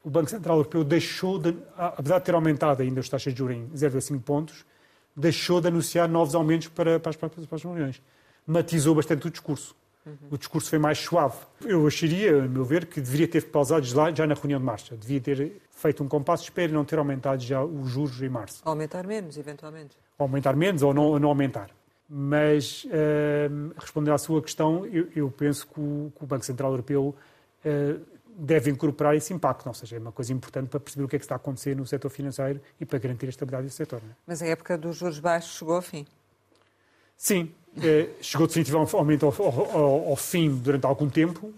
o 0.03 0.09
Banco 0.09 0.29
Central 0.29 0.57
Europeu 0.57 0.83
deixou, 0.83 1.39
de, 1.39 1.55
apesar 1.77 2.19
de 2.19 2.25
ter 2.25 2.33
aumentado 2.33 2.81
ainda 2.81 2.99
as 2.99 3.07
taxas 3.07 3.33
de 3.33 3.37
juros 3.37 3.55
em 3.55 3.69
0,5 3.69 4.21
pontos, 4.21 4.65
deixou 5.15 5.61
de 5.61 5.67
anunciar 5.67 6.09
novos 6.09 6.33
aumentos 6.35 6.67
para, 6.69 6.99
para, 6.99 7.11
as, 7.11 7.15
para 7.15 7.29
as 7.51 7.63
reuniões. 7.63 8.01
Matizou 8.45 8.95
bastante 8.95 9.27
o 9.27 9.29
discurso. 9.29 9.75
Uhum. 10.05 10.15
O 10.31 10.37
discurso 10.37 10.69
foi 10.69 10.79
mais 10.79 10.97
suave. 10.97 11.37
Eu 11.63 11.85
acharia, 11.85 12.43
a 12.43 12.47
meu 12.47 12.65
ver, 12.65 12.87
que 12.87 12.99
deveria 12.99 13.27
ter 13.27 13.45
pausado 13.45 13.85
já 13.85 14.27
na 14.27 14.33
reunião 14.33 14.59
de 14.59 14.65
março. 14.65 14.95
Devia 14.97 15.21
ter 15.21 15.61
feito 15.69 16.03
um 16.03 16.07
compasso 16.07 16.43
de 16.43 16.49
espera 16.49 16.71
e 16.71 16.73
não 16.73 16.83
ter 16.83 16.97
aumentado 16.97 17.41
já 17.41 17.63
os 17.63 17.89
juros 17.89 18.21
em 18.21 18.29
março. 18.29 18.61
Aumentar 18.65 19.05
menos, 19.05 19.37
eventualmente. 19.37 19.95
Aumentar 20.17 20.55
menos 20.55 20.81
ou 20.81 20.93
não, 20.93 21.03
ou 21.03 21.19
não 21.19 21.29
aumentar. 21.29 21.69
Mas, 22.09 22.83
uh, 22.85 23.73
respondendo 23.77 24.13
à 24.13 24.17
sua 24.17 24.41
questão, 24.41 24.85
eu, 24.87 25.07
eu 25.15 25.31
penso 25.31 25.65
que 25.65 25.79
o, 25.79 26.11
que 26.15 26.23
o, 26.23 26.27
Banco 26.27 26.45
Central 26.45 26.71
Europeu 26.71 27.15
uh, 27.65 28.01
deve 28.35 28.69
incorporar 28.69 29.15
esse 29.15 29.33
impacto, 29.33 29.65
ou 29.67 29.73
seja, 29.73 29.95
é 29.95 29.99
uma 29.99 30.11
coisa 30.11 30.33
importante 30.33 30.67
para 30.67 30.79
perceber 30.79 31.05
o 31.05 31.07
que 31.07 31.15
é 31.15 31.19
que 31.19 31.25
está 31.25 31.35
a 31.35 31.37
acontecer 31.37 31.75
no 31.75 31.85
setor 31.85 32.09
financeiro 32.09 32.59
e 32.79 32.85
para 32.85 32.99
garantir 32.99 33.27
a 33.27 33.29
estabilidade 33.29 33.67
do 33.67 33.71
setor. 33.71 33.99
É? 33.99 34.13
Mas 34.27 34.41
a 34.41 34.47
época 34.47 34.77
dos 34.77 34.97
juros 34.97 35.19
baixos 35.19 35.57
chegou 35.57 35.75
ao 35.75 35.81
fim? 35.81 36.05
Sim, 37.15 37.53
chegou 38.21 38.47
definitivamente 38.47 39.23
ao, 39.23 39.33
ao, 39.39 40.09
ao, 40.09 40.15
fim 40.15 40.49
durante 40.55 40.85
algum 40.85 41.09
tempo. 41.09 41.53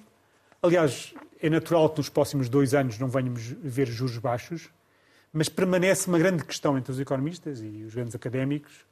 Aliás, 0.61 1.13
é 1.41 1.49
natural 1.49 1.89
que 1.89 1.97
nos 1.97 2.09
próximos 2.09 2.49
dois 2.49 2.73
anos 2.73 2.97
não 2.99 3.07
venhamos 3.07 3.43
ver 3.43 3.87
juros 3.87 4.17
baixos, 4.17 4.69
mas 5.31 5.49
permanece 5.49 6.07
uma 6.07 6.19
grande 6.19 6.43
questão 6.43 6.77
entre 6.77 6.91
os 6.91 6.99
economistas 6.99 7.61
e 7.61 7.83
os 7.83 7.95
grandes 7.95 8.15
académicos, 8.15 8.85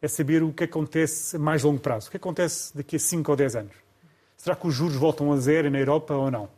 é 0.00 0.06
saber 0.06 0.42
o 0.42 0.52
que 0.52 0.64
acontece 0.64 1.36
a 1.36 1.38
mais 1.38 1.64
longo 1.64 1.80
prazo. 1.80 2.08
O 2.08 2.10
que 2.10 2.16
acontece 2.16 2.76
daqui 2.76 2.96
a 2.96 2.98
5 2.98 3.30
ou 3.30 3.36
10 3.36 3.56
anos? 3.56 3.74
Será 4.36 4.54
que 4.54 4.66
os 4.66 4.74
juros 4.74 4.94
voltam 4.94 5.32
a 5.32 5.36
zero 5.36 5.68
na 5.68 5.78
Europa 5.78 6.14
ou 6.14 6.30
não? 6.30 6.48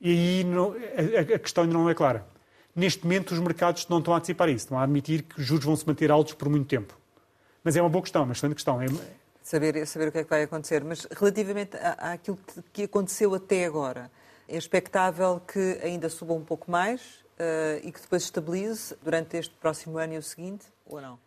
E 0.00 0.10
aí 0.10 0.44
não, 0.44 0.72
a, 0.72 1.34
a, 1.34 1.38
questão 1.38 1.62
ainda 1.62 1.74
não 1.74 1.88
é 1.88 1.94
clara. 1.94 2.26
Neste 2.74 3.04
momento, 3.04 3.32
os 3.32 3.38
mercados 3.38 3.86
não 3.88 3.98
estão 3.98 4.12
a 4.14 4.18
antecipar 4.18 4.48
isso, 4.48 4.64
estão 4.64 4.78
a 4.78 4.82
admitir 4.82 5.22
que 5.22 5.40
os 5.40 5.46
juros 5.46 5.64
vão 5.64 5.76
se 5.76 5.86
manter 5.86 6.10
altos 6.10 6.34
por 6.34 6.48
muito 6.48 6.66
tempo. 6.66 6.96
Mas 7.62 7.76
é 7.76 7.80
uma 7.80 7.88
boa 7.88 8.02
questão, 8.02 8.24
uma 8.24 8.32
excelente 8.32 8.56
questão. 8.56 8.80
É... 8.82 8.86
Saber, 9.48 9.86
saber 9.86 10.08
o 10.08 10.12
que 10.12 10.18
é 10.18 10.24
que 10.24 10.28
vai 10.28 10.42
acontecer. 10.42 10.84
Mas 10.84 11.06
relativamente 11.10 11.74
à, 11.78 12.12
àquilo 12.12 12.38
que, 12.70 12.82
aconteceu 12.82 13.34
até 13.34 13.64
agora, 13.64 14.10
é 14.46 14.58
expectável 14.58 15.40
que 15.40 15.78
ainda 15.82 16.10
suba 16.10 16.34
um 16.34 16.44
pouco 16.44 16.70
mais 16.70 17.00
uh, 17.00 17.80
e 17.82 17.90
que 17.90 17.98
depois 17.98 18.24
estabilize 18.24 18.94
durante 19.02 19.38
este 19.38 19.54
próximo 19.54 19.96
ano 19.96 20.12
e 20.12 20.18
o 20.18 20.22
seguinte, 20.22 20.66
ou 20.84 21.00
não? 21.00 21.18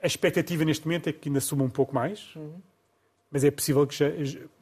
A 0.00 0.06
expectativa 0.06 0.64
neste 0.64 0.86
momento 0.86 1.08
é 1.08 1.12
que 1.12 1.28
ainda 1.28 1.40
suba 1.40 1.64
um 1.64 1.68
pouco 1.68 1.92
mais, 1.92 2.32
uhum. 2.36 2.62
mas 3.28 3.42
é 3.42 3.50
possível 3.50 3.84
que, 3.88 3.96
já, 3.96 4.06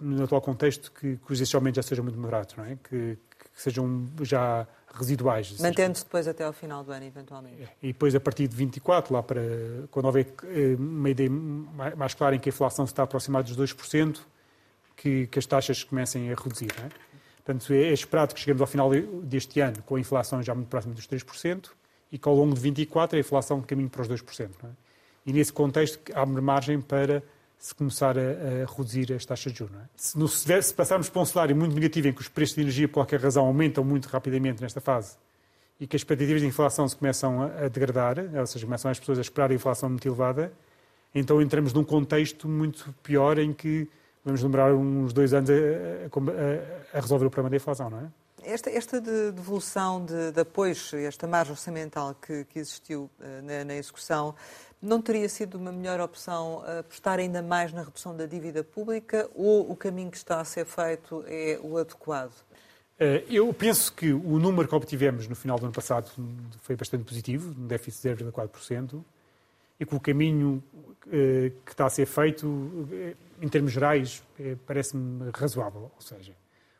no 0.00 0.24
atual 0.24 0.40
contexto, 0.40 0.90
que, 0.90 1.18
que 1.18 1.32
os 1.34 1.54
aumentos 1.54 1.76
já 1.76 1.82
sejam 1.82 2.02
muito 2.02 2.18
moderados, 2.18 2.56
não 2.56 2.64
é? 2.64 2.78
Que, 2.82 3.18
que 3.54 3.62
sejam 3.62 4.08
já 4.22 4.66
residuais. 4.94 5.58
Mantendo-se 5.58 6.04
depois 6.04 6.28
até 6.28 6.44
ao 6.44 6.52
final 6.52 6.84
do 6.84 6.92
ano, 6.92 7.06
eventualmente. 7.06 7.68
E 7.82 7.88
depois, 7.88 8.14
a 8.14 8.20
partir 8.20 8.48
de 8.48 8.56
24, 8.56 9.12
lá 9.12 9.22
para 9.22 9.40
quando 9.90 10.06
houver 10.06 10.26
eh, 10.44 10.76
uma 10.78 11.10
ideia 11.10 11.30
mais 11.30 12.14
clara 12.14 12.36
em 12.36 12.38
que 12.38 12.48
a 12.48 12.52
inflação 12.52 12.86
se 12.86 12.92
está 12.92 13.02
a 13.02 13.04
aproximar 13.04 13.42
dos 13.42 13.56
2%, 13.56 14.20
que, 14.96 15.26
que 15.26 15.38
as 15.38 15.46
taxas 15.46 15.82
comecem 15.82 16.30
a 16.30 16.34
reduzir. 16.34 16.70
Não 16.78 16.86
é? 16.86 16.88
Portanto, 17.44 17.72
é, 17.72 17.88
é 17.88 17.92
esperado 17.92 18.34
que 18.34 18.40
cheguemos 18.40 18.60
ao 18.60 18.66
final 18.66 18.90
deste 19.22 19.60
ano 19.60 19.82
com 19.82 19.96
a 19.96 20.00
inflação 20.00 20.42
já 20.42 20.54
muito 20.54 20.68
próxima 20.68 20.94
dos 20.94 21.06
3% 21.08 21.70
e 22.10 22.18
que 22.18 22.28
ao 22.28 22.34
longo 22.34 22.54
de 22.54 22.60
24 22.60 23.16
a 23.16 23.20
inflação 23.20 23.60
caminhe 23.60 23.88
para 23.88 24.02
os 24.02 24.08
2%. 24.08 24.50
É? 24.64 24.68
E 25.26 25.32
nesse 25.32 25.52
contexto 25.52 25.98
abre 26.14 26.40
margem 26.40 26.80
para 26.80 27.22
se 27.62 27.72
começar 27.76 28.18
a, 28.18 28.22
a 28.22 28.76
reduzir 28.76 29.12
as 29.12 29.24
taxas 29.24 29.52
de 29.52 29.60
juros. 29.60 29.76
É? 29.76 29.84
Se, 29.94 30.18
no, 30.18 30.26
se, 30.26 30.74
passarmos 30.74 31.08
para 31.08 31.22
um 31.22 31.24
cenário 31.24 31.54
muito 31.54 31.72
negativo 31.72 32.08
em 32.08 32.12
que 32.12 32.20
os 32.20 32.26
preços 32.26 32.56
de 32.56 32.60
energia, 32.60 32.88
por 32.88 32.94
qualquer 32.94 33.20
razão, 33.20 33.46
aumentam 33.46 33.84
muito 33.84 34.06
rapidamente 34.06 34.60
nesta 34.60 34.80
fase 34.80 35.16
e 35.78 35.86
que 35.86 35.94
as 35.94 36.00
expectativas 36.00 36.40
de 36.40 36.48
inflação 36.48 36.88
se 36.88 36.96
começam 36.96 37.40
a, 37.40 37.46
a 37.66 37.68
degradar, 37.68 38.16
ou 38.18 38.46
seja, 38.48 38.66
começam 38.66 38.90
as 38.90 38.98
pessoas 38.98 39.18
a 39.18 39.20
esperar 39.20 39.52
a 39.52 39.54
inflação 39.54 39.88
muito 39.88 40.06
elevada, 40.08 40.52
então 41.14 41.40
entramos 41.40 41.72
num 41.72 41.84
contexto 41.84 42.48
muito 42.48 42.92
pior 43.00 43.38
em 43.38 43.52
que 43.52 43.88
vamos 44.24 44.42
demorar 44.42 44.74
uns 44.74 45.12
dois 45.12 45.32
anos 45.32 45.48
a, 45.48 46.98
a, 46.98 47.00
resolver 47.00 47.26
o 47.26 47.30
problema 47.30 47.48
da 47.48 47.56
inflação, 47.56 47.88
não 47.88 48.00
é? 48.00 48.06
Esta, 48.44 48.70
esta 48.70 49.00
devolução 49.00 50.04
de, 50.04 50.32
de 50.32 50.40
apoios, 50.40 50.92
esta 50.94 51.28
margem 51.28 51.52
orçamental 51.52 52.12
que, 52.20 52.44
que 52.46 52.58
existiu 52.58 53.08
uh, 53.20 53.42
na, 53.42 53.64
na, 53.64 53.76
execução, 53.76 54.34
não 54.82 55.00
teria 55.00 55.28
sido 55.28 55.56
uma 55.56 55.70
melhor 55.70 56.00
opção 56.00 56.58
uh, 56.58 56.80
apostar 56.80 57.18
ainda 57.18 57.40
mais 57.40 57.72
na 57.72 57.82
redução 57.82 58.16
da 58.16 58.26
dívida 58.26 58.64
pública 58.64 59.30
ou 59.34 59.70
o 59.70 59.76
caminho 59.76 60.10
que 60.10 60.16
está 60.16 60.40
a 60.40 60.44
ser 60.44 60.66
feito 60.66 61.24
é 61.26 61.58
o 61.62 61.78
adequado? 61.78 62.34
Eh, 63.04 63.24
eu 63.28 63.52
penso 63.52 63.92
que 63.92 64.12
o 64.12 64.38
número 64.38 64.68
que 64.68 64.74
obtivemos 64.76 65.26
no 65.26 65.34
final 65.34 65.58
do 65.58 65.64
ano 65.64 65.74
passado 65.74 66.08
foi 66.60 66.76
bastante 66.76 67.02
positivo, 67.02 67.52
um 67.58 67.66
déficit 67.66 68.14
de 68.14 68.24
0,4%, 68.24 69.04
e 69.80 69.84
que 69.84 69.92
o 69.92 69.98
caminho 69.98 70.62
eh, 71.10 71.50
que 71.64 71.72
está 71.72 71.86
a 71.86 71.90
ser 71.90 72.06
feito, 72.06 72.88
eh, 72.92 73.16
em 73.40 73.48
termos 73.48 73.72
gerais, 73.72 74.22
parece-me 74.66 75.30
razoável. 75.34 75.90
Ou 75.96 76.00
seja, 76.00 76.32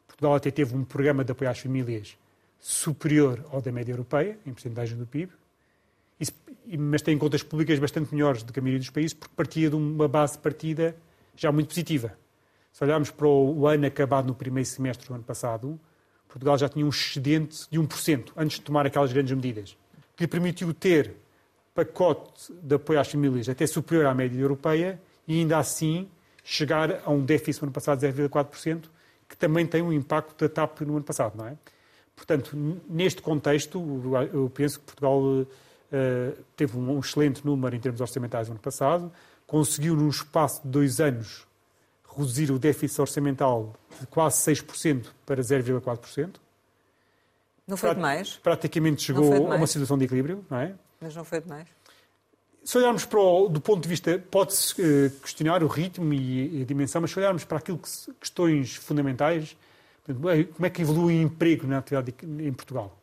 Portugal 0.07 0.37
até 0.37 0.53
teve 0.53 0.77
um 0.77 0.85
programa 0.85 1.25
de 1.25 1.33
apoio 1.33 1.51
às 1.51 1.59
famílias 1.59 2.17
superior 2.61 3.45
ao 3.51 3.61
da 3.61 3.73
média 3.73 3.93
europeia, 3.93 4.39
em 4.47 4.53
porcentagem 4.53 4.97
do 4.97 5.05
PIB, 5.05 5.33
mas 6.79 7.03
tem 7.03 7.19
contas 7.19 7.43
públicas 7.43 7.79
bastante 7.79 8.15
melhores 8.15 8.43
do 8.43 8.53
que 8.53 8.59
a 8.59 8.63
maioria 8.63 8.81
dos 8.81 8.91
países, 8.91 9.15
porque 9.15 9.35
partia 9.35 9.69
de 9.69 9.77
uma 9.77 10.09
base 10.09 10.39
partida 10.39 10.97
já 11.37 11.51
muito 11.51 11.69
positiva. 11.69 12.17
Se 12.73 12.83
olharmos 12.85 13.11
para 13.11 13.27
o 13.27 13.67
ano 13.67 13.87
acabado 13.87 14.27
no 14.27 14.35
primeiro 14.35 14.69
semestre 14.69 15.07
do 15.07 15.15
ano 15.15 15.25
passado, 15.25 15.79
Portugal 16.29 16.57
já 16.57 16.69
tinha 16.69 16.85
um 16.85 16.89
excedente 16.89 17.67
de 17.71 17.79
1%, 17.79 18.33
antes 18.37 18.59
de 18.59 18.63
tomar 18.65 18.87
aquelas 18.87 19.13
grandes 19.13 19.35
medidas, 19.35 19.77
que 20.17 20.25
lhe 20.25 20.29
permitiu 20.29 20.73
ter 20.73 21.15
pacote 21.75 22.53
de 22.63 22.75
apoio 22.75 23.01
às 23.01 23.11
famílias 23.11 23.49
até 23.49 23.67
superior 23.67 24.07
à 24.07 24.15
média 24.15 24.39
europeia 24.41 25.01
e 25.27 25.41
ainda 25.41 25.59
assim 25.59 26.09
chegar 26.43 27.03
a 27.05 27.11
um 27.11 27.25
déficit 27.25 27.63
no 27.63 27.67
ano 27.67 27.73
passado 27.73 27.99
de 28.01 28.07
0,4%, 28.07 28.85
que 29.29 29.37
também 29.37 29.67
tem 29.67 29.83
um 29.83 29.93
impacto 29.93 30.39
da 30.41 30.49
TAP 30.49 30.81
no 30.83 30.97
ano 30.97 31.05
passado, 31.05 31.37
não 31.37 31.47
é? 31.47 31.57
Portanto, 32.15 32.57
neste 32.89 33.23
contexto, 33.23 33.79
eu 34.33 34.51
penso 34.51 34.79
que 34.81 34.87
Portugal 34.87 35.21
uh, 35.21 35.47
teve 36.57 36.77
um 36.77 36.99
excelente 36.99 37.45
número 37.45 37.75
em 37.77 37.81
termos 37.81 38.01
orçamentais 38.01 38.49
no 38.49 38.55
ano 38.55 38.61
passado, 38.61 39.13
conseguiu, 39.47 39.95
num 39.95 40.09
espaço 40.09 40.63
de 40.63 40.69
dois 40.69 41.01
anos, 41.01 41.47
reduzir 42.17 42.51
o 42.51 42.59
déficit 42.59 43.01
orçamental 43.01 43.75
de 44.01 44.07
quase 44.07 44.51
6% 44.51 45.07
para 45.27 45.43
0,4%. 45.43 46.37
Não 47.67 47.77
foi 47.77 47.95
demais? 47.95 48.37
Praticamente 48.43 49.03
chegou 49.03 49.53
a 49.53 49.57
uma 49.57 49.67
situação 49.67 49.97
de 49.97 50.05
equilíbrio, 50.05 50.45
não 50.51 50.59
é? 50.59 50.75
Mas 51.01 51.15
não 51.15 51.25
foi 51.25 51.41
demais? 51.41 51.67
Se 52.65 52.79
olharmos 52.79 53.05
para 53.05 53.19
o, 53.19 53.49
do 53.49 53.61
ponto 53.61 53.83
de 53.83 53.89
vista, 53.89 54.19
pode-se 54.31 54.81
uh, 54.81 55.11
questionar 55.21 55.65
o 55.65 55.67
ritmo 55.67 56.13
e, 56.15 56.59
e, 56.59 56.63
a 56.63 56.65
dimensão, 56.65 57.01
mas 57.01 57.11
se 57.11 57.19
olharmos 57.19 57.45
para 57.45 57.59
aquilo 57.59 57.79
que 57.79 57.89
questões 58.21 58.77
fundamentais, 58.77 59.57
como 60.07 60.67
é 60.67 60.71
que 60.71 60.83
evolui 60.83 61.19
o 61.19 61.23
emprego 61.23 61.67
na 61.67 61.79
atividade 61.79 62.15
em 62.23 62.53
Portugal? 62.53 62.97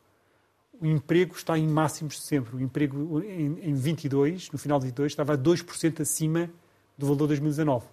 O 0.80 0.86
emprego 0.86 1.34
está 1.34 1.58
em 1.58 1.66
máximos 1.66 2.14
de 2.14 2.22
sempre. 2.22 2.56
O 2.56 2.60
emprego 2.60 3.22
em, 3.22 3.58
em 3.62 3.74
22, 3.74 4.50
no 4.50 4.58
final 4.58 4.78
de 4.78 4.86
22, 4.86 5.12
estava 5.12 5.34
a 5.34 5.38
2% 5.38 6.00
acima 6.00 6.50
do 6.96 7.06
valor 7.06 7.22
de 7.22 7.28
2019. 7.28 7.84
Ou 7.84 7.90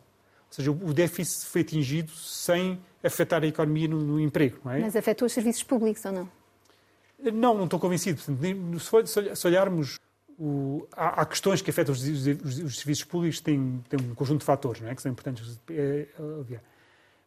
seja, 0.49 0.71
o 0.71 0.93
déficit 0.93 1.45
foi 1.45 1.61
atingido 1.61 2.11
sem 2.11 2.79
afetar 3.03 3.43
a 3.43 3.47
economia 3.47 3.87
no, 3.87 3.99
no 3.99 4.19
emprego. 4.19 4.59
Não 4.63 4.71
é? 4.71 4.79
Mas 4.79 4.95
afetou 4.95 5.25
os 5.25 5.33
serviços 5.33 5.63
públicos 5.63 6.03
ou 6.05 6.11
não? 6.11 6.29
Não, 7.19 7.57
não 7.57 7.65
estou 7.65 7.79
convencido. 7.79 8.21
Se 9.35 9.47
olharmos, 9.47 9.99
o, 10.39 10.87
há, 10.93 11.21
há, 11.21 11.25
questões 11.25 11.61
que 11.61 11.69
afetam 11.69 11.93
os, 11.93 12.01
os, 12.01 12.59
os, 12.59 12.77
serviços 12.77 13.03
públicos, 13.03 13.41
tem, 13.41 13.83
tem 13.89 13.99
um 13.99 14.15
conjunto 14.15 14.39
de 14.39 14.45
fatores 14.45 14.81
não 14.81 14.89
é? 14.89 14.95
que 14.95 15.01
são 15.01 15.11
importantes. 15.11 15.59
É, 15.69 16.07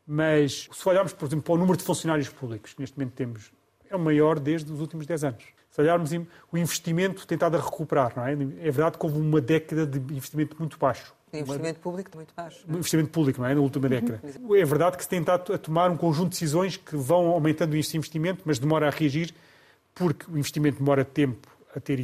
mas 0.06 0.68
se 0.72 0.88
olharmos, 0.88 1.12
por 1.12 1.26
exemplo, 1.26 1.44
para 1.44 1.54
o 1.54 1.58
número 1.58 1.76
de 1.76 1.84
funcionários 1.84 2.28
públicos 2.28 2.72
que 2.72 2.80
neste 2.80 2.98
momento 2.98 3.14
temos, 3.14 3.52
é 3.90 3.96
o 3.96 3.98
maior 3.98 4.38
desde 4.38 4.72
os 4.72 4.80
últimos 4.80 5.06
10 5.06 5.24
anos. 5.24 5.44
Se 5.70 5.80
olharmos 5.80 6.10
o 6.50 6.58
investimento 6.58 7.26
tentado 7.26 7.56
a 7.56 7.60
recuperar, 7.60 8.12
não 8.16 8.24
é? 8.24 8.32
É 8.32 8.70
verdade 8.70 8.98
que 8.98 9.04
houve 9.04 9.18
uma 9.18 9.40
década 9.40 9.86
de 9.86 9.98
investimento 9.98 10.56
muito 10.58 10.78
baixo. 10.78 11.14
Investimento 11.32 11.80
público 11.80 12.10
muito 12.14 12.34
baixo. 12.34 12.60
Não 12.66 12.74
é? 12.74 12.78
Investimento 12.78 13.10
público, 13.10 13.40
não 13.40 13.48
é? 13.48 13.54
Na 13.54 13.60
última 13.60 13.84
uhum. 13.84 13.90
década. 13.90 14.20
É 14.24 14.64
verdade 14.64 14.96
que 14.96 15.02
se 15.02 15.08
tenta 15.08 15.34
a 15.34 15.38
tomar 15.38 15.90
um 15.90 15.96
conjunto 15.96 16.30
de 16.30 16.40
decisões 16.40 16.76
que 16.76 16.96
vão 16.96 17.28
aumentando 17.28 17.76
esse 17.76 17.96
investimento, 17.96 18.42
mas 18.44 18.58
demora 18.58 18.88
a 18.88 18.90
reagir, 18.90 19.32
porque 19.94 20.30
o 20.30 20.36
investimento 20.36 20.78
demora 20.78 21.04
tempo 21.04 21.48
a 21.74 21.78
ter. 21.78 22.00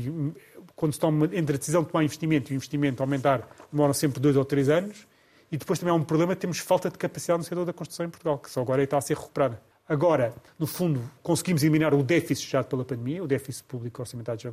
Quando 0.76 0.92
se 0.92 1.00
toma 1.00 1.24
entre 1.32 1.56
a 1.56 1.58
decisão 1.58 1.82
de 1.82 1.88
tomar 1.88 2.04
investimento 2.04 2.52
e 2.52 2.54
o 2.54 2.56
investimento 2.56 3.02
aumentar, 3.02 3.48
demoram 3.72 3.94
sempre 3.94 4.20
dois 4.20 4.36
ou 4.36 4.44
três 4.44 4.68
anos. 4.68 5.06
E 5.50 5.56
depois 5.56 5.78
também 5.78 5.92
há 5.92 5.96
um 5.96 6.02
problema, 6.02 6.36
temos 6.36 6.58
falta 6.58 6.90
de 6.90 6.98
capacidade 6.98 7.38
no 7.38 7.44
setor 7.44 7.64
da 7.64 7.72
construção 7.72 8.06
em 8.06 8.10
Portugal, 8.10 8.38
que 8.38 8.50
só 8.50 8.60
agora 8.60 8.82
está 8.82 8.98
a 8.98 9.00
ser 9.00 9.16
recuperada. 9.16 9.60
Agora, 9.88 10.34
no 10.58 10.66
fundo, 10.66 11.02
conseguimos 11.22 11.62
eliminar 11.62 11.94
o 11.94 12.02
déficit 12.02 12.50
gerado 12.50 12.68
pela 12.68 12.84
pandemia, 12.84 13.22
o 13.22 13.26
déficit 13.26 13.64
público 13.64 14.02
orçamentário 14.02 14.40
já, 14.40 14.52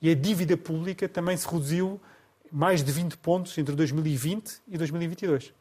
e 0.00 0.10
a 0.10 0.14
dívida 0.14 0.56
pública 0.56 1.08
também 1.08 1.36
se 1.36 1.46
reduziu 1.46 2.00
mais 2.52 2.84
de 2.84 2.92
20 2.92 3.16
pontos 3.16 3.56
entre 3.56 3.74
2020 3.74 4.60
e 4.68 4.76
2022. 4.76 5.52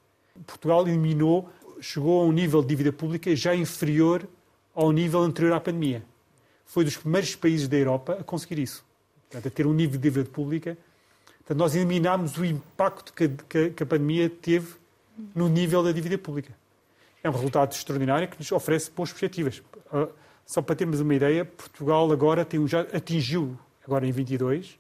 Portugal 0.46 0.88
eliminou, 0.88 1.50
chegou 1.80 2.22
a 2.22 2.26
um 2.26 2.32
nível 2.32 2.62
de 2.62 2.68
dívida 2.68 2.92
pública 2.92 3.36
já 3.36 3.56
inferior 3.56 4.28
ao 4.76 4.92
nível 4.92 5.22
anterior 5.22 5.54
à 5.54 5.60
pandemia. 5.60 6.04
Foi 6.66 6.84
dos 6.84 6.98
primeiros 6.98 7.36
países 7.36 7.68
da 7.68 7.78
Europa 7.78 8.18
a 8.20 8.24
conseguir 8.24 8.60
isso. 8.60 8.84
Portanto, 9.30 9.48
a 9.48 9.52
ter 9.52 9.66
um 9.66 9.74
nível 9.74 9.98
de 9.98 10.04
dívida 10.10 10.30
pública 10.30 10.78
Portanto, 11.44 11.60
nós 11.60 11.76
eliminámos 11.76 12.38
o 12.38 12.46
impacto 12.46 13.14
que 13.14 13.26
a, 13.26 13.70
que 13.70 13.84
a 13.84 13.86
pandemia 13.86 14.30
teve 14.30 14.76
no 15.36 15.50
nível 15.50 15.84
da 15.84 15.92
dívida 15.92 16.18
pública. 16.18 16.54
É 17.24 17.30
um 17.30 17.34
resultado 17.34 17.72
extraordinário 17.72 18.28
que 18.28 18.38
nos 18.38 18.52
oferece 18.52 18.92
boas 18.92 19.10
perspectivas. 19.10 19.64
Ah, 19.92 20.08
só 20.46 20.62
para 20.62 20.76
termos 20.76 21.00
uma 21.00 21.16
ideia, 21.16 21.46
Portugal 21.46 22.12
agora 22.12 22.44
tem, 22.44 22.68
já 22.68 22.82
atingiu, 22.82 23.58
agora 23.86 24.06
em 24.06 24.12
22, 24.12 24.78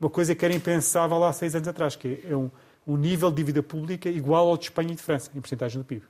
uma 0.00 0.10
coisa 0.10 0.34
que 0.34 0.44
era 0.44 0.54
impensável 0.54 1.22
há 1.24 1.32
seis 1.32 1.54
anos 1.54 1.68
atrás, 1.68 1.96
que 1.96 2.20
é 2.28 2.36
um, 2.36 2.50
um 2.86 2.96
nível 2.96 3.30
de 3.30 3.36
dívida 3.36 3.62
pública 3.62 4.08
igual 4.08 4.48
ao 4.48 4.56
de 4.56 4.64
Espanha 4.64 4.92
e 4.92 4.96
de 4.96 5.02
França, 5.02 5.30
em 5.34 5.40
porcentagem 5.40 5.80
do 5.80 5.84
PIB. 5.84 6.02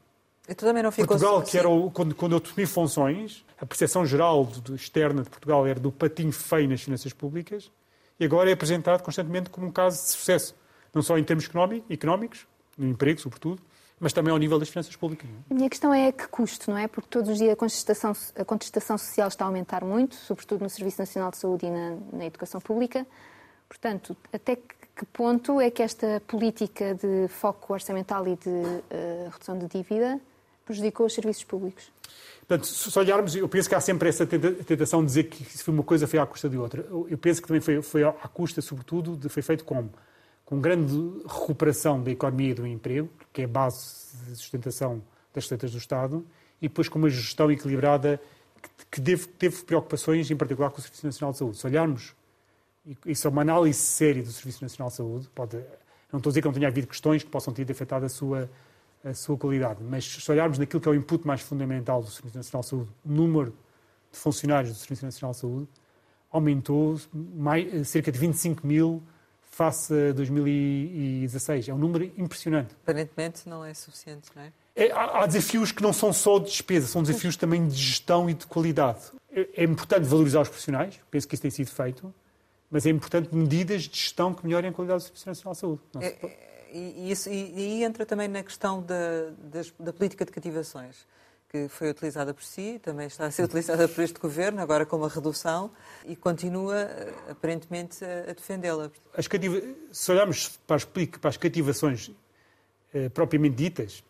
Portugal, 1.06 1.42
que 1.42 1.58
era 1.58 1.68
o, 1.68 1.90
quando, 1.90 2.14
quando 2.14 2.32
eu 2.32 2.40
assumi 2.42 2.64
funções, 2.64 3.44
a 3.60 3.66
percepção 3.66 4.06
geral 4.06 4.46
de, 4.46 4.74
externa 4.74 5.22
de 5.22 5.28
Portugal 5.28 5.66
era 5.66 5.78
do 5.78 5.92
patinho 5.92 6.32
feio 6.32 6.68
nas 6.68 6.80
finanças 6.80 7.12
públicas, 7.12 7.70
e 8.18 8.24
agora 8.24 8.48
é 8.48 8.54
apresentado 8.54 9.02
constantemente 9.02 9.50
como 9.50 9.66
um 9.66 9.70
caso 9.70 10.02
de 10.02 10.10
sucesso, 10.10 10.54
não 10.94 11.02
só 11.02 11.18
em 11.18 11.24
termos 11.24 11.48
económicos, 11.90 12.46
no 12.78 12.86
emprego, 12.86 13.20
sobretudo, 13.20 13.60
mas 14.00 14.12
também 14.12 14.32
ao 14.32 14.38
nível 14.38 14.58
das 14.58 14.68
finanças 14.68 14.94
públicas. 14.94 15.28
A 15.50 15.54
minha 15.54 15.68
questão 15.68 15.92
é 15.92 16.08
a 16.08 16.12
que 16.12 16.28
custo, 16.28 16.70
não 16.70 16.78
é? 16.78 16.86
Porque 16.86 17.08
todos 17.10 17.30
os 17.30 17.38
dias 17.38 17.52
a 17.52 17.56
contestação, 17.56 18.12
a 18.36 18.44
contestação 18.44 18.96
social 18.96 19.28
está 19.28 19.44
a 19.44 19.48
aumentar 19.48 19.84
muito, 19.84 20.14
sobretudo 20.14 20.62
no 20.62 20.70
Serviço 20.70 21.00
Nacional 21.00 21.30
de 21.30 21.38
Saúde 21.38 21.66
e 21.66 21.70
na, 21.70 21.96
na 22.12 22.26
educação 22.26 22.60
pública. 22.60 23.06
Portanto, 23.68 24.16
até 24.32 24.56
que 24.56 25.06
ponto 25.12 25.60
é 25.60 25.70
que 25.70 25.82
esta 25.82 26.20
política 26.26 26.94
de 26.94 27.28
foco 27.28 27.72
orçamental 27.72 28.26
e 28.26 28.36
de 28.36 28.48
uh, 28.48 29.30
redução 29.30 29.58
de 29.58 29.66
dívida 29.66 30.20
prejudicou 30.64 31.06
os 31.06 31.14
serviços 31.14 31.44
públicos? 31.44 31.90
Portanto, 32.40 32.66
se 32.66 32.98
olharmos, 32.98 33.36
eu 33.36 33.48
penso 33.48 33.68
que 33.68 33.74
há 33.74 33.80
sempre 33.80 34.08
essa 34.08 34.26
tentação 34.26 35.00
de 35.00 35.06
dizer 35.06 35.24
que 35.24 35.44
se 35.44 35.62
foi 35.62 35.74
uma 35.74 35.82
coisa 35.82 36.06
foi 36.06 36.18
à 36.18 36.26
custa 36.26 36.48
de 36.48 36.56
outra. 36.56 36.84
Eu 37.08 37.18
penso 37.18 37.42
que 37.42 37.46
também 37.46 37.60
foi, 37.60 37.82
foi 37.82 38.02
à 38.04 38.12
custa, 38.12 38.62
sobretudo, 38.62 39.16
de, 39.16 39.28
foi 39.28 39.42
feito 39.42 39.64
como? 39.64 39.92
Com 40.48 40.60
grande 40.60 40.94
recuperação 41.26 42.02
da 42.02 42.10
economia 42.10 42.52
e 42.52 42.54
do 42.54 42.66
emprego, 42.66 43.10
que 43.32 43.42
é 43.42 43.44
a 43.44 43.48
base 43.48 44.16
de 44.26 44.34
sustentação 44.36 45.02
das 45.34 45.44
receitas 45.44 45.72
do 45.72 45.78
Estado, 45.78 46.26
e 46.60 46.68
depois 46.68 46.88
com 46.88 46.98
uma 46.98 47.10
gestão 47.10 47.52
equilibrada 47.52 48.18
que, 48.90 49.00
teve, 49.00 49.26
teve 49.26 49.62
preocupações, 49.64 50.30
em 50.30 50.36
particular 50.36 50.70
com 50.70 50.78
o 50.78 50.80
Serviço 50.80 51.04
Nacional 51.04 51.32
de 51.32 51.38
Saúde. 51.38 51.58
Se 51.58 51.66
olharmos, 51.66 52.16
isso 53.04 53.26
é 53.26 53.30
uma 53.30 53.42
análise 53.42 53.78
séria 53.78 54.22
do 54.22 54.32
Serviço 54.32 54.62
Nacional 54.62 54.88
de 54.88 54.96
Saúde, 54.96 55.28
pode, 55.34 55.56
não 56.10 56.16
estou 56.16 56.30
a 56.30 56.32
dizer 56.32 56.40
que 56.40 56.48
não 56.48 56.54
tenha 56.54 56.68
havido 56.68 56.86
questões 56.86 57.22
que 57.22 57.28
possam 57.28 57.52
ter 57.52 57.70
afetado 57.70 58.06
a 58.06 58.08
sua 58.08 58.48
a 59.04 59.14
sua 59.14 59.36
qualidade. 59.36 59.82
Mas 59.82 60.04
se 60.04 60.30
olharmos 60.30 60.58
naquilo 60.58 60.80
que 60.80 60.88
é 60.88 60.92
o 60.92 60.94
input 60.94 61.26
mais 61.26 61.40
fundamental 61.40 62.02
do 62.02 62.10
Serviço 62.10 62.36
Nacional 62.36 62.62
de 62.62 62.68
Saúde, 62.68 62.90
o 63.04 63.12
número 63.12 63.54
de 64.10 64.18
funcionários 64.18 64.72
do 64.72 64.78
Serviço 64.78 65.04
Nacional 65.04 65.32
de 65.32 65.38
Saúde 65.38 65.68
aumentou 66.30 66.98
mais, 67.12 67.88
cerca 67.88 68.10
de 68.12 68.18
25 68.18 68.66
mil 68.66 69.02
face 69.58 69.92
a 69.92 70.12
2016. 70.12 71.68
É 71.68 71.74
um 71.74 71.78
número 71.78 72.04
impressionante. 72.16 72.76
Aparentemente 72.84 73.48
não 73.48 73.64
é 73.64 73.74
suficiente, 73.74 74.30
não 74.36 74.42
é? 74.44 74.52
é 74.76 74.92
há, 74.92 75.22
há, 75.22 75.26
desafios 75.26 75.72
que 75.72 75.82
não 75.82 75.92
são 75.92 76.12
só 76.12 76.38
de 76.38 76.46
despesa, 76.46 76.86
são 76.86 77.02
desafios 77.02 77.36
também 77.36 77.66
de 77.66 77.74
gestão 77.74 78.30
e 78.30 78.34
de 78.34 78.46
qualidade. 78.46 79.00
É, 79.32 79.48
é 79.56 79.64
importante 79.64 80.04
valorizar 80.04 80.42
os 80.42 80.48
profissionais, 80.48 81.00
penso 81.10 81.26
que 81.26 81.34
isso 81.34 81.42
tem 81.42 81.50
sido 81.50 81.70
feito, 81.70 82.14
mas 82.70 82.86
é 82.86 82.90
importante 82.90 83.34
medidas 83.34 83.82
de 83.82 83.98
gestão 83.98 84.32
que 84.32 84.46
melhorem 84.46 84.70
a 84.70 84.72
qualidade 84.72 85.02
do 85.02 85.06
Serviço 85.06 85.26
Nacional 85.26 85.54
de 85.54 85.58
Saúde. 85.58 85.80
É, 86.00 86.68
e, 86.72 87.10
isso, 87.10 87.28
e, 87.28 87.80
e, 87.80 87.82
entra 87.82 88.06
também 88.06 88.28
na 88.28 88.44
questão 88.44 88.80
da, 88.80 89.32
da 89.80 89.92
política 89.92 90.24
de 90.24 90.30
cativações, 90.30 91.04
que 91.48 91.66
foi 91.68 91.90
utilizada 91.90 92.34
por 92.34 92.44
si, 92.44 92.78
também 92.82 93.06
está 93.06 93.26
a 93.26 93.30
ser 93.30 93.44
utilizada 93.48 93.88
por 93.88 94.02
este 94.02 94.20
governo, 94.20 94.60
agora 94.60 94.84
com 94.84 94.96
uma 94.96 95.08
redução, 95.08 95.70
e 96.04 96.14
continua 96.14 96.76
eh, 96.76 97.14
aparentemente 97.30 98.04
a, 98.04 98.32
defendê-la. 98.32 98.90
Cativa... 99.28 99.62
Se 99.90 100.12
olharmos 100.12 100.58
para 100.66 100.76
as, 100.76 100.84
para 100.84 101.30
as 101.30 101.36
cativações 101.36 102.10
eh, 102.92 103.08
propriamente 103.08 103.56
ditas, 103.56 104.04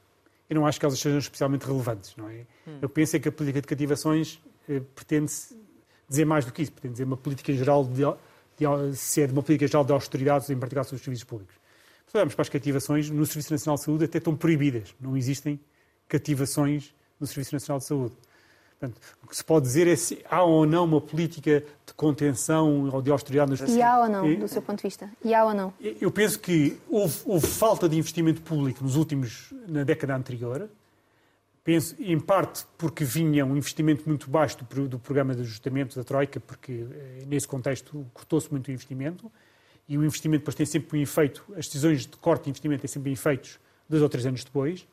eu 0.50 0.56
não 0.56 0.66
acho 0.66 0.80
que 0.80 0.86
elas 0.86 0.98
sejam 0.98 1.18
especialmente 1.18 1.64
relevantes, 1.64 2.14
não 2.16 2.28
é? 2.28 2.46
Hum. 2.66 2.78
Eu 2.82 2.88
penso 2.88 3.16
é 3.16 3.20
que 3.20 3.28
a 3.28 3.32
política 3.32 3.60
de 3.60 3.66
cativações 3.66 4.40
eh, 4.68 4.82
pretende 4.94 5.32
dizer 6.08 6.24
mais 6.24 6.44
do 6.44 6.52
que 6.52 6.62
isso, 6.62 6.72
pretende 6.72 6.94
dizer 6.94 7.04
uma 7.04 7.16
política 7.16 7.52
geral 7.52 7.84
de, 7.84 8.02
de, 8.56 8.96
se 8.96 9.22
é 9.22 9.26
de 9.26 9.32
uma 9.32 9.42
política 9.42 9.66
geral 9.66 9.84
de 9.84 9.92
austeridade, 9.92 10.52
em 10.52 10.58
particular 10.58 10.84
sobre 10.84 10.96
os 10.96 11.02
serviços 11.02 11.24
públicos. 11.24 11.54
Se 12.06 12.16
olharmos 12.16 12.34
para 12.34 12.42
as 12.42 12.48
cativações, 12.48 13.10
no 13.10 13.24
Serviço 13.26 13.52
Nacional 13.52 13.76
de 13.76 13.84
Saúde 13.84 14.04
até 14.06 14.16
estão 14.16 14.34
proibidas. 14.34 14.94
Não 14.98 15.14
existem 15.14 15.60
cativações 16.08 16.94
no 17.20 17.26
Serviço 17.26 17.54
Nacional 17.54 17.78
de 17.78 17.84
Saúde. 17.84 18.14
Portanto, 18.78 19.00
o 19.24 19.26
que 19.26 19.36
se 19.36 19.44
pode 19.44 19.66
dizer 19.66 19.88
é 19.88 19.96
se 19.96 20.24
há 20.30 20.42
ou 20.44 20.64
não 20.64 20.84
uma 20.84 21.00
política 21.00 21.64
de 21.84 21.92
contenção 21.94 22.88
ou 22.92 23.02
de 23.02 23.10
austeridade 23.10 23.50
nos 23.50 23.60
E 23.60 23.82
há 23.82 24.00
ou 24.00 24.08
não, 24.08 24.34
do 24.36 24.46
seu 24.46 24.62
ponto 24.62 24.76
de 24.76 24.84
vista? 24.84 25.10
E 25.24 25.34
há 25.34 25.44
ou 25.44 25.52
não? 25.52 25.74
Eu 25.80 26.12
penso 26.12 26.38
que 26.38 26.78
houve, 26.88 27.18
houve 27.26 27.46
falta 27.46 27.88
de 27.88 27.98
investimento 27.98 28.40
público 28.40 28.84
nos 28.84 28.94
últimos, 28.94 29.52
na 29.66 29.82
década 29.82 30.14
anterior. 30.14 30.70
Penso, 31.64 31.96
em 31.98 32.18
parte, 32.20 32.64
porque 32.78 33.04
vinha 33.04 33.44
um 33.44 33.56
investimento 33.56 34.04
muito 34.06 34.30
baixo 34.30 34.58
do, 34.64 34.88
do 34.88 34.98
programa 34.98 35.34
de 35.34 35.42
ajustamento 35.42 35.96
da 35.96 36.04
Troika, 36.04 36.38
porque 36.40 36.86
eh, 36.90 37.24
nesse 37.26 37.46
contexto 37.46 38.06
cortou-se 38.14 38.50
muito 38.50 38.68
o 38.68 38.70
investimento, 38.70 39.30
e 39.88 39.98
o 39.98 40.04
investimento 40.04 40.42
depois 40.42 40.54
tem 40.54 40.64
sempre 40.64 40.98
um 40.98 41.02
efeito, 41.02 41.44
as 41.56 41.66
decisões 41.66 42.06
de 42.06 42.16
corte 42.16 42.44
de 42.44 42.50
investimento 42.50 42.82
têm 42.82 42.88
sempre 42.88 43.10
efeitos 43.10 43.58
dois 43.88 44.02
ou 44.02 44.08
três 44.08 44.24
anos 44.24 44.44
depois, 44.44 44.86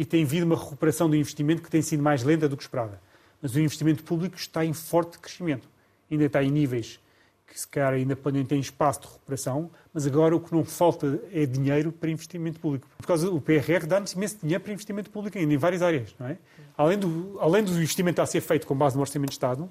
e 0.00 0.04
tem 0.06 0.24
havido 0.24 0.46
uma 0.46 0.56
recuperação 0.56 1.10
do 1.10 1.14
investimento 1.14 1.60
que 1.60 1.68
tem 1.68 1.82
sido 1.82 2.02
mais 2.02 2.22
lenta 2.22 2.48
do 2.48 2.56
que 2.56 2.62
esperada. 2.62 2.98
Mas 3.42 3.54
o 3.54 3.60
investimento 3.60 4.02
público 4.02 4.34
está 4.34 4.64
em 4.64 4.72
forte 4.72 5.18
crescimento. 5.18 5.68
Ainda 6.10 6.24
está 6.24 6.42
em 6.42 6.50
níveis 6.50 6.98
que 7.46 7.60
se 7.60 7.68
calhar 7.68 7.92
ainda 7.92 8.16
podem 8.16 8.42
ter 8.42 8.56
espaço 8.56 9.02
de 9.02 9.08
recuperação, 9.08 9.70
mas 9.92 10.06
agora 10.06 10.34
o 10.34 10.40
que 10.40 10.54
não 10.54 10.64
falta 10.64 11.20
é 11.30 11.44
dinheiro 11.44 11.92
para 11.92 12.08
investimento 12.08 12.58
público. 12.58 12.88
Por 12.96 13.06
causa 13.06 13.30
do 13.30 13.38
PRR 13.42 13.86
dá-nos 13.86 14.12
imenso 14.12 14.38
dinheiro 14.40 14.64
para 14.64 14.72
investimento 14.72 15.10
público 15.10 15.36
ainda 15.36 15.52
em 15.52 15.58
várias 15.58 15.82
áreas, 15.82 16.14
não 16.18 16.28
é? 16.28 16.38
Além 16.78 16.98
do, 16.98 17.36
além 17.38 17.62
do 17.62 17.72
investimento 17.72 18.22
a 18.22 18.26
ser 18.26 18.40
feito 18.40 18.66
com 18.66 18.74
base 18.74 18.96
no 18.96 19.02
Orçamento 19.02 19.30
de 19.30 19.34
Estado, 19.34 19.68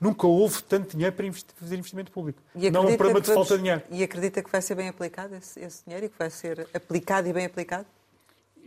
nunca 0.00 0.28
houve 0.28 0.62
tanto 0.62 0.92
dinheiro 0.92 1.16
para 1.16 1.32
fazer 1.56 1.74
investimento 1.74 2.12
público. 2.12 2.40
não 2.54 2.84
é 2.84 2.92
um 2.92 2.96
problema 2.96 3.20
de 3.20 3.34
falta 3.34 3.54
de 3.54 3.62
dinheiro. 3.64 3.82
E 3.90 4.04
acredita 4.04 4.44
que 4.44 4.50
vai 4.52 4.62
ser 4.62 4.76
bem 4.76 4.86
aplicado 4.86 5.34
esse, 5.34 5.58
esse 5.58 5.82
dinheiro 5.84 6.06
e 6.06 6.08
que 6.08 6.18
vai 6.18 6.30
ser 6.30 6.68
aplicado 6.72 7.26
e 7.28 7.32
bem 7.32 7.46
aplicado? 7.46 7.86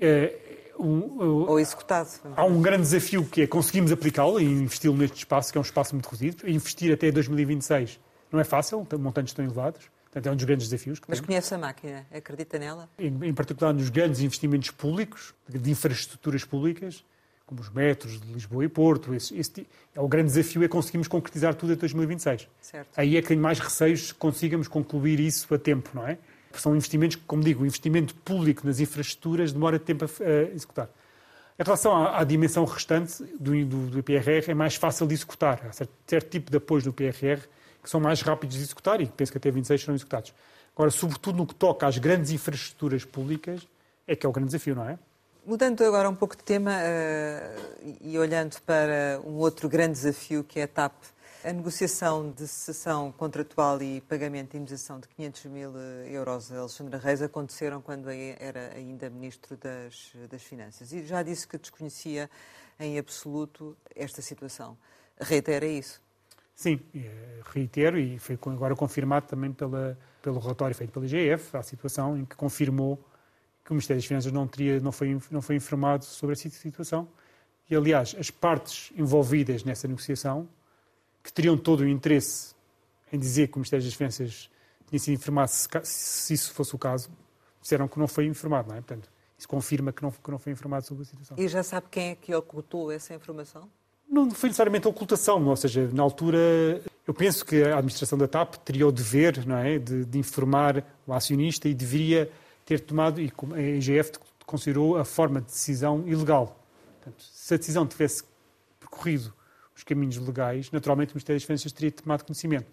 É, 0.02 0.65
Ou 0.78 1.60
executado. 1.60 2.10
Há 2.36 2.46
um 2.46 2.62
grande 2.62 2.84
desafio 2.84 3.26
que 3.26 3.42
é 3.42 3.48
conseguirmos 3.48 3.92
aplicá-lo 3.92 4.40
e 4.40 4.44
investi-lo 4.44 4.96
neste 4.96 5.18
espaço, 5.18 5.52
que 5.52 5.58
é 5.58 5.62
um 5.62 5.64
espaço 5.64 5.94
muito 5.96 6.06
reduzido. 6.06 6.50
Investir 6.50 6.94
até 6.94 7.12
2026 7.12 8.00
não 8.32 8.40
é 8.40 8.44
fácil, 8.44 8.86
montantes 9.00 9.32
estão 9.32 9.46
elevados. 9.46 9.90
Portanto, 10.06 10.28
é 10.28 10.32
um 10.32 10.36
dos 10.36 10.46
grandes 10.46 10.70
desafios 10.70 11.02
Mas 11.10 11.20
conhece 11.20 11.54
a 11.54 11.58
máquina? 11.58 12.06
Acredita 12.10 12.58
nela? 12.58 12.90
Em, 12.98 13.08
em, 13.22 13.34
particular 13.34 13.74
nos 13.74 13.90
grandes 13.90 14.22
investimentos 14.22 14.72
públicos, 14.72 15.34
de 15.48 15.70
infraestruturas 15.70 16.46
públicas, 16.46 17.04
como 17.46 17.60
os 17.60 17.70
metros 17.70 18.20
de 18.22 18.32
Lisboa 18.32 18.64
e 18.64 18.70
Porto. 18.70 19.14
Esse, 19.14 19.38
esse, 19.38 19.68
é 19.94 20.00
o 20.00 20.08
grande 20.08 20.30
desafio 20.30 20.64
é 20.64 20.68
conseguirmos 20.70 21.10
concretizar 21.10 21.54
tudo 21.54 21.74
até 21.74 21.82
2026. 21.82 22.48
Certo. 22.62 22.88
Aí 22.98 23.18
é 23.18 23.22
que 23.22 23.28
tenho 23.28 23.42
mais 23.42 23.60
receios 23.60 24.14
que 24.14 24.18
consigamos 24.18 24.70
concluir 24.70 25.20
isso 25.20 25.54
a 25.54 25.60
tempo, 25.60 25.90
não 25.94 26.08
é? 26.08 26.18
São 26.62 26.76
investimentos 26.76 27.16
que, 27.16 27.24
como 27.24 27.44
digo, 27.44 27.64
o 27.64 27.66
investimento 27.66 28.14
público 28.16 28.66
nas 28.66 28.80
infraestruturas 28.80 29.52
demora 29.52 29.80
tempo 29.80 30.06
a, 30.06 30.54
executar. 30.54 30.90
Em 31.58 31.64
relação 31.64 31.96
à, 31.96 32.20
à 32.20 32.24
dimensão 32.24 32.66
restante 32.66 33.24
do, 33.40 33.66
do, 33.66 33.88
do, 33.88 34.04
PRR, 34.04 34.50
é 34.50 34.54
mais 34.54 34.76
fácil 34.76 35.08
de 35.08 35.14
executar. 35.14 35.62
Há 35.68 35.72
certo, 35.72 35.94
certo, 36.06 36.30
tipo 36.30 36.52
de 36.52 36.58
apoios 36.58 36.84
do 36.84 36.92
PRR 36.92 37.42
que 37.82 37.90
são 37.90 38.00
mais 38.00 38.22
rápidos 38.22 38.58
de 38.58 38.64
executar 38.64 39.00
e 39.00 39.06
penso 39.06 39.32
que 39.32 39.38
até 39.38 39.52
26 39.52 39.80
serão 39.80 39.96
executados. 39.96 40.34
Agora, 40.76 40.90
sobretudo 40.90 41.38
no 41.38 41.48
que 41.48 41.56
toca 41.56 41.88
às 41.88 41.98
grandes 41.98 42.32
infraestruturas 42.32 43.06
públicas, 43.06 43.66
é 44.08 44.16
que 44.16 44.26
é 44.26 44.30
o 44.30 44.32
grande 44.32 44.48
desafio, 44.48 44.76
não 44.76 44.90
é? 44.90 44.98
Mudando 45.46 45.84
agora 45.84 46.10
um 46.10 46.16
pouco 46.16 46.36
de 46.36 46.44
tema 46.44 46.72
uh, 46.72 47.96
e 48.02 48.18
olhando 48.18 48.60
para 48.66 49.22
um 49.24 49.36
outro 49.36 49.70
grande 49.70 49.94
desafio 49.94 50.44
que 50.44 50.60
é 50.60 50.64
a 50.64 50.68
TAP, 50.68 50.94
a 51.46 51.54
negociação 51.54 52.32
de 52.32 52.48
cessação 52.48 53.12
contratual 53.12 53.80
e 53.80 54.02
pagamento 54.02 54.52
de 54.52 54.58
indenização 54.58 55.00
de 55.00 55.08
500 55.10 55.46
mil 55.46 55.74
eh, 55.78 56.10
euros 56.10 56.52
a 56.52 56.58
Alexandre 56.58 56.98
Reis 56.98 57.22
aconteceram 57.22 57.84
quando 57.84 58.10
era 58.10 58.74
ainda 58.76 59.12
Ministro 59.12 59.56
das, 59.56 60.12
das 60.28 60.42
Finanças. 60.42 60.92
E 60.92 61.06
já 61.06 61.22
disse 61.22 61.48
que 61.48 61.60
desconhecia 61.60 62.32
em 62.80 62.98
absoluto 62.98 63.78
esta 63.96 64.24
situação. 64.24 64.76
Reitera 65.22 65.68
isso? 65.68 66.02
Sim, 66.56 66.80
eh, 66.96 67.42
reitero 67.54 68.00
e 68.00 68.18
foi 68.18 68.40
agora 68.48 68.76
confirmado 68.76 69.28
também 69.28 69.54
pela, 69.54 69.96
pelo 70.24 70.40
relatório 70.40 70.76
feito 70.76 70.92
pela 70.92 71.06
IGF, 71.06 71.56
a 71.56 71.62
situação 71.62 72.18
em 72.18 72.26
que 72.26 72.36
confirmou 72.36 72.98
que 73.64 73.70
o 73.70 73.76
Ministério 73.76 74.02
das 74.02 74.08
Finanças 74.08 74.32
não, 74.32 74.48
teria, 74.48 74.80
não, 74.80 74.92
foi, 74.92 75.22
não 75.30 75.44
foi 75.44 75.58
informado 75.58 76.06
sobre 76.06 76.34
essa 76.34 76.50
situação. 76.50 77.08
E, 77.70 77.76
aliás, 77.76 78.16
as 78.18 78.32
partes 78.32 78.92
envolvidas 78.98 79.64
nessa 79.64 79.88
negociação 79.88 80.50
que 81.26 81.34
teriam 81.34 81.58
todo 81.58 81.80
o 81.80 81.88
interesse 81.88 82.54
em 83.12 83.18
dizer 83.18 83.48
que 83.48 83.56
o 83.56 83.58
Ministério 83.58 83.84
das 83.84 83.96
Finanças 83.96 84.48
tinha 84.88 85.00
sido 85.00 85.16
informado, 85.16 85.50
se, 85.50 85.68
se 85.84 86.34
isso 86.36 86.54
fosse 86.54 86.76
o 86.76 86.78
caso, 86.78 87.10
disseram 87.60 87.88
que 87.88 87.98
não 87.98 88.08
foi 88.08 88.28
informado, 88.28 88.70
não 88.70 88.76
é? 88.76 88.82
Portanto, 88.82 89.10
isso 89.36 89.48
confirma 89.48 89.92
que 89.92 90.04
não, 90.04 90.12
que 90.12 90.30
não 90.30 90.38
foi 90.38 90.54
informado 90.54 90.86
sobre 90.86 91.02
a 91.02 91.06
situação. 91.08 91.36
E 91.40 91.48
já 91.48 91.64
sabe 91.64 91.88
quem 91.90 92.12
é 92.12 92.16
que 92.16 92.34
ocultou 92.36 92.92
essa 92.92 93.16
informação? 93.16 93.68
Não 94.08 94.30
foi 94.30 94.50
necessariamente 94.50 94.86
a 94.86 94.90
ocultação, 94.92 95.44
ou 95.48 95.56
seja, 95.56 95.90
na 95.92 96.04
altura, 96.04 96.38
eu 97.08 97.14
penso 97.14 97.44
que 97.44 97.64
a 97.64 97.78
administração 97.78 98.20
da 98.20 98.28
TAP 98.28 98.58
teria 98.58 98.88
o 98.88 98.92
dever 98.92 99.48
não 99.48 99.58
é, 99.58 99.80
de, 99.80 100.06
de 100.06 100.20
informar 100.20 100.86
o 101.08 101.14
acionista 101.14 101.68
e 101.68 101.74
deveria 101.74 102.32
ter 102.64 102.82
tomado, 102.82 103.20
e 103.20 103.34
a 103.56 103.62
IGF 103.62 104.12
considerou 104.46 104.96
a 104.96 105.04
forma 105.04 105.42
de 105.42 105.48
decisão 105.48 106.08
ilegal. 106.08 106.64
Portanto, 106.98 107.24
se 107.24 107.52
a 107.52 107.58
decisão 107.58 107.88
tivesse 107.88 108.24
percorrido 108.80 109.34
os 109.76 109.84
caminhos 109.84 110.18
legais, 110.18 110.72
naturalmente 110.72 111.10
o 111.10 111.16
Ministério 111.16 111.40
das 111.40 111.46
Finanças 111.46 111.72
teria 111.72 111.92
tomado 111.92 112.24
conhecimento. 112.24 112.68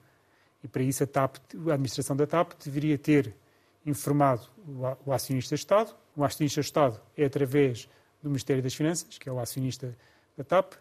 E 0.63 0.69
para 0.69 0.83
isso 0.83 1.03
a 1.03 1.07
TAP, 1.07 1.37
a 1.69 1.73
administração 1.73 2.15
da 2.15 2.27
TAP 2.27 2.53
deveria 2.65 2.97
ter 2.97 3.35
informado 3.85 4.43
o 5.05 5.13
acionista 5.13 5.55
Estado. 5.55 5.95
O 6.17 6.25
acionista 6.25 6.61
Estado 6.61 7.01
é 7.17 7.25
através 7.25 7.89
do 8.23 8.29
Ministério 8.29 8.63
das 8.63 8.75
Finanças, 8.75 9.19
que 9.19 9.29
é 9.29 9.33
o 9.33 9.41
acionista 9.41 9.97
da 10.37 10.45
TAP. 10.45 10.75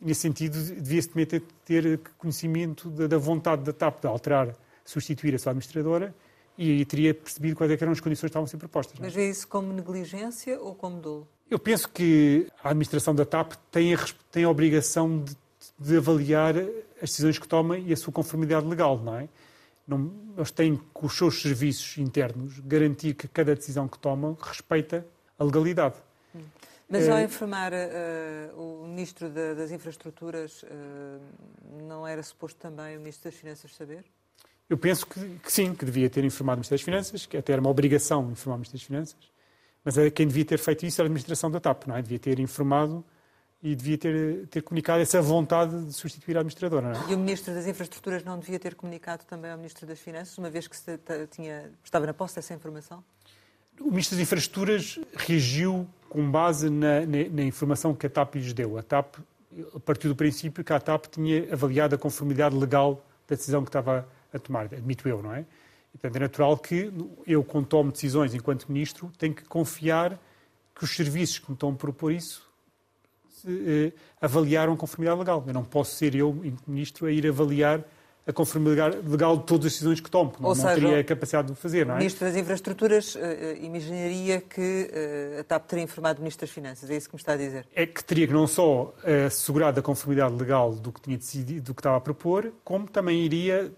E, 0.00 0.04
nesse 0.04 0.20
sentido, 0.20 0.62
devia-se 0.62 1.08
também 1.08 1.24
ter, 1.24 1.42
ter 1.64 1.98
conhecimento 2.18 2.90
da, 2.90 3.06
da, 3.06 3.16
vontade 3.16 3.62
da 3.62 3.72
TAP 3.72 4.02
de 4.02 4.06
alterar, 4.06 4.54
substituir 4.84 5.34
a 5.34 5.38
sua 5.38 5.52
administradora 5.52 6.14
e 6.58 6.70
aí 6.70 6.84
teria 6.84 7.14
percebido 7.14 7.56
quais 7.56 7.70
é 7.70 7.78
eram 7.80 7.92
as 7.92 8.00
condições 8.00 8.28
que 8.28 8.32
estavam 8.32 8.44
a 8.44 8.48
ser 8.48 8.56
propostas. 8.56 8.98
É? 8.98 9.02
Mas 9.02 9.14
vê 9.14 9.28
isso 9.28 9.46
como 9.48 9.72
negligência 9.72 10.60
ou 10.60 10.74
como 10.74 11.00
dolo? 11.00 11.28
Eu 11.50 11.58
penso 11.58 11.88
que 11.88 12.46
a 12.62 12.70
administração 12.70 13.14
da 13.14 13.24
TAP 13.24 13.52
tem 13.70 13.94
a, 13.94 13.98
tem 14.30 14.44
a 14.44 14.50
obrigação 14.50 15.22
de 15.22 15.36
de 15.78 15.96
avaliar 15.96 16.56
as 17.02 17.10
decisões 17.10 17.38
que 17.38 17.46
toma 17.46 17.78
e 17.78 17.92
a 17.92 17.96
sua 17.96 18.12
conformidade 18.12 18.66
legal, 18.66 18.98
não 18.98 19.16
é? 19.16 19.28
Não, 19.86 20.12
eles 20.36 20.50
têm, 20.50 20.80
com 20.92 21.06
os 21.06 21.16
seus 21.16 21.40
serviços 21.40 21.98
internos, 21.98 22.58
garantir 22.60 23.14
que 23.14 23.28
cada 23.28 23.54
decisão 23.54 23.86
que 23.86 23.98
tomam 23.98 24.36
respeita 24.40 25.06
a 25.38 25.44
legalidade. 25.44 25.94
Mas 26.88 27.08
ao 27.08 27.18
eh, 27.18 27.24
informar 27.24 27.72
uh, 27.72 28.82
o 28.82 28.86
Ministro 28.86 29.28
das 29.28 29.70
Infraestruturas, 29.70 30.62
uh, 30.62 30.66
não 31.82 32.06
era 32.06 32.22
suposto 32.22 32.58
também 32.58 32.96
o 32.96 33.00
Ministro 33.00 33.30
das 33.30 33.38
Finanças 33.38 33.74
saber? 33.74 34.04
Eu 34.68 34.78
penso 34.78 35.06
que, 35.06 35.20
que, 35.38 35.52
sim, 35.52 35.74
que 35.74 35.84
devia 35.84 36.08
ter 36.08 36.24
informado 36.24 36.56
o 36.56 36.58
Ministro 36.58 36.74
das 36.74 36.82
Finanças, 36.82 37.26
que 37.26 37.36
até 37.36 37.52
era 37.52 37.60
uma 37.60 37.70
obrigação 37.70 38.30
informar 38.30 38.56
o 38.56 38.58
Ministro 38.58 38.78
das 38.78 38.86
Finanças, 38.86 39.16
mas 39.84 39.94
quem 40.12 40.26
devia 40.26 40.44
ter 40.44 40.58
feito 40.58 40.84
isso 40.84 41.00
era 41.00 41.06
a 41.06 41.08
Administração 41.08 41.50
da 41.50 41.60
TAP, 41.60 41.86
não 41.86 41.96
é? 41.96 42.02
Devia 42.02 42.18
ter 42.18 42.40
informado 42.40 43.04
e 43.62 43.74
devia 43.74 43.98
ter, 43.98 44.46
ter 44.48 44.62
comunicado 44.62 45.00
essa 45.00 45.20
vontade 45.20 45.86
de 45.86 45.92
substituir 45.92 46.36
a 46.36 46.40
administradora. 46.40 46.92
Não 46.92 47.08
é? 47.08 47.10
E 47.10 47.14
o 47.14 47.18
Ministro 47.18 47.54
das 47.54 47.66
Infraestruturas 47.66 48.22
não 48.22 48.38
devia 48.38 48.58
ter 48.58 48.74
comunicado 48.74 49.24
também 49.24 49.50
ao 49.50 49.56
Ministro 49.56 49.86
das 49.86 49.98
Finanças, 49.98 50.36
uma 50.38 50.50
vez 50.50 50.68
que 50.68 50.76
tinha, 51.30 51.70
estava 51.82 52.06
na 52.06 52.14
posse 52.14 52.36
dessa 52.36 52.54
informação? 52.54 53.02
O 53.80 53.90
Ministro 53.90 54.16
das 54.16 54.22
Infraestruturas 54.22 54.98
reagiu 55.16 55.86
com 56.08 56.30
base 56.30 56.70
na, 56.70 57.00
na, 57.00 57.28
na, 57.30 57.42
informação 57.42 57.94
que 57.94 58.06
a 58.06 58.10
TAP 58.10 58.36
lhes 58.36 58.52
deu. 58.52 58.78
A 58.78 58.82
TAP 58.82 59.16
partiu 59.84 60.10
do 60.10 60.16
princípio 60.16 60.62
que 60.62 60.72
a 60.72 60.80
TAP 60.80 61.06
tinha 61.06 61.52
avaliado 61.52 61.94
a 61.94 61.98
conformidade 61.98 62.56
legal 62.56 63.04
da 63.26 63.36
decisão 63.36 63.62
que 63.62 63.68
estava 63.68 64.08
a 64.32 64.38
tomar, 64.38 64.66
admito 64.66 65.08
eu, 65.08 65.22
não 65.22 65.34
é? 65.34 65.44
E, 65.94 65.98
portanto, 65.98 66.16
é 66.16 66.20
natural 66.20 66.56
que 66.56 66.92
eu, 67.26 67.42
quando 67.42 67.66
tomo 67.66 67.90
decisões 67.90 68.34
enquanto 68.34 68.70
Ministro, 68.70 69.10
tenho 69.18 69.34
que 69.34 69.44
confiar 69.44 70.18
que 70.74 70.84
os 70.84 70.94
serviços 70.94 71.38
que 71.38 71.50
me 71.50 71.54
estão 71.54 71.70
a 71.70 71.74
propor 71.74 72.12
isso 72.12 72.45
avaliaram 74.20 74.72
a 74.72 74.76
conformidade 74.76 75.18
legal. 75.18 75.44
Eu 75.46 75.54
não 75.54 75.64
posso 75.64 75.94
ser 75.94 76.14
eu, 76.14 76.36
ministro, 76.66 77.06
a 77.06 77.12
ir 77.12 77.26
avaliar 77.26 77.84
a 78.26 78.32
conformidade 78.32 78.98
legal 79.06 79.36
de 79.36 79.44
todas 79.44 79.66
as 79.66 79.72
decisões 79.74 80.00
que 80.00 80.10
tomo. 80.10 80.32
Não, 80.40 80.54
seja, 80.54 80.68
não 80.68 80.74
teria 80.74 81.00
a 81.00 81.04
capacidade 81.04 81.46
de 81.46 81.52
o 81.52 81.56
fazer, 81.56 81.86
não 81.86 81.94
é? 81.94 81.98
Ministro 81.98 82.26
das 82.26 82.36
Infraestruturas 82.36 83.14
uh, 83.14 83.18
imaginaria 83.60 84.40
que 84.40 84.90
uh, 85.36 85.40
a 85.40 85.44
TAP 85.44 85.66
teria 85.68 85.84
informado 85.84 86.18
o 86.18 86.22
Ministro 86.22 86.44
das 86.44 86.52
Finanças, 86.52 86.90
é 86.90 86.96
isso 86.96 87.08
que 87.08 87.14
me 87.14 87.20
está 87.20 87.34
a 87.34 87.36
dizer? 87.36 87.66
É 87.72 87.86
que 87.86 88.02
teria 88.02 88.26
que 88.26 88.32
não 88.32 88.48
só 88.48 88.92
assegurar 89.26 89.78
a 89.78 89.82
conformidade 89.82 90.34
legal 90.34 90.74
do 90.74 90.90
que 90.90 91.00
tinha 91.00 91.16
decidido, 91.16 91.66
do 91.66 91.74
que 91.74 91.80
estava 91.80 91.98
a 91.98 92.00
propor, 92.00 92.52
como 92.64 92.88
também 92.88 93.24
iria, 93.24 93.72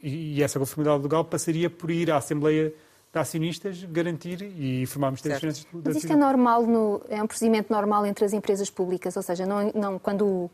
e 0.00 0.40
essa 0.44 0.60
conformidade 0.60 1.02
legal 1.02 1.24
passaria 1.24 1.68
por 1.68 1.90
ir 1.90 2.08
à 2.12 2.18
Assembleia 2.18 2.72
de 3.12 3.18
acionistas 3.18 3.84
garantir 3.84 4.42
e 4.42 4.82
informar 4.82 5.08
o 5.08 5.10
Ministério 5.12 5.40
das 5.40 5.60
Finanças. 5.60 5.66
Mas 5.84 5.96
isto 5.96 6.12
é 6.12 6.16
normal, 6.16 6.66
no, 6.66 7.02
é 7.08 7.22
um 7.22 7.26
procedimento 7.26 7.72
normal 7.72 8.04
entre 8.04 8.24
as 8.24 8.32
empresas 8.32 8.68
públicas, 8.68 9.16
ou 9.16 9.22
seja, 9.22 9.46
não, 9.46 9.72
não, 9.74 9.98
quando 9.98 10.50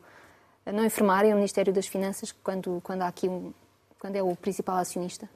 não 0.64 0.84
informarem 0.84 1.32
o 1.32 1.36
Ministério 1.36 1.72
das 1.72 1.86
Finanças 1.86 2.32
quando, 2.32 2.80
quando 2.82 3.02
há 3.02 3.08
aqui 3.08 3.28
um, 3.28 3.52
quando 3.98 4.16
é 4.16 4.22
o 4.22 4.36
principal 4.36 4.76
acionista? 4.76 5.28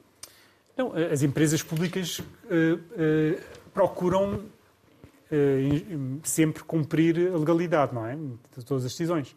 Não, 0.77 0.93
as 0.95 1.21
empresas 1.21 1.61
públicas 1.61 2.19
uh, 2.19 2.23
uh, 2.23 3.41
procuram 3.73 4.35
uh, 4.35 6.19
sempre 6.23 6.63
cumprir 6.63 7.33
a 7.33 7.37
legalidade, 7.37 7.93
não 7.93 8.05
é? 8.05 8.15
De 8.15 8.63
todas 8.65 8.85
as 8.85 8.91
decisões. 8.91 9.35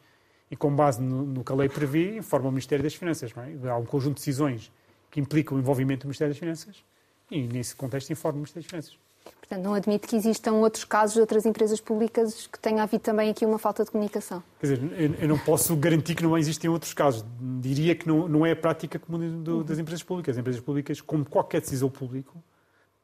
e 0.48 0.56
com 0.56 0.72
base 0.74 1.02
no, 1.02 1.24
no 1.24 1.42
que 1.42 1.50
a 1.50 1.54
lei 1.56 1.68
prevê, 1.68 2.18
informa 2.18 2.48
o 2.48 2.52
Ministério 2.52 2.84
das 2.84 2.94
Finanças. 2.94 3.34
Não 3.34 3.42
é? 3.42 3.70
Há 3.70 3.76
um 3.76 3.86
conjunto 3.86 4.14
de 4.14 4.20
decisões 4.20 4.70
que 5.10 5.18
implicam 5.18 5.56
o 5.56 5.60
envolvimento 5.60 6.02
do 6.02 6.08
Ministério 6.08 6.32
das 6.32 6.38
Finanças 6.38 6.84
e, 7.32 7.46
nesse 7.46 7.74
contexto, 7.74 8.10
informa 8.10 8.36
o 8.36 8.40
Ministério 8.40 8.62
das 8.62 8.70
Finanças. 8.70 8.98
Portanto, 9.40 9.64
não 9.64 9.74
admite 9.74 10.06
que 10.06 10.16
existam 10.16 10.52
outros 10.54 10.84
casos 10.84 11.14
de 11.14 11.20
outras 11.20 11.44
empresas 11.44 11.80
públicas 11.80 12.46
que 12.46 12.58
tenha 12.58 12.82
havido 12.82 13.02
também 13.02 13.30
aqui 13.30 13.44
uma 13.44 13.58
falta 13.58 13.84
de 13.84 13.90
comunicação? 13.90 14.42
Quer 14.60 14.74
dizer, 14.74 15.16
eu 15.20 15.28
não 15.28 15.38
posso 15.38 15.76
garantir 15.76 16.14
que 16.14 16.22
não 16.22 16.36
existem 16.38 16.70
outros 16.70 16.94
casos. 16.94 17.24
Diria 17.60 17.94
que 17.94 18.08
não, 18.08 18.26
não 18.28 18.46
é 18.46 18.52
a 18.52 18.56
prática 18.56 18.98
comum 18.98 19.42
do, 19.42 19.62
das 19.62 19.78
empresas 19.78 20.02
públicas. 20.02 20.36
As 20.36 20.40
empresas 20.40 20.60
públicas, 20.62 21.00
como 21.00 21.24
qualquer 21.24 21.60
decisor 21.60 21.90
público, 21.90 22.42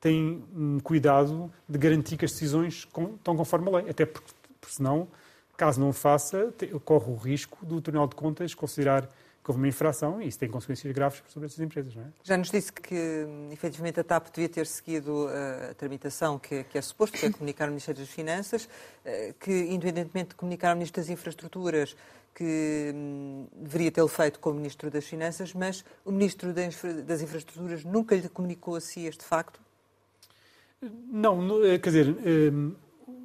têm 0.00 0.42
um 0.54 0.78
cuidado 0.80 1.52
de 1.68 1.78
garantir 1.78 2.16
que 2.16 2.24
as 2.24 2.32
decisões 2.32 2.86
estão 2.86 3.36
conforme 3.36 3.68
a 3.68 3.76
lei. 3.78 3.90
Até 3.90 4.06
porque, 4.06 4.32
porque 4.60 4.74
senão, 4.74 5.08
caso 5.56 5.80
não 5.80 5.92
faça, 5.92 6.52
corre 6.84 7.10
o 7.10 7.16
risco 7.16 7.64
do 7.66 7.80
Tribunal 7.80 8.06
de 8.06 8.14
Contas 8.14 8.54
considerar 8.54 9.08
que 9.48 9.50
houve 9.50 9.62
uma 9.62 9.68
infração 9.68 10.20
e 10.20 10.28
isso 10.28 10.38
tem 10.38 10.46
consequências 10.46 10.92
graves 10.92 11.22
sobre 11.26 11.46
essas 11.46 11.58
empresas. 11.58 11.94
Não 11.94 12.02
é? 12.02 12.06
Já 12.22 12.36
nos 12.36 12.50
disse 12.50 12.70
que, 12.70 13.26
efetivamente, 13.50 13.98
a 13.98 14.04
TAP 14.04 14.26
devia 14.30 14.48
ter 14.48 14.66
seguido 14.66 15.26
a 15.70 15.72
tramitação 15.72 16.38
que, 16.38 16.64
que 16.64 16.76
é 16.76 16.82
suposto, 16.82 17.16
que 17.16 17.24
é 17.24 17.30
comunicar 17.32 17.64
ao 17.64 17.70
Ministério 17.70 17.98
das 17.98 18.10
Finanças, 18.10 18.68
eh, 19.06 19.34
que, 19.40 19.50
independentemente 19.50 20.30
de 20.30 20.34
comunicar 20.34 20.70
ao 20.70 20.76
Ministro 20.76 21.00
das 21.00 21.08
Infraestruturas, 21.08 21.96
que 22.34 22.92
hum, 22.94 23.46
deveria 23.56 23.90
tê-lo 23.90 24.08
feito 24.08 24.38
com 24.38 24.50
o 24.50 24.54
Ministro 24.54 24.90
das 24.90 25.06
Finanças, 25.06 25.54
mas 25.54 25.82
o 26.04 26.12
Ministro 26.12 26.52
das 26.52 27.22
Infraestruturas 27.22 27.84
nunca 27.84 28.14
lhe 28.14 28.28
comunicou 28.28 28.76
a 28.76 28.82
si 28.82 29.06
este 29.06 29.24
facto? 29.24 29.58
Não, 30.82 31.64
eh, 31.64 31.78
quer 31.78 31.88
dizer, 31.88 32.08
hum, 32.52 32.74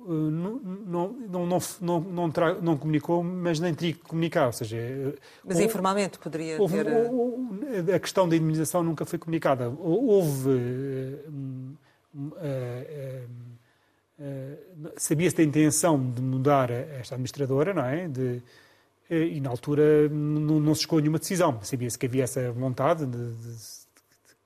não, 0.06 0.60
não, 0.60 1.14
não, 1.30 1.60
não, 1.82 1.99
não, 2.01 2.32
tra, 2.32 2.56
não 2.62 2.78
comunicou, 2.78 3.24
mas 3.24 3.60
nem 3.60 3.74
teria 3.74 3.93
que 3.93 3.99
comunicar. 3.99 4.47
Ou 4.47 4.54
seja, 4.54 4.78
mas 5.43 5.58
ou, 5.58 5.64
informalmente 5.64 6.20
poderia 6.20 6.62
houve, 6.62 6.84
ter. 6.84 7.10
Ou, 7.12 7.39
a 7.93 7.99
questão 7.99 8.28
da 8.28 8.36
indemnização 8.36 8.84
nunca 8.84 9.06
foi 9.06 9.20
comunicada. 9.20 9.70
Houve. 9.70 10.49
Uh, 10.49 11.78
uh, 12.16 12.38
uh, 14.20 14.91
Sabia-se 14.97 15.36
da 15.36 15.43
intenção 15.43 16.12
de 16.12 16.22
mudar 16.22 16.70
esta 16.70 17.16
administradora, 17.16 17.74
não 17.74 17.86
é? 17.86 18.08
De, 18.08 18.41
e 19.10 19.39
na 19.41 19.49
altura 19.49 20.10
não, 20.10 20.74
se 20.74 20.82
escolheu 20.82 21.01
nenhuma 21.01 21.20
decisão. 21.20 21.60
Sabia-se 21.62 21.97
que 21.97 22.06
havia 22.06 22.24
essa 22.24 22.51
vontade 22.51 23.06
de, 23.06 23.32
de 23.36 23.82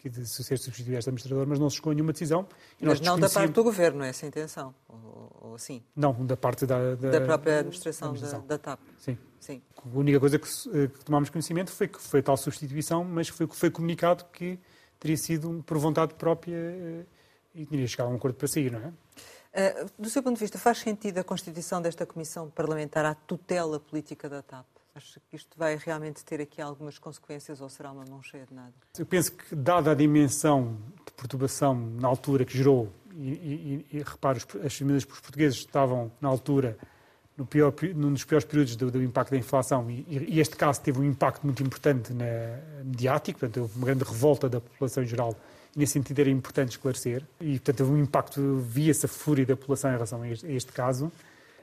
de 0.05 0.25
ser 0.27 0.57
substituir 0.57 0.95
esta 0.95 1.09
administrador, 1.09 1.47
mas 1.47 1.59
não 1.59 1.69
se 1.69 1.75
escolheu 1.75 1.95
nenhuma 1.95 2.13
decisão. 2.13 2.47
mas 2.79 3.01
não 3.01 3.19
da 3.19 3.29
parte 3.29 3.51
do 3.51 3.63
governo, 3.63 4.03
é 4.03 4.09
essa 4.09 4.25
a 4.25 4.29
intenção? 4.29 4.73
Ou, 4.87 5.37
ou 5.41 5.55
assim? 5.55 5.83
Não, 5.95 6.13
da 6.25 6.37
parte 6.37 6.65
da, 6.65 6.95
da, 6.95 7.11
da 7.11 7.21
própria 7.21 7.59
administração, 7.59 8.09
da, 8.09 8.11
administração. 8.11 8.47
Da, 8.47 8.55
da, 8.55 8.59
TAP. 8.59 8.79
Sim. 8.99 9.17
Sim. 9.39 9.61
A 9.77 9.97
única 9.97 10.19
coisa 10.19 10.37
que, 10.37 10.47
eh, 10.47 10.87
que 10.87 11.05
tomámos 11.05 11.29
conhecimento 11.29 11.71
foi 11.71 11.87
que 11.87 12.01
foi 12.01 12.21
tal 12.21 12.37
substituição, 12.37 13.03
mas 13.03 13.29
foi, 13.29 13.47
foi 13.47 13.69
comunicado 13.69 14.25
que 14.31 14.59
teria 14.99 15.17
sido 15.17 15.63
por 15.65 15.77
vontade 15.77 16.13
própria 16.15 16.55
eh, 16.55 17.05
e 17.55 17.65
teria 17.65 17.87
chegado 17.87 18.07
a 18.07 18.11
um 18.11 18.15
acordo 18.15 18.35
para 18.35 18.47
sair, 18.47 18.71
não 18.71 18.79
é? 18.79 18.93
Uh, 19.57 19.89
do 19.97 20.09
seu 20.09 20.21
ponto 20.21 20.35
de 20.35 20.41
vista, 20.41 20.59
faz 20.59 20.79
sentido 20.79 21.17
a 21.17 21.23
constituição 21.23 21.81
desta 21.81 22.05
comissão 22.05 22.49
parlamentar 22.49 23.05
à 23.05 23.15
tutela 23.15 23.79
política 23.79 24.29
da 24.29 24.43
TAP? 24.43 24.65
Acha 24.97 25.21
que 25.29 25.35
isto 25.35 25.55
vai 25.55 25.75
realmente 25.75 26.25
ter 26.25 26.41
aqui 26.41 26.59
algumas 26.59 26.97
consequências 26.97 27.61
ou 27.61 27.69
será 27.69 27.91
uma 27.91 28.03
mão 28.03 28.19
cheia 28.23 28.47
de 28.47 28.53
nada? 28.55 28.73
Eu 28.97 29.05
penso 29.05 29.31
que, 29.31 29.55
dada 29.55 29.91
a 29.91 29.93
dimensão 29.93 30.75
de 31.05 31.11
perturbação 31.11 31.75
na 31.75 32.07
altura 32.07 32.43
que 32.43 32.57
gerou, 32.57 32.91
e, 33.15 33.85
e, 33.91 33.97
e 33.97 34.03
as 34.65 34.75
famílias 34.75 35.05
portugueses 35.05 35.59
estavam 35.59 36.11
na 36.19 36.27
altura 36.27 36.75
no 37.37 37.45
pior, 37.45 37.71
num 37.95 38.11
dos 38.11 38.23
piores 38.23 38.43
períodos 38.43 38.75
do, 38.75 38.89
do 38.89 39.03
impacto 39.03 39.29
da 39.29 39.37
inflação 39.37 39.89
e, 39.91 40.03
e, 40.09 40.39
este 40.39 40.55
caso 40.55 40.81
teve 40.81 40.99
um 40.99 41.03
impacto 41.03 41.43
muito 41.43 41.61
importante 41.61 42.11
na, 42.11 42.25
mediático, 42.83 43.39
portanto 43.39 43.61
houve 43.61 43.77
uma 43.77 43.85
grande 43.85 44.03
revolta 44.03 44.49
da 44.49 44.59
população 44.59 45.03
em 45.03 45.05
geral 45.05 45.35
e 45.75 45.79
nesse 45.79 45.93
sentido 45.93 46.19
era 46.19 46.29
importante 46.31 46.71
esclarecer 46.71 47.23
e 47.39 47.59
portanto 47.59 47.81
houve 47.81 47.93
um 47.93 47.97
impacto, 47.97 48.57
via-se 48.57 49.05
a 49.05 49.09
fúria 49.09 49.45
da 49.45 49.55
população 49.55 49.91
em 49.91 49.93
relação 49.93 50.23
a 50.23 50.27
este, 50.27 50.47
a 50.47 50.51
este 50.51 50.71
caso. 50.71 51.11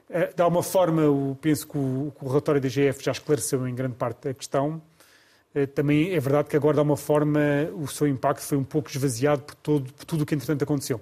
Eh, 0.09 0.33
de 0.35 0.41
alguma 0.41 0.63
forma, 0.63 1.01
penso 1.41 1.67
que 1.67 1.77
o, 1.77 2.13
o 2.21 2.27
relatório 2.27 2.61
da 2.61 2.67
GF 2.67 3.03
já 3.03 3.11
esclareceu 3.11 3.67
em 3.67 3.73
grande 3.73 3.95
parte 3.95 4.29
a 4.29 4.33
questão. 4.33 4.81
Eh, 5.53 5.65
também 5.65 6.13
é 6.13 6.19
verdade 6.19 6.49
que 6.49 6.55
agora, 6.55 6.75
de 6.75 6.79
alguma 6.79 6.97
forma, 6.97 7.39
o 7.75 7.87
seu 7.87 8.07
impacto 8.07 8.41
foi 8.41 8.57
um 8.57 8.63
pouco 8.63 8.89
esvaziado 8.89 9.43
por, 9.43 9.55
todo, 9.55 9.93
por 9.93 10.05
tudo 10.05 10.21
o 10.21 10.25
que, 10.25 10.35
entretanto, 10.35 10.63
aconteceu. 10.63 11.01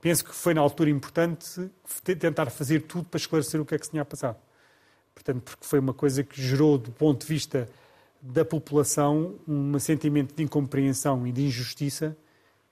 Penso 0.00 0.24
que 0.24 0.34
foi, 0.34 0.54
na 0.54 0.60
altura, 0.60 0.90
importante 0.90 1.70
tentar 2.04 2.50
fazer 2.50 2.80
tudo 2.82 3.04
para 3.04 3.18
esclarecer 3.18 3.60
o 3.60 3.64
que 3.64 3.74
é 3.74 3.78
que 3.78 3.84
se 3.84 3.90
tinha 3.90 4.04
passado. 4.04 4.36
Portanto, 5.14 5.42
porque 5.42 5.64
foi 5.64 5.78
uma 5.78 5.94
coisa 5.94 6.22
que 6.22 6.40
gerou, 6.40 6.78
do 6.78 6.92
ponto 6.92 7.22
de 7.22 7.26
vista 7.26 7.68
da 8.20 8.44
população, 8.44 9.36
um 9.48 9.78
sentimento 9.78 10.34
de 10.34 10.42
incompreensão 10.42 11.26
e 11.26 11.32
de 11.32 11.46
injustiça 11.46 12.16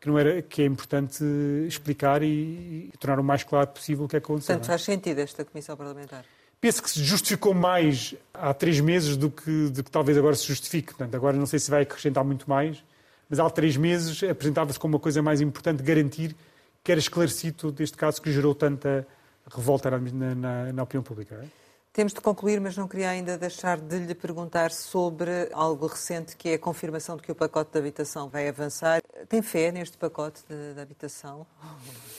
que, 0.04 0.10
não 0.10 0.18
era, 0.18 0.42
que 0.42 0.60
é 0.60 0.66
importante 0.66 1.24
explicar 1.66 2.22
e, 2.22 2.90
e 2.92 2.92
tornar 3.00 3.18
o 3.18 3.24
mais 3.24 3.42
claro 3.42 3.68
possível 3.68 4.04
o 4.04 4.08
que 4.08 4.16
é 4.16 4.20
que 4.20 4.26
aconteceu. 4.26 4.54
Portanto, 4.54 4.66
faz 4.66 4.82
sentido 4.82 5.18
esta 5.18 5.46
Comissão 5.46 5.74
Parlamentar? 5.74 6.26
Penso 6.60 6.82
que 6.82 6.90
se 6.90 7.02
justificou 7.02 7.54
mais 7.54 8.14
há 8.34 8.52
três 8.52 8.80
meses 8.80 9.16
do 9.16 9.30
que, 9.30 9.70
do 9.70 9.82
que 9.82 9.90
talvez 9.90 10.18
agora 10.18 10.36
se 10.36 10.46
justifique. 10.46 10.88
Portanto, 10.88 11.14
agora 11.14 11.36
não 11.36 11.46
sei 11.46 11.58
se 11.58 11.70
vai 11.70 11.82
acrescentar 11.82 12.22
muito 12.22 12.48
mais, 12.48 12.84
mas 13.30 13.40
há 13.40 13.48
três 13.48 13.78
meses 13.78 14.22
apresentava-se 14.22 14.78
como 14.78 14.96
uma 14.96 15.00
coisa 15.00 15.22
mais 15.22 15.40
importante 15.40 15.82
garantir 15.82 16.36
que 16.82 16.92
era 16.92 17.00
esclarecido 17.00 17.56
todo 17.56 17.80
este 17.80 17.96
caso 17.96 18.20
que 18.20 18.30
gerou 18.30 18.54
tanta 18.54 19.06
revolta 19.50 19.90
na, 19.90 20.34
na, 20.34 20.72
na 20.72 20.82
opinião 20.82 21.02
pública. 21.02 21.34
É? 21.42 21.63
Temos 21.94 22.12
de 22.12 22.20
concluir, 22.20 22.60
mas 22.60 22.76
não 22.76 22.88
queria 22.88 23.08
ainda 23.08 23.38
deixar 23.38 23.80
de 23.80 24.00
lhe 24.00 24.16
perguntar 24.16 24.72
sobre 24.72 25.48
algo 25.52 25.86
recente, 25.86 26.36
que 26.36 26.48
é 26.48 26.54
a 26.54 26.58
confirmação 26.58 27.16
de 27.16 27.22
que 27.22 27.30
o 27.30 27.36
pacote 27.36 27.70
de 27.70 27.78
habitação 27.78 28.28
vai 28.28 28.48
avançar. 28.48 29.00
Tem 29.28 29.40
fé 29.40 29.70
neste 29.70 29.96
pacote 29.96 30.42
de, 30.48 30.74
de 30.74 30.80
habitação? 30.80 31.46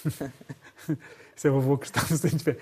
Isso 1.36 1.48
é 1.48 1.52
uma 1.52 1.60
boa 1.60 1.78
questão, 1.78 2.02
se. 2.08 2.58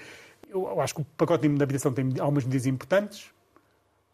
Eu 0.49 0.81
acho 0.81 0.95
que 0.95 1.01
o 1.01 1.05
pacote 1.15 1.47
de 1.47 1.63
habitação 1.63 1.93
tem 1.93 2.19
algumas 2.19 2.45
medidas 2.45 2.65
importantes, 2.65 3.29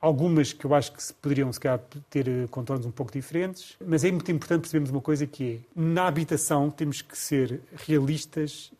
algumas 0.02 0.52
que 0.52 0.66
eu 0.66 0.76
acho 0.76 0.91
que 0.91 1.14
poderiam, 1.22 1.54
se 1.54 1.60
calhar, 1.62 1.80
ter 2.10 2.28
eh, 2.28 2.47
contornos 2.52 2.86
um 2.86 2.91
pouco 2.91 3.14
diferentes, 3.14 3.78
mas 3.80 4.04
é 4.04 4.12
muito 4.12 4.30
importante 4.30 4.60
percebermos 4.64 4.89
uma 4.89 5.02
coisa 5.02 5.26
que 5.26 5.56
é, 5.56 5.60
na 5.74 6.06
habitação 6.06 6.70
temos 6.70 7.02
que 7.02 7.18
ser 7.18 7.62
realistas 7.78 8.74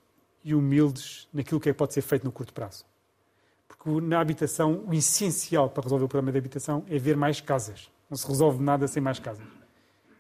e 0.44 0.54
humildes 0.54 1.26
naquilo 1.34 1.62
que 1.62 1.70
é, 1.70 1.74
pode 1.74 1.94
ser 1.94 2.02
feito 2.02 2.26
no 2.26 2.34
curto 2.34 2.54
prazo 2.54 2.89
porque 3.80 4.06
na 4.06 4.20
habitação 4.20 4.84
o 4.86 4.94
essencial 4.94 5.70
para 5.70 5.84
resolver 5.84 6.06
o 6.06 6.08
problema 6.08 6.34
da 6.34 6.38
habitação 6.38 6.84
é 6.90 6.98
ver 6.98 7.16
mais 7.16 7.40
casas. 7.40 7.90
Não 8.10 8.18
se 8.18 8.28
resolve 8.28 8.62
nada 8.62 8.88
sem 8.88 9.02
mais 9.02 9.20
casas. 9.20 9.46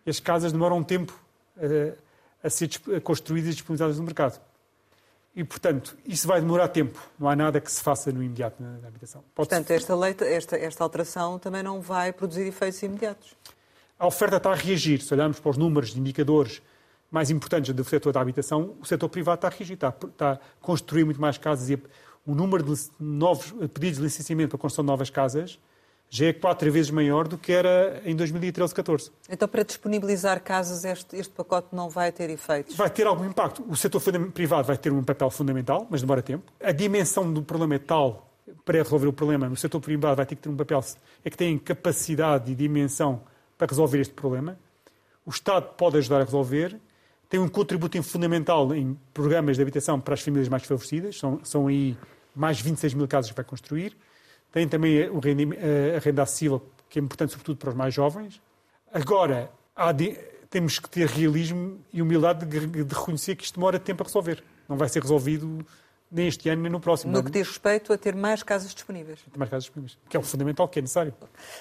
As 0.07 0.19
casas 0.19 0.51
demoram 0.51 0.77
um 0.77 0.83
tempo 0.83 1.13
a, 1.57 1.65
eh, 1.65 1.97
a 2.41 2.49
ser 2.49 2.69
construídas 3.03 3.51
e 3.51 3.53
disponibilizadas 3.55 3.97
no 3.99 4.05
mercado. 4.05 4.39
E, 5.35 5.43
portanto, 5.43 5.97
isso 6.05 6.27
vai 6.27 6.41
demorar 6.41 6.69
tempo. 6.69 6.99
Não 7.19 7.29
há 7.29 7.35
nada 7.35 7.59
que 7.59 7.71
se 7.71 7.81
faça 7.83 8.11
no 8.11 8.23
imediato 8.23 8.61
na, 8.61 8.77
na 8.77 8.87
habitação. 8.87 9.21
Pode 9.35 9.49
portanto, 9.49 9.71
esta, 9.71 9.95
lei, 9.95 10.15
esta, 10.21 10.57
esta 10.57 10.83
alteração 10.83 11.37
também 11.37 11.61
não 11.61 11.81
vai 11.81 12.13
produzir 12.13 12.47
efeitos 12.47 12.81
imediatos. 12.81 13.35
A 13.97 14.07
oferta 14.07 14.37
está 14.37 14.51
a 14.51 14.55
reagir. 14.55 15.01
Se 15.01 15.13
olharmos 15.13 15.39
para 15.39 15.51
os 15.51 15.57
números 15.57 15.93
de 15.93 15.99
indicadores 15.99 16.61
mais 17.11 17.29
importantes 17.29 17.73
do 17.73 17.83
setor 17.83 18.13
da 18.13 18.21
habitação, 18.21 18.75
o 18.79 18.85
setor 18.85 19.09
privado 19.09 19.35
está 19.35 19.47
a 19.47 19.51
reagir, 19.51 19.73
está, 19.73 19.89
está 19.89 20.31
a 20.33 20.39
construir 20.61 21.03
muito 21.03 21.19
mais 21.19 21.37
casas 21.37 21.69
e 21.69 21.81
o 22.25 22.35
número 22.35 22.63
de 22.63 22.81
novos 22.99 23.51
pedidos 23.73 23.97
de 23.97 24.03
licenciamento 24.03 24.49
para 24.49 24.57
a 24.57 24.61
construção 24.61 24.83
de 24.83 24.91
novas 24.91 25.09
casas 25.09 25.59
já 26.09 26.25
é 26.25 26.33
quatro 26.33 26.71
vezes 26.71 26.89
maior 26.89 27.27
do 27.27 27.37
que 27.37 27.51
era 27.51 28.01
em 28.03 28.15
2013-14. 28.15 29.11
Então, 29.29 29.47
para 29.47 29.63
disponibilizar 29.63 30.41
casas, 30.41 30.83
este, 30.83 31.15
este, 31.15 31.31
pacote 31.31 31.67
não 31.71 31.87
vai 31.87 32.11
ter 32.11 32.29
efeitos? 32.31 32.75
Vai 32.75 32.89
ter 32.89 33.05
algum 33.05 33.25
impacto. 33.25 33.63
O 33.69 33.75
setor 33.75 34.01
privado 34.33 34.67
vai 34.67 34.77
ter 34.77 34.91
um 34.91 35.03
papel 35.03 35.29
fundamental, 35.29 35.85
mas 35.89 36.01
demora 36.01 36.21
tempo. 36.21 36.51
A 36.61 36.71
dimensão 36.71 37.31
do 37.31 37.43
problema 37.43 37.75
é 37.75 37.79
tal 37.79 38.27
para 38.65 38.81
resolver 38.81 39.07
o 39.07 39.13
problema. 39.13 39.47
No 39.47 39.55
setor 39.55 39.79
privado 39.79 40.15
vai 40.15 40.25
ter 40.25 40.35
que 40.35 40.41
ter 40.41 40.49
um 40.49 40.57
papel 40.57 40.83
é 41.23 41.29
que 41.29 41.37
tem 41.37 41.57
capacidade 41.59 42.51
e 42.51 42.55
dimensão 42.55 43.21
para 43.55 43.67
resolver 43.67 43.99
este 43.99 44.13
problema. 44.13 44.57
O 45.25 45.29
Estado 45.29 45.75
pode 45.77 45.97
ajudar 45.97 46.21
a 46.21 46.23
resolver. 46.23 46.79
Tem 47.29 47.39
um 47.39 47.47
contributo 47.47 48.01
fundamental 48.01 48.73
em 48.73 48.97
programas 49.13 49.55
de 49.55 49.61
habitação 49.61 50.01
para 50.01 50.15
as 50.15 50.21
famílias 50.21 50.49
mais 50.49 50.63
favorecidas. 50.63 51.19
São, 51.19 51.39
são 51.43 51.67
aí 51.67 51.95
mais 52.35 52.59
26 52.59 52.95
mil 52.95 53.07
casas 53.07 53.29
que 53.29 53.37
vai 53.37 53.45
construir. 53.45 53.95
Tem 54.51 54.67
também 54.67 55.03
a 55.03 55.99
renda 55.99 56.23
acessível, 56.23 56.59
que 56.89 56.97
é 56.97 57.01
importante 57.01 57.33
sobretudo 57.33 57.57
para 57.57 57.69
os 57.69 57.75
mais 57.75 57.93
jovens. 57.93 58.41
Agora, 58.91 59.51
de, 59.95 60.17
temos 60.49 60.79
que 60.79 60.89
ter 60.89 61.07
realismo 61.07 61.79
e 61.93 62.01
humildade 62.01 62.47
de, 62.47 62.65
de, 62.65 62.95
reconhecer 62.95 63.35
que 63.35 63.43
isto 63.43 63.53
demora 63.53 63.79
tempo 63.79 64.01
a 64.01 64.05
resolver. 64.07 64.43
Não 64.67 64.75
vai 64.75 64.89
ser 64.89 65.03
resolvido 65.03 65.63
nem 66.11 66.27
este 66.27 66.49
ano 66.49 66.63
nem 66.63 66.71
no 66.71 66.79
próximo. 66.79 67.13
No 67.13 67.23
que 67.23 67.29
diz 67.29 67.47
respeito 67.47 67.93
a 67.93 67.97
ter 67.99 68.15
mais 68.15 68.41
casas 68.41 68.73
disponíveis. 68.73 69.19
Ter 69.31 69.37
mais 69.37 69.51
casas 69.51 69.65
disponíveis, 69.65 69.99
que 70.09 70.17
é 70.17 70.19
o 70.19 70.23
fundamental, 70.23 70.67
que 70.67 70.79
é 70.79 70.81
necessário. 70.81 71.13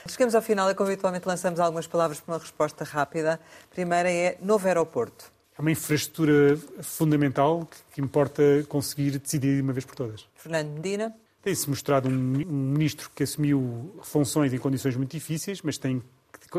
Chegamos 0.08 0.34
ao 0.34 0.40
final 0.40 0.70
e, 0.70 0.74
como 0.74 0.88
habitualmente, 0.88 1.28
lançamos 1.28 1.60
algumas 1.60 1.86
palavras 1.86 2.18
para 2.20 2.32
uma 2.32 2.40
resposta 2.40 2.84
rápida. 2.84 3.38
A 3.70 3.74
primeira 3.74 4.10
é 4.10 4.38
novo 4.40 4.66
aeroporto 4.66 5.36
é 5.58 5.60
uma 5.60 5.72
infraestrutura 5.72 6.56
fundamental 6.82 7.68
que, 7.92 8.00
importa 8.00 8.42
conseguir 8.68 9.18
decidir 9.18 9.56
de 9.56 9.60
uma 9.60 9.72
vez 9.72 9.84
por 9.84 9.96
todas. 9.96 10.24
Fernando 10.36 10.70
Medina. 10.70 11.12
Tem-se 11.42 11.68
mostrado 11.68 12.08
um, 12.08 12.12
um 12.12 12.72
ministro 12.72 13.10
que 13.14 13.24
assumiu 13.24 13.92
funções 14.02 14.52
em 14.52 14.58
condições 14.58 14.94
muito 14.96 15.10
difíceis, 15.10 15.60
mas 15.60 15.76
tem 15.76 16.00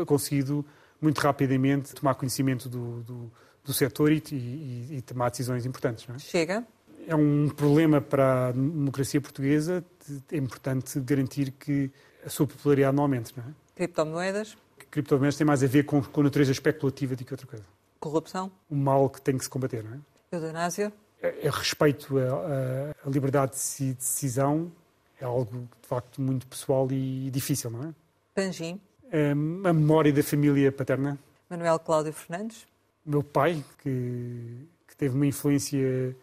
conseguido 0.06 0.64
muito 1.00 1.18
rapidamente 1.18 1.94
tomar 1.94 2.14
conhecimento 2.14 2.68
do, 2.68 3.00
do, 3.02 3.32
do 3.64 3.72
setor 3.72 4.12
e, 4.12 4.22
e, 4.32 4.96
e, 4.98 5.02
tomar 5.02 5.30
decisões 5.30 5.64
importantes. 5.64 6.06
É? 6.14 6.18
Chega. 6.18 6.66
É 7.06 7.16
um 7.16 7.48
problema 7.48 8.02
para 8.02 8.48
a 8.48 8.52
democracia 8.52 9.20
portuguesa. 9.20 9.82
É 10.30 10.36
importante 10.36 11.00
garantir 11.00 11.52
que 11.52 11.90
a 12.24 12.28
sua 12.28 12.46
popularidade 12.46 12.94
não 12.94 13.04
aumente. 13.04 13.32
Não 13.34 13.44
é? 13.44 13.46
Criptomoedas? 13.74 14.58
Criptomoedas 14.90 15.36
tem 15.36 15.46
mais 15.46 15.64
a 15.64 15.66
ver 15.66 15.84
com, 15.84 16.02
com 16.02 16.20
a 16.20 16.24
natureza 16.24 16.52
especulativa 16.52 17.16
do 17.16 17.24
que 17.24 17.32
outra 17.32 17.46
coisa. 17.46 17.64
Corrupção? 18.00 18.50
Um 18.70 18.76
mal 18.76 19.08
que 19.08 19.20
tem 19.20 19.36
que 19.38 19.44
se 19.44 19.50
combater. 19.50 19.84
Não 19.84 19.94
é? 19.94 19.98
Eutanásia? 20.32 20.92
É, 21.22 21.46
é 21.46 21.50
respeito 21.50 22.16
à 22.18 23.08
liberdade 23.08 23.52
de 23.78 23.94
decisão 23.94 24.72
é 25.20 25.24
algo, 25.24 25.68
de 25.82 25.86
facto, 25.86 26.20
muito 26.20 26.46
pessoal 26.46 26.90
e 26.90 27.30
difícil, 27.30 27.70
não 27.70 27.84
é? 27.84 27.94
Pangim? 28.34 28.80
É, 29.12 29.32
a 29.32 29.34
memória 29.34 30.12
da 30.12 30.22
família 30.22 30.72
paterna. 30.72 31.18
Manuel 31.48 31.78
Cláudio 31.78 32.12
Fernandes? 32.12 32.66
Meu 33.04 33.22
pai, 33.22 33.62
que, 33.82 34.66
que 34.88 34.96
teve 34.96 35.14
uma 35.14 35.26
influência 35.26 36.16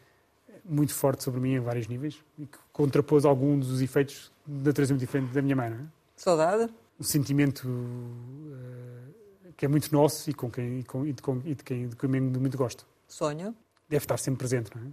muito 0.65 0.93
forte 0.93 1.23
sobre 1.23 1.39
mim 1.39 1.53
em 1.53 1.59
vários 1.59 1.88
níveis 1.88 2.21
e 2.38 2.45
que 2.45 2.57
contrapôs 2.73 3.23
alguns 3.23 3.67
dos 3.67 3.82
efeitos 3.82 4.32
da 4.45 4.69
natureza 4.69 4.93
muito 4.93 5.01
diferente 5.01 5.32
da 5.32 5.41
minha 5.41 5.55
mãe. 5.55 5.69
Não 5.69 5.78
é? 5.78 5.82
Saudade? 6.15 6.73
Um 6.99 7.03
sentimento 7.03 7.67
uh, 7.67 9.13
que 9.58 9.66
é 9.66 9.68
muito 9.68 9.91
nosso 9.91 10.30
e, 10.30 10.34
com 10.34 10.49
quem, 10.49 10.80
e, 10.80 10.84
com, 10.84 11.05
e, 11.05 11.12
de, 11.12 11.22
com, 11.22 11.41
e 11.43 11.55
de 11.55 11.64
quem 11.64 11.89
de 11.89 11.95
quem 11.95 12.10
muito 12.10 12.58
gosto. 12.58 12.86
Sonho? 13.08 13.55
Deve 13.89 14.03
estar 14.03 14.18
sempre 14.18 14.38
presente, 14.39 14.70
não 14.76 14.84
é? 14.84 14.86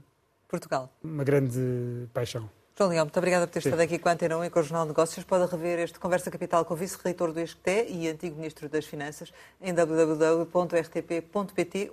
Portugal? 0.49 0.91
Uma 1.03 1.23
grande 1.23 2.09
paixão. 2.13 2.49
João 2.77 2.91
Leão, 2.91 3.05
muito 3.05 3.17
obrigada 3.17 3.47
por 3.47 3.53
ter 3.53 3.63
Sim. 3.63 3.69
estado 3.69 3.83
aqui 3.83 4.01
com 4.01 4.09
a 4.09 4.13
Antena 4.13 4.37
1 4.37 4.47
e 4.47 4.51
com 4.51 4.59
o 4.59 4.63
Jornal 4.63 4.83
de 4.83 4.89
Negócios. 4.89 5.25
Pode 5.25 5.49
rever 5.49 5.79
este 5.79 6.01
Conversa 6.01 6.29
Capital 6.29 6.65
com 6.65 6.75
o 6.75 6.77
vice-reitor 6.77 7.33
do 7.33 7.39
ESCTE 7.39 7.87
e 7.89 8.09
antigo 8.09 8.35
ministro 8.37 8.69
das 8.69 8.85
Finanças 8.85 9.33
em 9.61 9.73
www.rtp.pt 9.73 11.13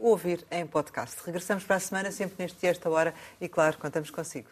ou 0.02 0.10
ouvir 0.10 0.44
em 0.50 0.66
podcast. 0.66 1.22
Regressamos 1.24 1.64
para 1.66 1.76
a 1.76 1.80
semana, 1.80 2.12
sempre 2.12 2.36
neste 2.40 2.60
dia, 2.60 2.72
esta 2.72 2.90
hora, 2.90 3.14
e 3.40 3.48
claro, 3.48 3.78
contamos 3.78 4.10
consigo. 4.10 4.50